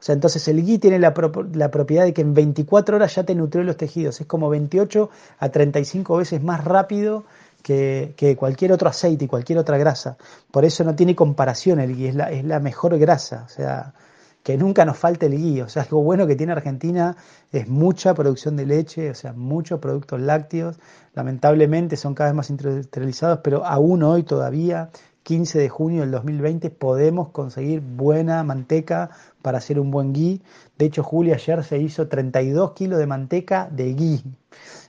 O 0.00 0.04
sea, 0.04 0.14
entonces 0.14 0.46
el 0.48 0.64
ghee 0.64 0.78
tiene 0.78 0.98
la, 0.98 1.14
la, 1.54 1.70
propiedad 1.70 2.04
de 2.04 2.12
que 2.12 2.22
en 2.22 2.34
24 2.34 2.96
horas 2.96 3.14
ya 3.14 3.22
te 3.22 3.36
nutrió 3.36 3.62
los 3.62 3.76
tejidos. 3.76 4.20
Es 4.20 4.26
como 4.26 4.50
28 4.50 5.10
a 5.38 5.48
35 5.48 6.16
veces 6.16 6.42
más 6.42 6.64
rápido 6.64 7.24
que, 7.62 8.36
cualquier 8.38 8.72
otro 8.72 8.88
aceite 8.88 9.24
y 9.24 9.28
cualquier 9.28 9.58
otra 9.58 9.78
grasa. 9.78 10.16
Por 10.50 10.64
eso 10.64 10.84
no 10.84 10.94
tiene 10.94 11.14
comparación 11.14 11.80
el 11.80 11.96
ghee, 11.96 12.08
es 12.08 12.14
la, 12.14 12.30
es 12.30 12.44
la 12.44 12.60
mejor 12.60 12.98
grasa. 12.98 13.44
O 13.46 13.48
sea, 13.48 13.94
que 14.42 14.56
nunca 14.56 14.84
nos 14.84 14.98
falte 14.98 15.26
el 15.26 15.36
ghee. 15.36 15.62
O 15.62 15.68
sea, 15.68 15.82
algo 15.82 16.02
bueno 16.02 16.26
que 16.26 16.36
tiene 16.36 16.52
Argentina 16.52 17.16
es 17.52 17.68
mucha 17.68 18.14
producción 18.14 18.56
de 18.56 18.66
leche, 18.66 19.10
o 19.10 19.14
sea, 19.14 19.32
muchos 19.32 19.80
productos 19.80 20.20
lácteos. 20.20 20.78
Lamentablemente 21.14 21.96
son 21.96 22.14
cada 22.14 22.30
vez 22.30 22.36
más 22.36 22.50
industrializados, 22.50 23.40
pero 23.42 23.64
aún 23.64 24.02
hoy 24.02 24.22
todavía 24.24 24.90
15 25.22 25.58
de 25.58 25.68
junio 25.68 26.00
del 26.00 26.10
2020 26.10 26.70
podemos 26.70 27.28
conseguir 27.28 27.80
buena 27.80 28.42
manteca 28.42 29.10
para 29.40 29.58
hacer 29.58 29.78
un 29.78 29.90
buen 29.90 30.12
ghee. 30.12 30.42
De 30.78 30.86
hecho, 30.86 31.02
Julia 31.02 31.34
ayer 31.34 31.62
se 31.64 31.78
hizo 31.78 32.08
32 32.08 32.72
kilos 32.72 32.98
de 32.98 33.06
manteca 33.06 33.68
de 33.70 33.94
ghee. 33.94 34.22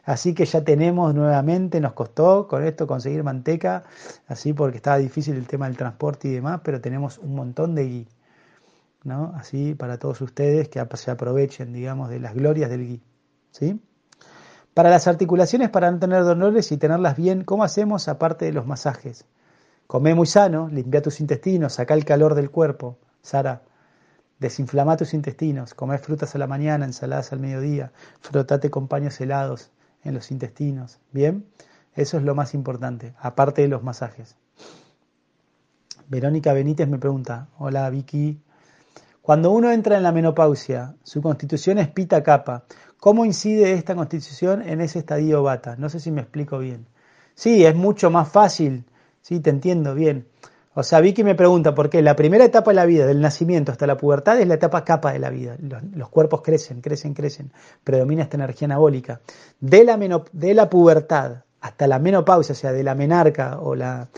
Así 0.05 0.34
que 0.34 0.45
ya 0.45 0.63
tenemos 0.63 1.13
nuevamente, 1.13 1.79
nos 1.79 1.93
costó 1.93 2.47
con 2.47 2.63
esto 2.63 2.88
conseguir 2.88 3.23
manteca, 3.23 3.84
así 4.27 4.51
porque 4.51 4.77
estaba 4.77 4.97
difícil 4.97 5.36
el 5.36 5.47
tema 5.47 5.67
del 5.67 5.77
transporte 5.77 6.27
y 6.27 6.31
demás, 6.31 6.61
pero 6.63 6.81
tenemos 6.81 7.19
un 7.19 7.36
montón 7.36 7.75
de 7.75 7.88
ghee. 7.88 8.07
¿no? 9.03 9.34
Así 9.36 9.75
para 9.75 9.97
todos 9.99 10.21
ustedes 10.21 10.69
que 10.69 10.86
se 10.95 11.11
aprovechen, 11.11 11.73
digamos, 11.73 12.09
de 12.09 12.19
las 12.19 12.34
glorias 12.34 12.69
del 12.69 12.88
ghee. 12.88 13.01
¿sí? 13.51 13.79
Para 14.73 14.89
las 14.89 15.07
articulaciones, 15.07 15.69
para 15.69 15.91
no 15.91 15.99
tener 15.99 16.23
dolores 16.23 16.71
y 16.71 16.77
tenerlas 16.77 17.15
bien, 17.15 17.43
¿cómo 17.43 17.63
hacemos 17.63 18.07
aparte 18.07 18.45
de 18.45 18.53
los 18.53 18.65
masajes? 18.65 19.25
Come 19.88 20.15
muy 20.15 20.27
sano, 20.27 20.69
limpia 20.69 21.01
tus 21.01 21.19
intestinos, 21.19 21.73
saca 21.73 21.93
el 21.93 22.05
calor 22.05 22.36
del 22.36 22.49
cuerpo. 22.49 22.97
Sara, 23.21 23.63
desinflama 24.39 24.97
tus 24.97 25.13
intestinos, 25.13 25.73
come 25.73 25.97
frutas 25.97 26.36
a 26.36 26.38
la 26.38 26.47
mañana, 26.47 26.86
ensaladas 26.86 27.31
al 27.31 27.39
mediodía, 27.39 27.91
frotate 28.21 28.69
con 28.69 28.88
paños 28.88 29.19
helados 29.21 29.71
en 30.03 30.13
los 30.13 30.31
intestinos. 30.31 30.99
¿Bien? 31.11 31.45
Eso 31.95 32.17
es 32.17 32.23
lo 32.23 32.36
más 32.36 32.53
importante, 32.53 33.13
aparte 33.19 33.61
de 33.61 33.67
los 33.67 33.84
masajes. 33.84 34.36
Verónica 36.07 36.53
Benítez 36.53 36.88
me 36.88 36.97
pregunta, 36.97 37.47
hola 37.57 37.89
Vicky, 37.89 38.41
cuando 39.23 39.51
uno 39.51 39.71
entra 39.71 39.95
en 39.95 40.03
la 40.03 40.11
menopausia, 40.11 40.95
su 41.01 41.21
constitución 41.21 41.77
es 41.77 41.88
pita 41.88 42.21
capa. 42.23 42.65
¿Cómo 42.99 43.23
incide 43.23 43.71
esta 43.71 43.95
constitución 43.95 44.61
en 44.61 44.81
ese 44.81 44.99
estadio 44.99 45.41
bata? 45.41 45.77
No 45.77 45.88
sé 45.88 46.01
si 46.01 46.11
me 46.11 46.19
explico 46.19 46.59
bien. 46.59 46.88
Sí, 47.34 47.65
es 47.65 47.73
mucho 47.73 48.09
más 48.09 48.27
fácil. 48.27 48.84
Sí, 49.24 49.39
te 49.39 49.49
entiendo 49.49 49.95
bien. 49.95 50.28
O 50.74 50.84
sea, 50.84 50.99
Vicky 50.99 51.24
me 51.24 51.34
pregunta 51.34 51.74
por 51.74 51.89
qué 51.89 52.01
la 52.01 52.15
primera 52.15 52.43
etapa 52.43 52.71
de 52.71 52.76
la 52.76 52.86
vida, 52.86 53.05
del 53.05 53.21
nacimiento 53.21 53.71
hasta 53.71 53.88
la 53.88 53.95
pubertad, 53.95 54.38
es 54.39 54.47
la 54.47 54.55
etapa 54.55 54.84
capa 54.84 55.13
de 55.13 55.19
la 55.19 55.30
vida. 55.30 55.55
Los, 55.95 56.09
cuerpos 56.09 56.41
crecen, 56.41 56.82
crecen, 56.82 57.13
crecen. 57.13 57.53
Predomina 57.86 58.24
esta 58.24 58.36
energía 58.36 58.65
anabólica. 58.65 59.21
De 59.61 59.86
la, 59.86 59.97
de 60.34 60.53
la 60.53 60.69
pubertad 60.69 61.43
hasta 61.61 61.88
la 61.88 61.99
menopausia, 61.99 62.51
o 62.51 62.55
sea, 62.55 62.74
de 62.74 62.84
la 62.84 62.95
menarca 62.95 63.59
o 63.61 63.76
la, 63.76 64.09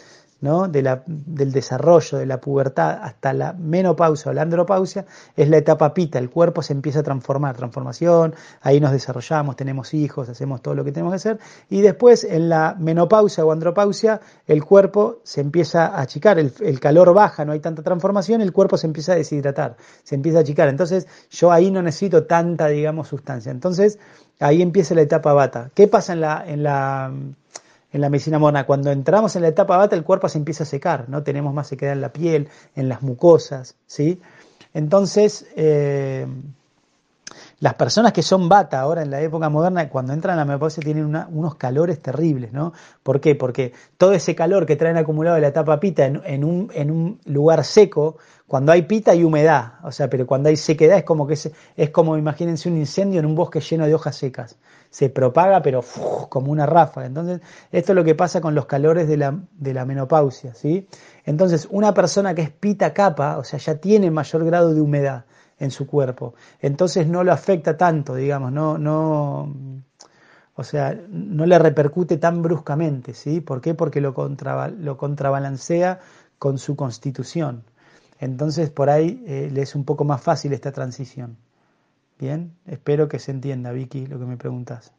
de 0.41 0.81
la, 0.83 1.01
del 1.07 1.51
desarrollo, 1.51 2.19
de 2.19 2.25
la 2.27 2.39
pubertad 2.39 2.99
hasta 3.01 3.33
la 3.33 3.53
menopausia 3.53 4.29
o 4.29 4.33
la 4.33 4.43
andropausia, 4.43 5.05
es 5.35 5.49
la 5.49 5.57
etapa 5.57 5.91
pita, 5.93 6.19
el 6.19 6.29
cuerpo 6.29 6.61
se 6.61 6.73
empieza 6.73 6.99
a 6.99 7.03
transformar, 7.03 7.55
transformación, 7.55 8.35
ahí 8.61 8.79
nos 8.79 8.91
desarrollamos, 8.91 9.55
tenemos 9.55 9.95
hijos, 9.95 10.29
hacemos 10.29 10.61
todo 10.61 10.75
lo 10.75 10.83
que 10.83 10.91
tenemos 10.91 11.13
que 11.13 11.15
hacer, 11.15 11.39
y 11.69 11.81
después 11.81 12.23
en 12.23 12.49
la 12.49 12.75
menopausia 12.77 13.43
o 13.43 13.51
andropausia 13.51 14.21
el 14.45 14.63
cuerpo 14.63 15.19
se 15.23 15.41
empieza 15.41 15.87
a 15.87 16.01
achicar, 16.01 16.37
el, 16.37 16.53
el 16.59 16.79
calor 16.79 17.11
baja, 17.13 17.43
no 17.43 17.53
hay 17.53 17.59
tanta 17.59 17.81
transformación, 17.81 18.41
el 18.41 18.51
cuerpo 18.51 18.77
se 18.77 18.85
empieza 18.85 19.13
a 19.13 19.15
deshidratar, 19.15 19.77
se 20.03 20.13
empieza 20.13 20.39
a 20.39 20.41
achicar, 20.41 20.67
entonces 20.67 21.07
yo 21.31 21.51
ahí 21.51 21.71
no 21.71 21.81
necesito 21.81 22.25
tanta, 22.25 22.67
digamos, 22.67 23.07
sustancia, 23.07 23.51
entonces 23.51 23.97
ahí 24.39 24.61
empieza 24.61 24.93
la 24.93 25.01
etapa 25.01 25.33
bata. 25.33 25.71
¿Qué 25.73 25.87
pasa 25.87 26.13
en 26.13 26.61
la 26.63 27.11
en 27.95 28.01
la 28.01 28.09
medicina 28.09 28.37
moderna. 28.39 28.65
Cuando 28.65 28.91
entramos 28.91 29.37
en 29.37 29.41
la 29.41 29.47
etapa 29.47 29.77
bata, 29.77 29.95
el 29.95 30.03
cuerpo 30.03 30.27
se 30.27 30.37
empieza 30.37 30.63
a 30.63 30.67
secar, 30.67 31.07
¿no? 31.07 31.23
Tenemos 31.23 31.53
más 31.53 31.67
sequedad 31.67 31.93
en 31.93 32.01
la 32.01 32.11
piel, 32.11 32.49
en 32.75 32.89
las 32.89 33.01
mucosas, 33.01 33.75
¿sí? 33.87 34.19
Entonces, 34.73 35.47
eh, 35.55 36.27
las 37.61 37.75
personas 37.75 38.11
que 38.11 38.21
son 38.21 38.49
bata 38.49 38.81
ahora 38.81 39.01
en 39.01 39.11
la 39.11 39.21
época 39.21 39.47
moderna, 39.47 39.87
cuando 39.87 40.11
entran 40.11 40.33
a 40.33 40.41
la 40.41 40.45
menopausia, 40.45 40.83
tienen 40.83 41.05
unos 41.05 41.55
calores 41.55 42.01
terribles, 42.01 42.51
¿no? 42.51 42.73
¿Por 43.01 43.21
qué? 43.21 43.33
Porque 43.33 43.71
todo 43.95 44.11
ese 44.11 44.35
calor 44.35 44.65
que 44.65 44.75
traen 44.75 44.97
acumulado 44.97 45.35
de 45.35 45.43
la 45.43 45.47
etapa 45.47 45.79
pita 45.79 46.05
en, 46.05 46.43
un, 46.43 47.19
lugar 47.23 47.63
seco, 47.63 48.17
cuando 48.45 48.73
hay 48.73 48.81
pita 48.81 49.11
hay 49.11 49.23
humedad, 49.23 49.75
o 49.83 49.93
sea, 49.93 50.09
pero 50.09 50.27
cuando 50.27 50.49
hay 50.49 50.57
sequedad 50.57 50.97
es 50.97 51.05
como 51.05 51.25
que 51.27 51.35
es 51.77 51.89
como, 51.91 52.17
imagínense, 52.17 52.67
un 52.67 52.75
incendio 52.75 53.21
en 53.21 53.25
un 53.25 53.35
bosque 53.35 53.61
lleno 53.61 53.87
de 53.87 53.93
hojas 53.95 54.17
secas 54.17 54.57
se 54.95 55.09
propaga, 55.09 55.61
pero 55.61 55.83
como 56.29 56.53
una 56.53 56.65
ráfaga. 56.65 57.05
Entonces, 57.05 57.41
esto 57.69 57.91
es 57.91 57.95
lo 57.97 58.05
que 58.05 58.15
pasa 58.15 58.39
con 58.39 58.55
los 58.55 58.65
calores 58.65 59.09
de 59.09 59.17
la, 59.17 59.37
de 59.51 59.73
la 59.73 59.83
menopausia, 59.83 60.53
¿sí? 60.53 60.87
Entonces, 61.25 61.67
una 61.69 61.93
persona 61.93 62.33
que 62.33 62.43
es 62.43 62.49
pita 62.49 62.93
capa, 62.93 63.37
o 63.37 63.43
sea, 63.43 63.59
ya 63.59 63.75
tiene 63.75 64.09
mayor 64.09 64.45
grado 64.45 64.73
de 64.73 64.79
humedad 64.79 65.25
en 65.59 65.69
su 65.69 65.85
cuerpo, 65.85 66.35
entonces 66.61 67.07
no 67.07 67.25
lo 67.25 67.33
afecta 67.33 67.75
tanto, 67.75 68.15
digamos, 68.15 68.53
no, 68.53 68.77
no, 68.77 69.53
o 70.55 70.63
sea, 70.63 70.97
no 71.09 71.45
le 71.45 71.59
repercute 71.59 72.15
tan 72.15 72.41
bruscamente, 72.41 73.13
¿sí? 73.13 73.41
¿Por 73.41 73.59
qué? 73.59 73.73
Porque 73.73 73.99
lo, 73.99 74.15
lo 74.79 74.97
contrabalancea 74.97 75.99
con 76.39 76.57
su 76.57 76.77
constitución. 76.77 77.65
Entonces, 78.19 78.69
por 78.69 78.89
ahí 78.89 79.21
eh, 79.27 79.49
le 79.51 79.61
es 79.61 79.75
un 79.75 79.83
poco 79.83 80.05
más 80.05 80.21
fácil 80.21 80.53
esta 80.53 80.71
transición. 80.71 81.35
Bien, 82.19 82.55
espero 82.65 83.07
que 83.07 83.19
se 83.19 83.31
entienda, 83.31 83.71
Vicky, 83.71 84.07
lo 84.07 84.19
que 84.19 84.25
me 84.25 84.37
preguntas. 84.37 84.93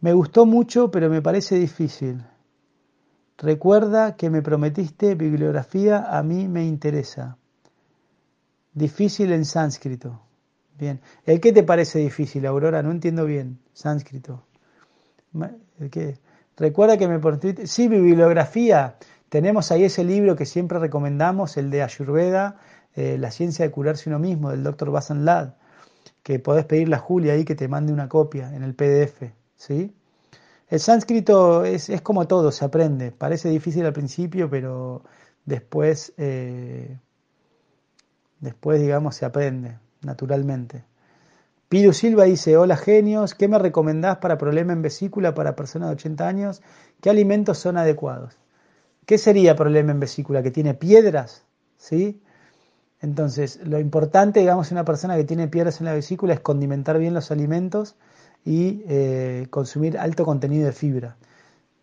Me 0.00 0.12
gustó 0.12 0.46
mucho, 0.46 0.90
pero 0.90 1.08
me 1.10 1.22
parece 1.22 1.56
difícil. 1.56 2.24
Recuerda 3.38 4.16
que 4.16 4.30
me 4.30 4.42
prometiste 4.42 5.14
bibliografía, 5.14 6.06
a 6.16 6.22
mí 6.22 6.48
me 6.48 6.64
interesa. 6.64 7.36
Difícil 8.72 9.32
en 9.32 9.44
sánscrito. 9.44 10.20
Bien. 10.78 11.00
¿El 11.24 11.40
qué 11.40 11.52
te 11.52 11.62
parece 11.62 12.00
difícil, 12.00 12.46
Aurora? 12.46 12.82
No 12.82 12.90
entiendo 12.90 13.24
bien. 13.24 13.58
Sánscrito. 13.72 14.44
¿El 15.78 15.90
qué? 15.90 16.18
Recuerda 16.56 16.96
que 16.96 17.08
me 17.08 17.18
prometiste. 17.18 17.66
Sí, 17.66 17.88
bibliografía. 17.88 18.96
Tenemos 19.28 19.72
ahí 19.72 19.84
ese 19.84 20.04
libro 20.04 20.36
que 20.36 20.46
siempre 20.46 20.78
recomendamos, 20.78 21.56
el 21.56 21.70
de 21.70 21.82
Ayurveda, 21.82 22.56
eh, 22.94 23.18
la 23.18 23.30
ciencia 23.30 23.64
de 23.64 23.70
curarse 23.70 24.08
uno 24.08 24.18
mismo, 24.18 24.50
del 24.50 24.62
doctor 24.62 24.90
Basan 24.90 25.24
Lad, 25.24 25.54
que 26.22 26.38
podés 26.38 26.64
pedirle 26.64 26.96
a 26.96 26.98
Julia 26.98 27.34
ahí 27.34 27.44
que 27.44 27.54
te 27.54 27.68
mande 27.68 27.92
una 27.92 28.08
copia 28.08 28.54
en 28.54 28.62
el 28.62 28.74
PDF. 28.74 29.32
¿sí? 29.56 29.94
El 30.68 30.80
sánscrito 30.80 31.64
es, 31.64 31.88
es 31.90 32.00
como 32.02 32.26
todo, 32.26 32.50
se 32.50 32.64
aprende. 32.64 33.12
Parece 33.12 33.48
difícil 33.48 33.84
al 33.84 33.92
principio, 33.92 34.48
pero 34.48 35.04
después, 35.44 36.14
eh, 36.16 36.98
después 38.40 38.80
digamos, 38.80 39.16
se 39.16 39.24
aprende 39.24 39.78
naturalmente. 40.02 40.84
Piru 41.68 41.92
Silva 41.92 42.24
dice, 42.24 42.56
hola 42.56 42.76
genios, 42.76 43.34
¿qué 43.34 43.48
me 43.48 43.58
recomendás 43.58 44.18
para 44.18 44.38
problema 44.38 44.72
en 44.72 44.82
vesícula 44.82 45.34
para 45.34 45.56
personas 45.56 45.88
de 45.88 45.94
80 45.94 46.28
años? 46.28 46.62
¿Qué 47.00 47.10
alimentos 47.10 47.58
son 47.58 47.76
adecuados? 47.76 48.38
¿Qué 49.06 49.18
sería 49.18 49.56
problema 49.56 49.92
en 49.92 50.00
vesícula? 50.00 50.42
¿Que 50.42 50.50
tiene 50.50 50.74
piedras? 50.74 51.44
¿Sí? 51.76 52.22
Entonces, 53.04 53.60
lo 53.62 53.78
importante, 53.78 54.40
digamos, 54.40 54.70
en 54.70 54.78
una 54.78 54.86
persona 54.86 55.14
que 55.14 55.24
tiene 55.24 55.46
piedras 55.46 55.78
en 55.78 55.84
la 55.84 55.92
vesícula 55.92 56.32
es 56.32 56.40
condimentar 56.40 56.98
bien 56.98 57.12
los 57.12 57.30
alimentos 57.30 57.96
y 58.46 58.82
eh, 58.88 59.46
consumir 59.50 59.98
alto 59.98 60.24
contenido 60.24 60.64
de 60.64 60.72
fibra. 60.72 61.18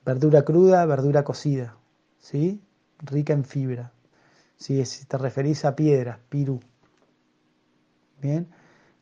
Verdura 0.04 0.42
cruda, 0.42 0.84
verdura 0.88 1.24
cocida, 1.24 1.78
¿sí? 2.18 2.60
Rica 2.98 3.34
en 3.34 3.46
fibra. 3.46 3.92
Si 4.58 4.84
te 5.08 5.18
referís 5.20 5.64
a 5.64 5.76
piedras, 5.76 6.18
pirú. 6.28 6.60
Bien. 8.20 8.48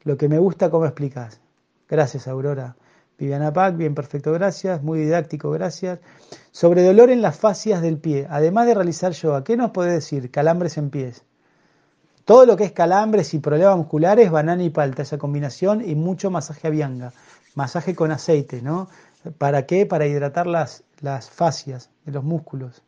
Lo 0.03 0.17
que 0.17 0.27
me 0.27 0.39
gusta, 0.39 0.69
¿cómo 0.69 0.85
explicas? 0.85 1.39
Gracias, 1.87 2.27
Aurora. 2.27 2.75
Viviana 3.17 3.53
Pac, 3.53 3.77
bien 3.77 3.95
perfecto, 3.95 4.33
gracias. 4.33 4.83
Muy 4.83 4.99
didáctico, 4.99 5.51
gracias. 5.51 5.99
Sobre 6.51 6.83
dolor 6.83 7.11
en 7.11 7.21
las 7.21 7.39
fascias 7.39 7.81
del 7.81 7.97
pie, 7.97 8.27
además 8.29 8.67
de 8.67 8.73
realizar 8.73 9.13
yoga, 9.13 9.45
¿qué 9.45 9.55
nos 9.55 9.71
puede 9.71 9.93
decir? 9.93 10.31
Calambres 10.31 10.77
en 10.77 10.89
pies. 10.89 11.23
Todo 12.29 12.45
lo 12.45 12.55
que 12.55 12.65
es 12.65 12.73
calambres 12.73 13.33
y 13.33 13.39
problemas 13.39 13.75
musculares, 13.75 14.29
banana 14.29 14.61
y 14.61 14.69
palta, 14.69 15.01
esa 15.01 15.17
combinación 15.17 15.81
y 15.81 15.95
mucho 15.95 16.29
masaje 16.29 16.67
a 16.67 16.69
bianga, 16.69 17.11
masaje 17.55 17.95
con 17.95 18.11
aceite, 18.11 18.61
¿no? 18.61 18.87
¿Para 19.39 19.65
qué? 19.65 19.87
Para 19.87 20.05
hidratar 20.05 20.45
las, 20.45 20.83
las 21.01 21.27
fascias 21.31 21.89
de 22.05 22.11
los 22.11 22.23
músculos. 22.23 22.83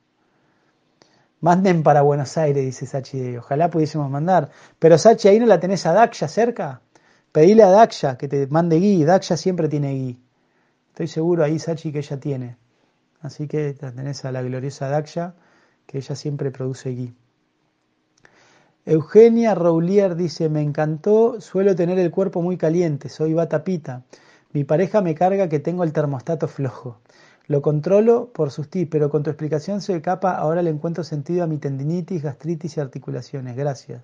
Manden 1.40 1.82
para 1.82 2.04
Buenos 2.04 2.38
Aires, 2.38 2.64
dice 2.64 2.86
Sachi. 2.86 3.38
Ojalá 3.38 3.72
pudiésemos 3.72 4.12
mandar. 4.12 4.52
Pero 4.78 5.00
Sachi, 5.00 5.30
ahí 5.30 5.40
no 5.40 5.48
la 5.48 5.60
tenés 5.60 5.88
a 5.88 5.94
Daksha 5.94 6.28
cerca. 6.28 6.82
Pedile 7.32 7.64
a 7.64 7.70
Daksha 7.70 8.20
que 8.20 8.28
te 8.28 8.46
mande 8.46 8.78
gui. 8.78 9.04
Daksha 9.06 9.38
siempre 9.38 9.68
tiene 9.68 9.92
gui. 9.96 10.20
Estoy 10.90 11.08
seguro 11.08 11.44
ahí, 11.44 11.58
Sachi, 11.58 11.92
que 11.92 11.98
ella 11.98 12.20
tiene. 12.20 12.58
Así 13.22 13.48
que 13.48 13.76
la 13.82 13.92
tenés 13.92 14.24
a 14.24 14.32
la 14.32 14.44
gloriosa 14.44 14.88
Daksha, 14.88 15.34
que 15.88 15.98
ella 15.98 16.16
siempre 16.16 16.52
produce 16.52 16.92
gui. 16.92 17.16
Eugenia 18.86 19.54
Roulier 19.54 20.16
dice, 20.16 20.50
me 20.50 20.64
encantó, 20.64 21.40
suelo 21.40 21.76
tener 21.76 22.00
el 22.00 22.10
cuerpo 22.10 22.42
muy 22.42 22.58
caliente, 22.58 23.10
soy 23.10 23.36
batapita. 23.36 24.04
Mi 24.54 24.64
pareja 24.64 25.02
me 25.02 25.14
carga 25.14 25.50
que 25.50 25.60
tengo 25.60 25.84
el 25.84 25.94
termostato 25.94 26.48
flojo. 26.48 27.00
Lo 27.46 27.62
controlo 27.62 28.32
por 28.34 28.50
sus 28.50 28.70
pero 28.90 29.12
con 29.12 29.22
tu 29.22 29.30
explicación 29.30 29.82
se 29.82 30.02
capa, 30.02 30.32
ahora 30.36 30.64
le 30.64 30.72
encuentro 30.72 31.04
sentido 31.04 31.44
a 31.44 31.48
mi 31.48 31.60
tendinitis, 31.60 32.24
gastritis 32.24 32.78
y 32.78 32.80
articulaciones. 32.80 33.56
Gracias. 33.56 34.02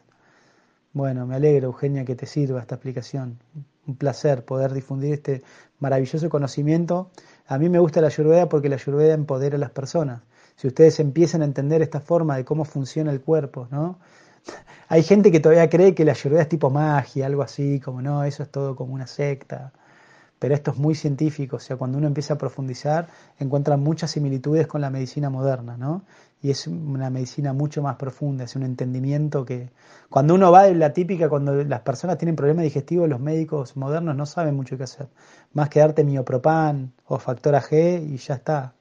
Bueno, 0.93 1.25
me 1.25 1.36
alegro, 1.36 1.67
Eugenia, 1.67 2.05
que 2.05 2.15
te 2.15 2.28
sirva 2.28 2.61
esta 2.61 2.75
explicación. 2.75 3.39
Un 3.88 3.95
placer 3.95 4.45
poder 4.45 4.73
difundir 4.73 5.13
este 5.13 5.41
maravilloso 5.80 6.30
conocimiento. 6.30 7.09
A 7.47 7.57
mí 7.57 7.67
me 7.67 7.80
gusta 7.80 7.99
la 7.99 8.07
ayurveda 8.07 8.47
porque 8.47 8.69
la 8.69 8.75
ayurveda 8.75 9.15
empodera 9.15 9.55
a 9.55 9.59
las 9.59 9.71
personas. 9.71 10.21
si 10.55 10.67
ustedes 10.67 10.99
empiezan 10.99 11.41
a 11.41 11.45
entender 11.45 11.82
esta 11.82 11.99
forma 11.99 12.36
de 12.36 12.45
cómo 12.45 12.65
funciona 12.65 13.11
el 13.11 13.21
cuerpo, 13.21 13.67
¿no? 13.71 13.99
Hay 14.89 15.04
gente 15.04 15.32
que 15.32 15.39
todavía 15.39 15.70
cree 15.70 15.93
que 15.93 16.06
la 16.06 16.14
ayurveda 16.14 16.43
es 16.43 16.50
tipo 16.50 16.70
magia, 16.70 17.26
algo 17.26 17.41
así, 17.43 17.80
como 17.80 18.02
no, 18.02 18.24
eso 18.24 18.43
es 18.43 18.50
todo 18.50 18.76
como 18.76 18.93
una 18.93 19.08
secta. 19.08 19.74
Pero 20.39 20.54
esto 20.54 20.72
es 20.72 20.78
muy 20.78 20.95
científico, 20.95 21.58
o 21.58 21.60
sea, 21.60 21.78
cuando 21.78 21.98
uno 21.98 22.08
empieza 22.08 22.36
a 22.36 22.38
profundizar, 22.38 23.08
encuentra 23.39 23.76
muchas 23.76 24.12
similitudes 24.12 24.68
con 24.68 24.82
la 24.82 24.89
medicina 24.89 25.30
moderna, 25.30 25.78
¿no? 25.78 26.04
Y 26.41 26.52
es 26.52 26.68
una 26.68 27.10
medicina 27.10 27.54
mucho 27.54 27.82
más 27.82 27.95
profunda, 27.95 28.43
es 28.43 28.56
un 28.56 28.64
entendimiento 28.64 29.43
que... 29.45 29.72
Cuando 30.10 30.36
uno 30.36 30.52
va 30.52 30.64
de 30.64 30.76
la 30.76 30.93
típica, 30.93 31.28
cuando 31.28 31.64
las 31.64 31.82
personas 31.82 32.18
tienen 32.18 32.36
problemas 32.36 32.64
digestivos, 32.64 33.10
los 33.10 33.20
médicos 33.20 33.76
modernos 33.76 34.16
no 34.16 34.26
saben 34.26 34.56
mucho 34.56 34.78
qué 34.78 34.84
hacer. 34.84 35.08
Más 35.54 35.70
que 35.70 35.80
darte 35.80 36.04
miopropan 36.04 36.93
o 37.08 37.18
factor 37.20 37.56
AG 37.56 37.74
y 37.74 38.18
ya 38.18 38.36
está. 38.36 38.74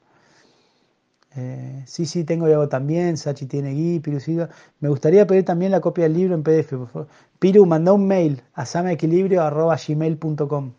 Eh, 1.36 1.82
sí, 1.86 2.06
sí, 2.06 2.24
tengo 2.24 2.46
algo 2.46 2.68
también, 2.68 3.16
Sachi 3.18 3.46
tiene 3.46 3.74
gui, 3.74 4.00
Piru 4.00 4.18
Me 4.80 4.88
gustaría 4.88 5.26
pedir 5.26 5.44
también 5.44 5.70
la 5.70 5.82
copia 5.82 6.04
del 6.04 6.14
libro 6.14 6.34
en 6.34 6.42
PDF, 6.42 6.70
por 6.70 6.88
favor. 6.88 7.08
Piru, 7.38 7.66
manda 7.66 7.92
un 7.92 8.06
mail 8.06 8.42
a 8.54 8.64
samaequilibrio.gmail.com 8.64 10.72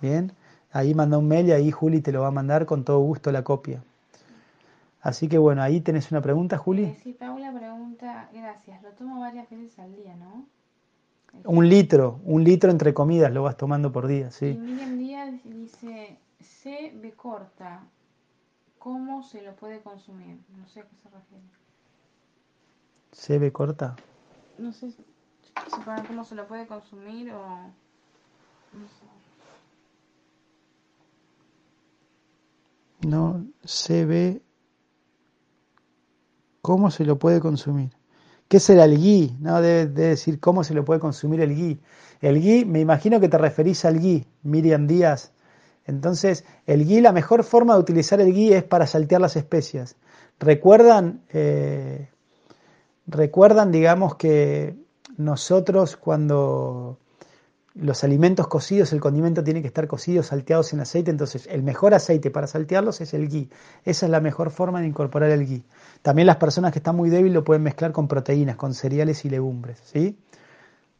Bien, 0.00 0.32
ahí 0.72 0.94
manda 0.94 1.18
un 1.18 1.28
mail 1.28 1.48
y 1.48 1.52
ahí 1.52 1.70
Juli 1.70 2.00
te 2.00 2.12
lo 2.12 2.22
va 2.22 2.28
a 2.28 2.30
mandar 2.30 2.64
con 2.64 2.82
todo 2.84 3.00
gusto 3.00 3.30
la 3.30 3.44
copia. 3.44 3.82
Así 5.02 5.28
que 5.28 5.36
bueno, 5.36 5.60
ahí 5.62 5.82
tenés 5.82 6.10
una 6.10 6.22
pregunta, 6.22 6.56
Juli. 6.56 6.84
Eh, 6.84 6.96
sí, 7.02 7.12
Paula 7.12 7.52
pregunta, 7.52 8.30
gracias, 8.32 8.82
lo 8.82 8.92
tomo 8.92 9.20
varias 9.20 9.50
veces 9.50 9.78
al 9.78 9.94
día, 9.94 10.16
¿no? 10.16 10.46
Un 11.44 11.68
litro, 11.68 12.20
un 12.24 12.42
litro 12.42 12.70
entre 12.70 12.94
comidas 12.94 13.30
lo 13.32 13.42
vas 13.42 13.56
tomando 13.56 13.92
por 13.92 14.06
día, 14.06 14.30
sí. 14.30 14.46
Y 14.46 14.58
Miriam 14.58 14.98
Díaz 14.98 15.34
dice, 15.44 16.16
C 16.40 16.92
B 17.00 17.12
corta, 17.12 17.84
¿Cómo 18.80 19.22
se 19.22 19.42
lo 19.42 19.54
puede 19.54 19.80
consumir? 19.82 20.40
No 20.56 20.66
sé 20.66 20.80
a 20.80 20.82
qué 20.84 20.96
se 20.96 21.08
refiere. 21.10 21.44
¿Se 23.12 23.38
ve 23.38 23.52
corta? 23.52 23.94
No 24.58 24.72
sé 24.72 24.90
si 24.90 25.04
cómo 26.08 26.24
se 26.24 26.34
lo 26.34 26.48
puede 26.48 26.66
consumir 26.66 27.30
o... 27.32 27.46
No 28.72 28.88
sé. 28.88 29.06
No 33.06 33.44
se 33.64 34.06
ve 34.06 34.42
cómo 36.62 36.90
se 36.90 37.04
lo 37.04 37.18
puede 37.18 37.40
consumir. 37.40 37.90
¿Qué 38.48 38.60
será 38.60 38.84
el 38.84 38.96
gui? 38.96 39.36
No, 39.40 39.60
debe, 39.60 39.86
decir 39.86 40.40
cómo 40.40 40.64
se 40.64 40.72
lo 40.72 40.86
puede 40.86 41.00
consumir 41.00 41.42
el 41.42 41.54
gui. 41.54 41.80
El 42.22 42.40
gui, 42.40 42.64
me 42.64 42.80
imagino 42.80 43.20
que 43.20 43.28
te 43.28 43.36
referís 43.36 43.84
al 43.84 43.98
gui, 44.00 44.26
Miriam 44.42 44.86
Díaz. 44.86 45.32
Entonces, 45.90 46.44
el 46.66 46.86
gui, 46.86 47.00
la 47.00 47.12
mejor 47.12 47.44
forma 47.44 47.74
de 47.74 47.80
utilizar 47.80 48.20
el 48.20 48.32
gui 48.32 48.52
es 48.52 48.64
para 48.64 48.86
saltear 48.86 49.20
las 49.20 49.36
especias. 49.36 49.96
¿Recuerdan, 50.38 51.22
eh, 51.32 52.08
recuerdan 53.06 53.70
digamos, 53.70 54.14
que 54.16 54.76
nosotros 55.16 55.96
cuando 55.96 56.98
los 57.74 58.02
alimentos 58.02 58.48
cocidos, 58.48 58.92
el 58.92 59.00
condimento 59.00 59.44
tiene 59.44 59.62
que 59.62 59.68
estar 59.68 59.86
cocido, 59.86 60.22
salteados 60.22 60.72
en 60.72 60.80
aceite, 60.80 61.10
entonces 61.10 61.46
el 61.50 61.62
mejor 61.62 61.94
aceite 61.94 62.30
para 62.30 62.46
saltearlos 62.46 63.00
es 63.00 63.14
el 63.14 63.28
gui. 63.28 63.48
Esa 63.84 64.06
es 64.06 64.10
la 64.10 64.20
mejor 64.20 64.50
forma 64.50 64.80
de 64.80 64.88
incorporar 64.88 65.30
el 65.30 65.46
gui. 65.46 65.62
También 66.02 66.26
las 66.26 66.36
personas 66.36 66.72
que 66.72 66.78
están 66.78 66.96
muy 66.96 67.10
débiles 67.10 67.34
lo 67.34 67.44
pueden 67.44 67.62
mezclar 67.62 67.92
con 67.92 68.08
proteínas, 68.08 68.56
con 68.56 68.74
cereales 68.74 69.24
y 69.24 69.30
legumbres. 69.30 69.78
¿sí? 69.84 70.18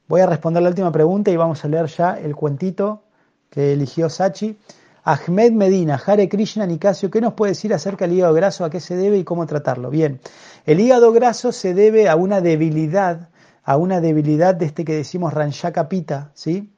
Voy 0.07 0.21
a 0.21 0.27
responder 0.27 0.63
la 0.63 0.69
última 0.69 0.93
pregunta 0.93 1.31
y 1.31 1.37
vamos 1.37 1.65
a 1.65 1.69
leer 1.69 1.87
ya 1.87 2.19
el 2.19 2.37
cuentito 2.37 3.03
que 3.51 3.73
eligió 3.73 4.09
Sachi. 4.09 4.57
Ahmed 5.05 5.53
Medina, 5.53 6.01
Hare 6.05 6.29
Krishna, 6.29 6.67
Nicasio, 6.67 7.11
¿qué 7.11 7.21
nos 7.21 7.35
puede 7.35 7.53
decir 7.53 7.73
acerca 7.73 8.07
del 8.07 8.17
hígado 8.17 8.35
graso, 8.35 8.65
a 8.65 8.71
qué 8.71 8.81
se 8.81 8.97
debe 8.97 9.19
y 9.19 9.25
cómo 9.25 9.47
tratarlo? 9.47 9.91
Bien, 9.91 10.21
el 10.67 10.81
hígado 10.81 11.13
graso 11.13 11.53
se 11.53 11.75
debe 11.75 12.09
a 12.09 12.17
una 12.17 12.41
debilidad, 12.41 13.31
a 13.65 13.77
una 13.77 14.01
debilidad 14.01 14.55
de 14.55 14.67
este 14.67 14.85
que 14.85 14.95
decimos 14.95 15.33
Ranchaka 15.33 15.89
Pita, 15.89 16.31
¿sí? 16.35 16.73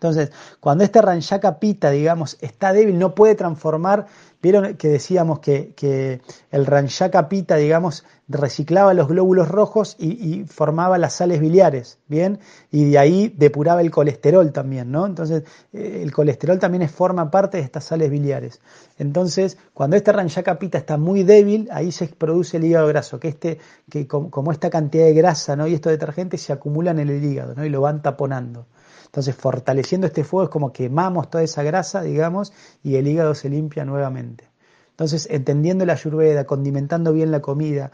Entonces, 0.00 0.32
cuando 0.60 0.82
este 0.82 1.02
Ranchaka 1.02 1.58
Pita, 1.58 1.90
digamos, 1.90 2.38
está 2.40 2.72
débil, 2.72 2.98
no 2.98 3.14
puede 3.14 3.34
transformar 3.34 4.06
Vieron 4.42 4.76
que 4.76 4.88
decíamos 4.88 5.40
que, 5.40 5.74
que 5.74 6.22
el 6.50 6.64
Ranchaka 6.64 7.28
Pita, 7.28 7.56
digamos, 7.56 8.04
reciclaba 8.26 8.94
los 8.94 9.06
glóbulos 9.08 9.48
rojos 9.48 9.96
y, 9.98 10.44
formaba 10.44 10.96
las 10.96 11.12
sales 11.14 11.40
biliares, 11.40 11.98
¿bien? 12.08 12.38
Y 12.70 12.92
de 12.92 12.98
ahí 12.98 13.34
depuraba 13.36 13.82
el 13.82 13.90
colesterol 13.90 14.50
también, 14.50 14.90
¿no? 14.90 15.04
Entonces, 15.04 15.42
eh, 15.74 16.00
el 16.02 16.10
colesterol 16.12 16.58
también 16.58 16.88
forma 16.88 17.30
parte 17.30 17.58
de 17.58 17.64
estas 17.64 17.84
sales 17.84 18.10
biliares. 18.10 18.60
Entonces, 18.98 19.58
cuando 19.74 19.96
este 19.96 20.10
Ranchaka 20.10 20.58
Pita 20.58 20.78
está 20.78 20.96
muy 20.96 21.22
débil, 21.22 21.68
ahí 21.70 21.92
se 21.92 22.06
produce 22.06 22.56
el 22.56 22.64
hígado 22.64 22.86
graso, 22.88 23.20
que, 23.20 23.28
este, 23.28 23.58
que 23.90 24.06
como, 24.06 24.52
esta 24.52 24.70
cantidad 24.70 25.04
de 25.04 25.12
grasa, 25.12 25.54
¿no? 25.54 25.66
Y 25.66 25.74
estos 25.74 25.92
detergentes 25.92 26.40
se 26.40 26.54
acumulan 26.54 26.98
en 26.98 27.10
el 27.10 27.22
hígado, 27.22 27.54
¿no? 27.54 27.66
Y 27.66 27.68
lo 27.68 27.82
van 27.82 28.00
taponando. 28.00 28.64
Entonces, 29.10 29.34
fortaleciendo 29.34 30.06
este 30.06 30.22
fuego 30.22 30.44
es 30.44 30.50
como 30.50 30.72
quemamos 30.72 31.28
toda 31.30 31.42
esa 31.42 31.64
grasa, 31.64 32.00
digamos, 32.02 32.52
y 32.84 32.94
el 32.94 33.08
hígado 33.08 33.34
se 33.34 33.50
limpia 33.50 33.84
nuevamente. 33.84 34.48
Entonces, 34.92 35.26
entendiendo 35.30 35.84
la 35.84 35.94
ayurveda, 35.94 36.44
condimentando 36.44 37.12
bien 37.12 37.32
la 37.32 37.40
comida, 37.40 37.90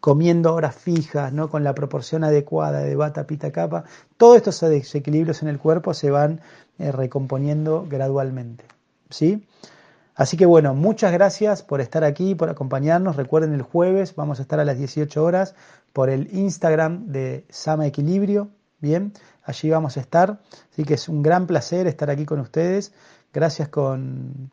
comiendo 0.00 0.54
horas 0.54 0.74
fijas, 0.74 1.32
¿no? 1.32 1.48
con 1.48 1.64
la 1.64 1.74
proporción 1.74 2.22
adecuada 2.22 2.80
de 2.80 2.96
bata, 2.96 3.26
pita, 3.26 3.50
capa, 3.50 3.84
todos 4.18 4.36
estos 4.36 4.60
desequilibrios 4.60 5.40
en 5.40 5.48
el 5.48 5.58
cuerpo 5.58 5.94
se 5.94 6.10
van 6.10 6.40
eh, 6.78 6.92
recomponiendo 6.92 7.86
gradualmente. 7.88 8.64
¿sí? 9.08 9.46
Así 10.14 10.36
que 10.36 10.44
bueno, 10.44 10.74
muchas 10.74 11.12
gracias 11.12 11.62
por 11.62 11.80
estar 11.80 12.04
aquí, 12.04 12.34
por 12.34 12.50
acompañarnos. 12.50 13.16
Recuerden, 13.16 13.54
el 13.54 13.62
jueves 13.62 14.14
vamos 14.14 14.38
a 14.38 14.42
estar 14.42 14.60
a 14.60 14.66
las 14.66 14.76
18 14.76 15.24
horas 15.24 15.54
por 15.94 16.10
el 16.10 16.28
Instagram 16.36 17.06
de 17.06 17.46
Sama 17.48 17.86
Equilibrio. 17.86 18.48
Bien, 18.80 19.12
allí 19.44 19.70
vamos 19.70 19.96
a 19.96 20.00
estar. 20.00 20.40
Así 20.72 20.84
que 20.84 20.94
es 20.94 21.08
un 21.08 21.22
gran 21.22 21.46
placer 21.46 21.86
estar 21.86 22.10
aquí 22.10 22.24
con 22.24 22.40
ustedes. 22.40 22.92
Gracias, 23.32 23.68
con, 23.68 24.50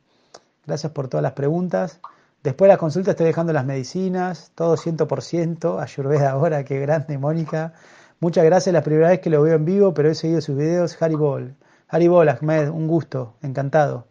gracias 0.66 0.92
por 0.92 1.08
todas 1.08 1.24
las 1.24 1.34
preguntas. 1.34 2.00
Después 2.44 2.70
de 2.70 2.74
la 2.74 2.78
consulta 2.78 3.12
estoy 3.12 3.26
dejando 3.26 3.52
las 3.52 3.66
medicinas, 3.66 4.52
todo 4.56 4.78
100%, 4.78 5.82
Ayurveda 5.82 6.32
ahora, 6.32 6.64
qué 6.64 6.80
grande, 6.80 7.18
Mónica. 7.18 7.74
Muchas 8.20 8.46
gracias, 8.46 8.72
la 8.74 8.84
primera 8.84 9.10
vez 9.10 9.20
que 9.20 9.30
lo 9.30 9.42
veo 9.42 9.56
en 9.56 9.66
vivo, 9.66 9.94
pero 9.94 10.10
he 10.10 10.16
seguido 10.16 10.42
sus 10.42 10.56
videos. 10.56 11.02
Haribol, 11.02 11.56
Haribol, 11.90 12.30
Ahmed, 12.30 12.70
un 12.70 12.88
gusto, 12.88 13.34
encantado. 13.42 14.08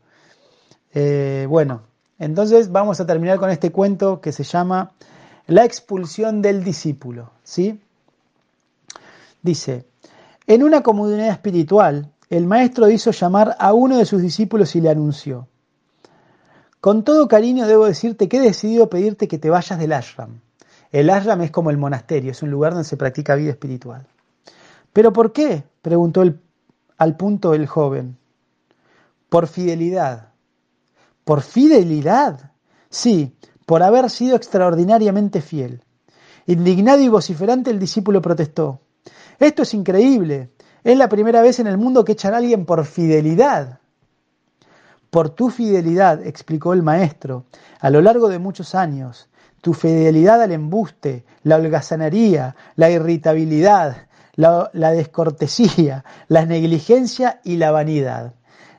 Eh, 0.92 1.46
bueno, 1.48 1.82
entonces 2.18 2.70
vamos 2.70 3.00
a 3.00 3.06
terminar 3.06 3.38
con 3.38 3.50
este 3.50 3.70
cuento 3.70 4.20
que 4.20 4.32
se 4.32 4.44
llama 4.44 4.92
La 5.46 5.64
expulsión 5.64 6.42
del 6.42 6.64
discípulo, 6.64 7.30
¿sí? 7.42 7.80
Dice, 9.42 9.86
en 10.46 10.62
una 10.62 10.82
comunidad 10.82 11.28
espiritual, 11.28 12.12
el 12.28 12.46
maestro 12.46 12.88
hizo 12.88 13.10
llamar 13.10 13.56
a 13.58 13.72
uno 13.72 13.98
de 13.98 14.06
sus 14.06 14.22
discípulos 14.22 14.74
y 14.76 14.80
le 14.80 14.90
anunció, 14.90 15.48
con 16.86 17.02
todo 17.02 17.26
cariño 17.26 17.66
debo 17.66 17.86
decirte 17.86 18.28
que 18.28 18.36
he 18.36 18.40
decidido 18.40 18.88
pedirte 18.88 19.26
que 19.26 19.38
te 19.38 19.50
vayas 19.50 19.76
del 19.76 19.92
ashram. 19.92 20.40
El 20.92 21.10
ashram 21.10 21.42
es 21.42 21.50
como 21.50 21.70
el 21.70 21.78
monasterio, 21.78 22.30
es 22.30 22.44
un 22.44 22.52
lugar 22.52 22.74
donde 22.74 22.88
se 22.88 22.96
practica 22.96 23.34
vida 23.34 23.50
espiritual. 23.50 24.06
¿Pero 24.92 25.12
por 25.12 25.32
qué? 25.32 25.64
preguntó 25.82 26.22
al 26.96 27.16
punto 27.16 27.54
el 27.54 27.66
joven. 27.66 28.16
Por 29.28 29.48
fidelidad. 29.48 30.28
¿Por 31.24 31.42
fidelidad? 31.42 32.52
Sí, 32.88 33.34
por 33.66 33.82
haber 33.82 34.08
sido 34.08 34.36
extraordinariamente 34.36 35.40
fiel. 35.40 35.82
Indignado 36.46 37.00
y 37.00 37.08
vociferante 37.08 37.72
el 37.72 37.80
discípulo 37.80 38.22
protestó. 38.22 38.78
Esto 39.38 39.62
es 39.62 39.74
increíble. 39.74 40.50
Es 40.84 40.96
la 40.96 41.08
primera 41.08 41.42
vez 41.42 41.58
en 41.58 41.66
el 41.66 41.78
mundo 41.78 42.04
que 42.04 42.12
echan 42.12 42.34
a 42.34 42.38
alguien 42.38 42.64
por 42.64 42.84
fidelidad. 42.84 43.80
Por 45.10 45.30
tu 45.30 45.50
fidelidad, 45.50 46.26
explicó 46.26 46.72
el 46.72 46.82
maestro, 46.82 47.46
a 47.80 47.90
lo 47.90 48.00
largo 48.00 48.28
de 48.28 48.38
muchos 48.38 48.74
años, 48.74 49.28
tu 49.60 49.72
fidelidad 49.72 50.42
al 50.42 50.52
embuste, 50.52 51.24
la 51.42 51.56
holgazanería, 51.56 52.54
la 52.76 52.90
irritabilidad, 52.90 54.06
la, 54.36 54.70
descortesía, 54.92 56.04
la 56.28 56.44
negligencia 56.44 57.40
y 57.44 57.56
la 57.56 57.70
vanidad. 57.70 58.34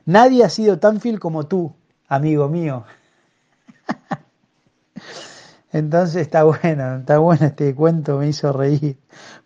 Nadie 0.06 0.44
ha 0.44 0.48
sido 0.48 0.78
tan 0.78 1.00
fiel 1.00 1.20
como 1.20 1.46
tú, 1.46 1.74
amigo 2.08 2.48
mío. 2.48 2.84
Entonces 5.72 6.22
está 6.22 6.44
bueno, 6.44 6.96
está 6.96 7.18
bueno 7.18 7.46
este 7.46 7.74
cuento, 7.74 8.18
me 8.18 8.28
hizo 8.28 8.52
reír. 8.52 8.98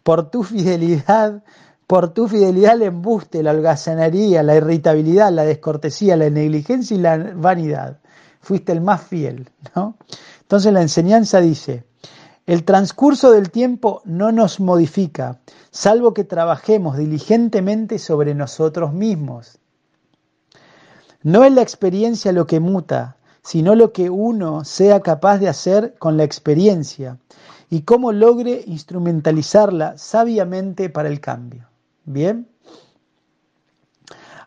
Por 0.02 0.30
tu 0.30 0.44
fidelidad, 0.44 1.42
por 1.86 2.14
tu 2.14 2.28
fidelidad 2.28 2.72
al 2.72 2.82
embuste, 2.82 3.42
la 3.42 3.50
holgazanería, 3.50 4.42
la 4.42 4.56
irritabilidad, 4.56 5.32
la 5.32 5.44
descortesía, 5.44 6.16
la 6.16 6.30
negligencia 6.30 6.96
y 6.96 7.00
la 7.00 7.18
vanidad. 7.34 7.98
Fuiste 8.40 8.72
el 8.72 8.80
más 8.80 9.02
fiel, 9.02 9.50
¿no? 9.74 9.96
Entonces 10.40 10.72
la 10.72 10.82
enseñanza 10.82 11.40
dice, 11.40 11.84
el 12.46 12.64
transcurso 12.64 13.30
del 13.30 13.50
tiempo 13.50 14.02
no 14.04 14.32
nos 14.32 14.58
modifica, 14.58 15.40
salvo 15.70 16.12
que 16.12 16.24
trabajemos 16.24 16.96
diligentemente 16.96 17.98
sobre 17.98 18.34
nosotros 18.34 18.92
mismos. 18.92 19.58
No 21.22 21.44
es 21.44 21.52
la 21.52 21.62
experiencia 21.62 22.32
lo 22.32 22.46
que 22.46 22.58
muta, 22.58 23.16
sino 23.42 23.74
lo 23.74 23.92
que 23.92 24.08
uno 24.10 24.64
sea 24.64 25.00
capaz 25.00 25.38
de 25.38 25.48
hacer 25.48 25.94
con 25.98 26.16
la 26.16 26.24
experiencia 26.24 27.18
y 27.68 27.82
cómo 27.82 28.12
logre 28.12 28.62
instrumentalizarla 28.66 29.98
sabiamente 29.98 30.90
para 30.90 31.08
el 31.08 31.20
cambio. 31.20 31.68
Bien. 32.04 32.48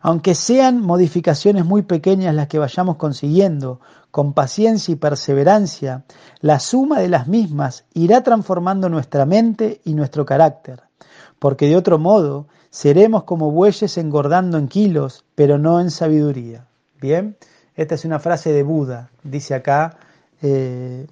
Aunque 0.00 0.34
sean 0.34 0.80
modificaciones 0.80 1.64
muy 1.64 1.82
pequeñas 1.82 2.34
las 2.34 2.46
que 2.46 2.58
vayamos 2.58 2.96
consiguiendo, 2.96 3.80
con 4.12 4.32
paciencia 4.32 4.92
y 4.92 4.96
perseverancia, 4.96 6.04
la 6.40 6.60
suma 6.60 7.00
de 7.00 7.08
las 7.08 7.26
mismas 7.26 7.84
irá 7.92 8.22
transformando 8.22 8.88
nuestra 8.88 9.26
mente 9.26 9.80
y 9.84 9.94
nuestro 9.94 10.24
carácter, 10.24 10.84
porque 11.38 11.66
de 11.66 11.76
otro 11.76 11.98
modo 11.98 12.46
seremos 12.70 13.24
como 13.24 13.50
bueyes 13.50 13.98
engordando 13.98 14.56
en 14.56 14.68
kilos, 14.68 15.24
pero 15.34 15.58
no 15.58 15.80
en 15.80 15.90
sabiduría. 15.90 16.66
Bien, 17.00 17.36
esta 17.76 17.94
es 17.94 18.04
una 18.04 18.18
frase 18.18 18.52
de 18.52 18.62
Buda, 18.62 19.10
dice 19.22 19.54
acá, 19.54 19.98
eh, 20.42 21.06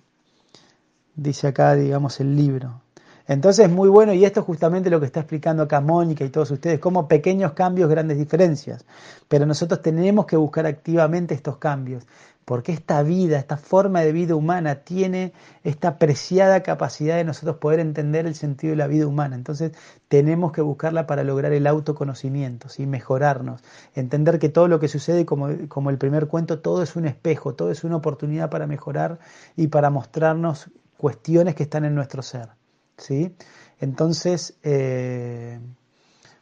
dice 1.14 1.48
acá, 1.48 1.74
digamos, 1.74 2.18
el 2.20 2.34
libro. 2.36 2.80
Entonces, 3.26 3.70
muy 3.70 3.88
bueno, 3.88 4.12
y 4.12 4.24
esto 4.24 4.40
es 4.40 4.46
justamente 4.46 4.90
lo 4.90 5.00
que 5.00 5.06
está 5.06 5.20
explicando 5.20 5.62
acá 5.62 5.80
Mónica 5.80 6.24
y 6.24 6.28
todos 6.28 6.50
ustedes, 6.50 6.78
como 6.78 7.08
pequeños 7.08 7.52
cambios, 7.52 7.88
grandes 7.88 8.18
diferencias. 8.18 8.84
Pero 9.28 9.46
nosotros 9.46 9.80
tenemos 9.80 10.26
que 10.26 10.36
buscar 10.36 10.66
activamente 10.66 11.34
estos 11.34 11.56
cambios, 11.56 12.06
porque 12.45 12.72
esta 12.72 13.03
vida, 13.03 13.38
esta 13.38 13.57
forma 13.57 14.01
de 14.01 14.12
vida 14.12 14.34
humana 14.34 14.76
tiene 14.76 15.32
esta 15.62 15.99
preciada 15.99 16.62
capacidad 16.62 17.16
de 17.16 17.24
nosotros 17.24 17.57
poder 17.57 17.80
entender 17.80 18.26
el 18.26 18.34
sentido 18.34 18.72
de 18.72 18.76
la 18.76 18.86
vida 18.86 19.07
humana. 19.07 19.36
Entonces, 19.36 19.72
tenemos 20.09 20.53
que 20.53 20.61
buscarla 20.61 21.07
para 21.07 21.24
lograr 21.24 21.53
el 21.53 21.66
autoconocimiento, 21.66 22.68
y 22.78 22.86
mejorarnos, 22.86 23.62
entender 23.95 24.38
que 24.38 24.49
todo 24.49 24.68
lo 24.68 24.80
que 24.80 24.88
sucede, 24.88 25.24
como, 25.24 25.49
como 25.68 25.90
el 25.90 25.99
primer 25.99 26.26
cuento, 26.26 26.61
todo 26.61 26.82
es 26.82 26.97
un 26.97 27.07
espejo, 27.07 27.55
todo 27.55 27.70
es 27.70 27.84
una 27.84 27.97
oportunidad 27.97 28.51
para 28.51 28.66
mejorar 28.66 29.18
y 29.57 29.68
para 29.68 29.90
mostrarnos 29.90 30.70
cuestiones 30.97 31.55
que 31.55 31.64
están 31.64 31.84
en 31.84 31.95
nuestro 31.95 32.22
ser. 32.22 32.49
¿sí? 32.97 33.34
Entonces, 33.80 34.59
eh, 34.62 35.61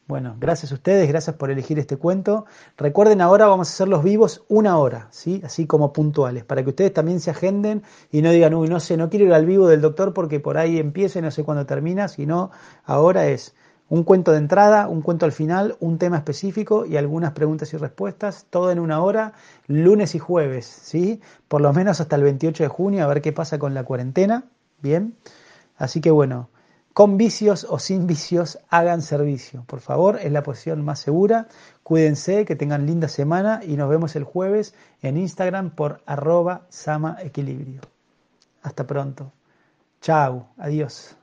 bueno, 0.07 0.37
gracias 0.39 0.73
a 0.73 0.75
ustedes, 0.75 1.09
gracias 1.09 1.37
por 1.37 1.51
elegir 1.51 1.79
este 1.79 1.97
cuento. 1.97 2.45
Recuerden, 2.77 3.21
ahora 3.21 3.47
vamos 3.47 3.69
a 3.69 3.73
hacer 3.73 3.89
los 3.89 4.03
vivos 4.03 4.45
una 4.49 4.77
hora, 4.79 5.09
¿sí? 5.11 5.41
Así 5.45 5.67
como 5.67 5.93
puntuales, 5.93 6.45
para 6.45 6.63
que 6.63 6.71
ustedes 6.71 6.93
también 6.93 7.21
se 7.21 7.31
agenden 7.31 7.83
y 8.11 8.21
no 8.21 8.31
digan, 8.31 8.53
uy, 8.55 8.69
no 8.69 8.81
sé, 8.81 8.97
no 8.97 9.09
quiero 9.09 9.27
ir 9.27 9.33
al 9.33 9.47
vivo 9.47 9.69
del 9.69 9.81
doctor 9.81 10.13
porque 10.13 10.41
por 10.41 10.59
ahí 10.59 10.79
empieza 10.79 11.21
y 11.21 11.23
no 11.23 11.31
sé 11.31 11.45
cuándo 11.45 11.67
termina, 11.67 12.09
sino 12.09 12.51
ahora 12.85 13.27
es 13.29 13.55
un 13.89 14.05
cuento 14.05 14.33
de 14.33 14.39
entrada, 14.39 14.89
un 14.89 15.03
cuento 15.03 15.27
al 15.27 15.33
final, 15.33 15.77
un 15.79 15.99
tema 15.99 16.17
específico 16.17 16.85
y 16.87 16.97
algunas 16.97 17.33
preguntas 17.33 17.73
y 17.75 17.77
respuestas, 17.77 18.47
todo 18.51 18.73
en 18.73 18.81
una 18.81 19.03
hora, 19.03 19.35
lunes 19.67 20.15
y 20.15 20.19
jueves, 20.19 20.65
¿sí? 20.65 21.21
Por 21.47 21.61
lo 21.61 21.73
menos 21.73 22.01
hasta 22.01 22.17
el 22.17 22.23
28 22.23 22.65
de 22.65 22.69
junio, 22.69 23.05
a 23.05 23.07
ver 23.07 23.23
qué 23.23 23.33
pasa 23.33 23.59
con 23.59 23.75
la 23.75 23.85
cuarentena, 23.85 24.45
¿bien? 24.81 25.15
Así 25.77 26.01
que 26.01 26.11
bueno, 26.11 26.49
con 26.93 27.17
vicios 27.17 27.67
o 27.69 27.79
sin 27.79 28.07
vicios, 28.07 28.59
hagan 28.69 29.03
servicio. 29.03 29.65
Por 29.67 29.81
favor, 29.81 30.19
es 30.21 30.31
la 30.31 30.43
posición 30.43 30.85
más 30.85 31.01
segura. 31.01 31.49
Cuídense, 31.83 32.45
que 32.45 32.57
tengan 32.57 32.87
linda 32.87 33.09
semana 33.09 33.61
y 33.63 33.77
nos 33.77 33.89
vemos 33.89 34.15
el 34.17 34.25
jueves 34.25 34.75
en 35.01 35.17
Instagram 35.17 35.71
por 35.71 36.03
arroba 36.07 36.67
sama 36.69 37.17
equilibrio. 37.21 37.81
Hasta 38.63 38.87
pronto. 38.87 39.33
Chao, 40.01 40.49
adiós. 40.59 41.17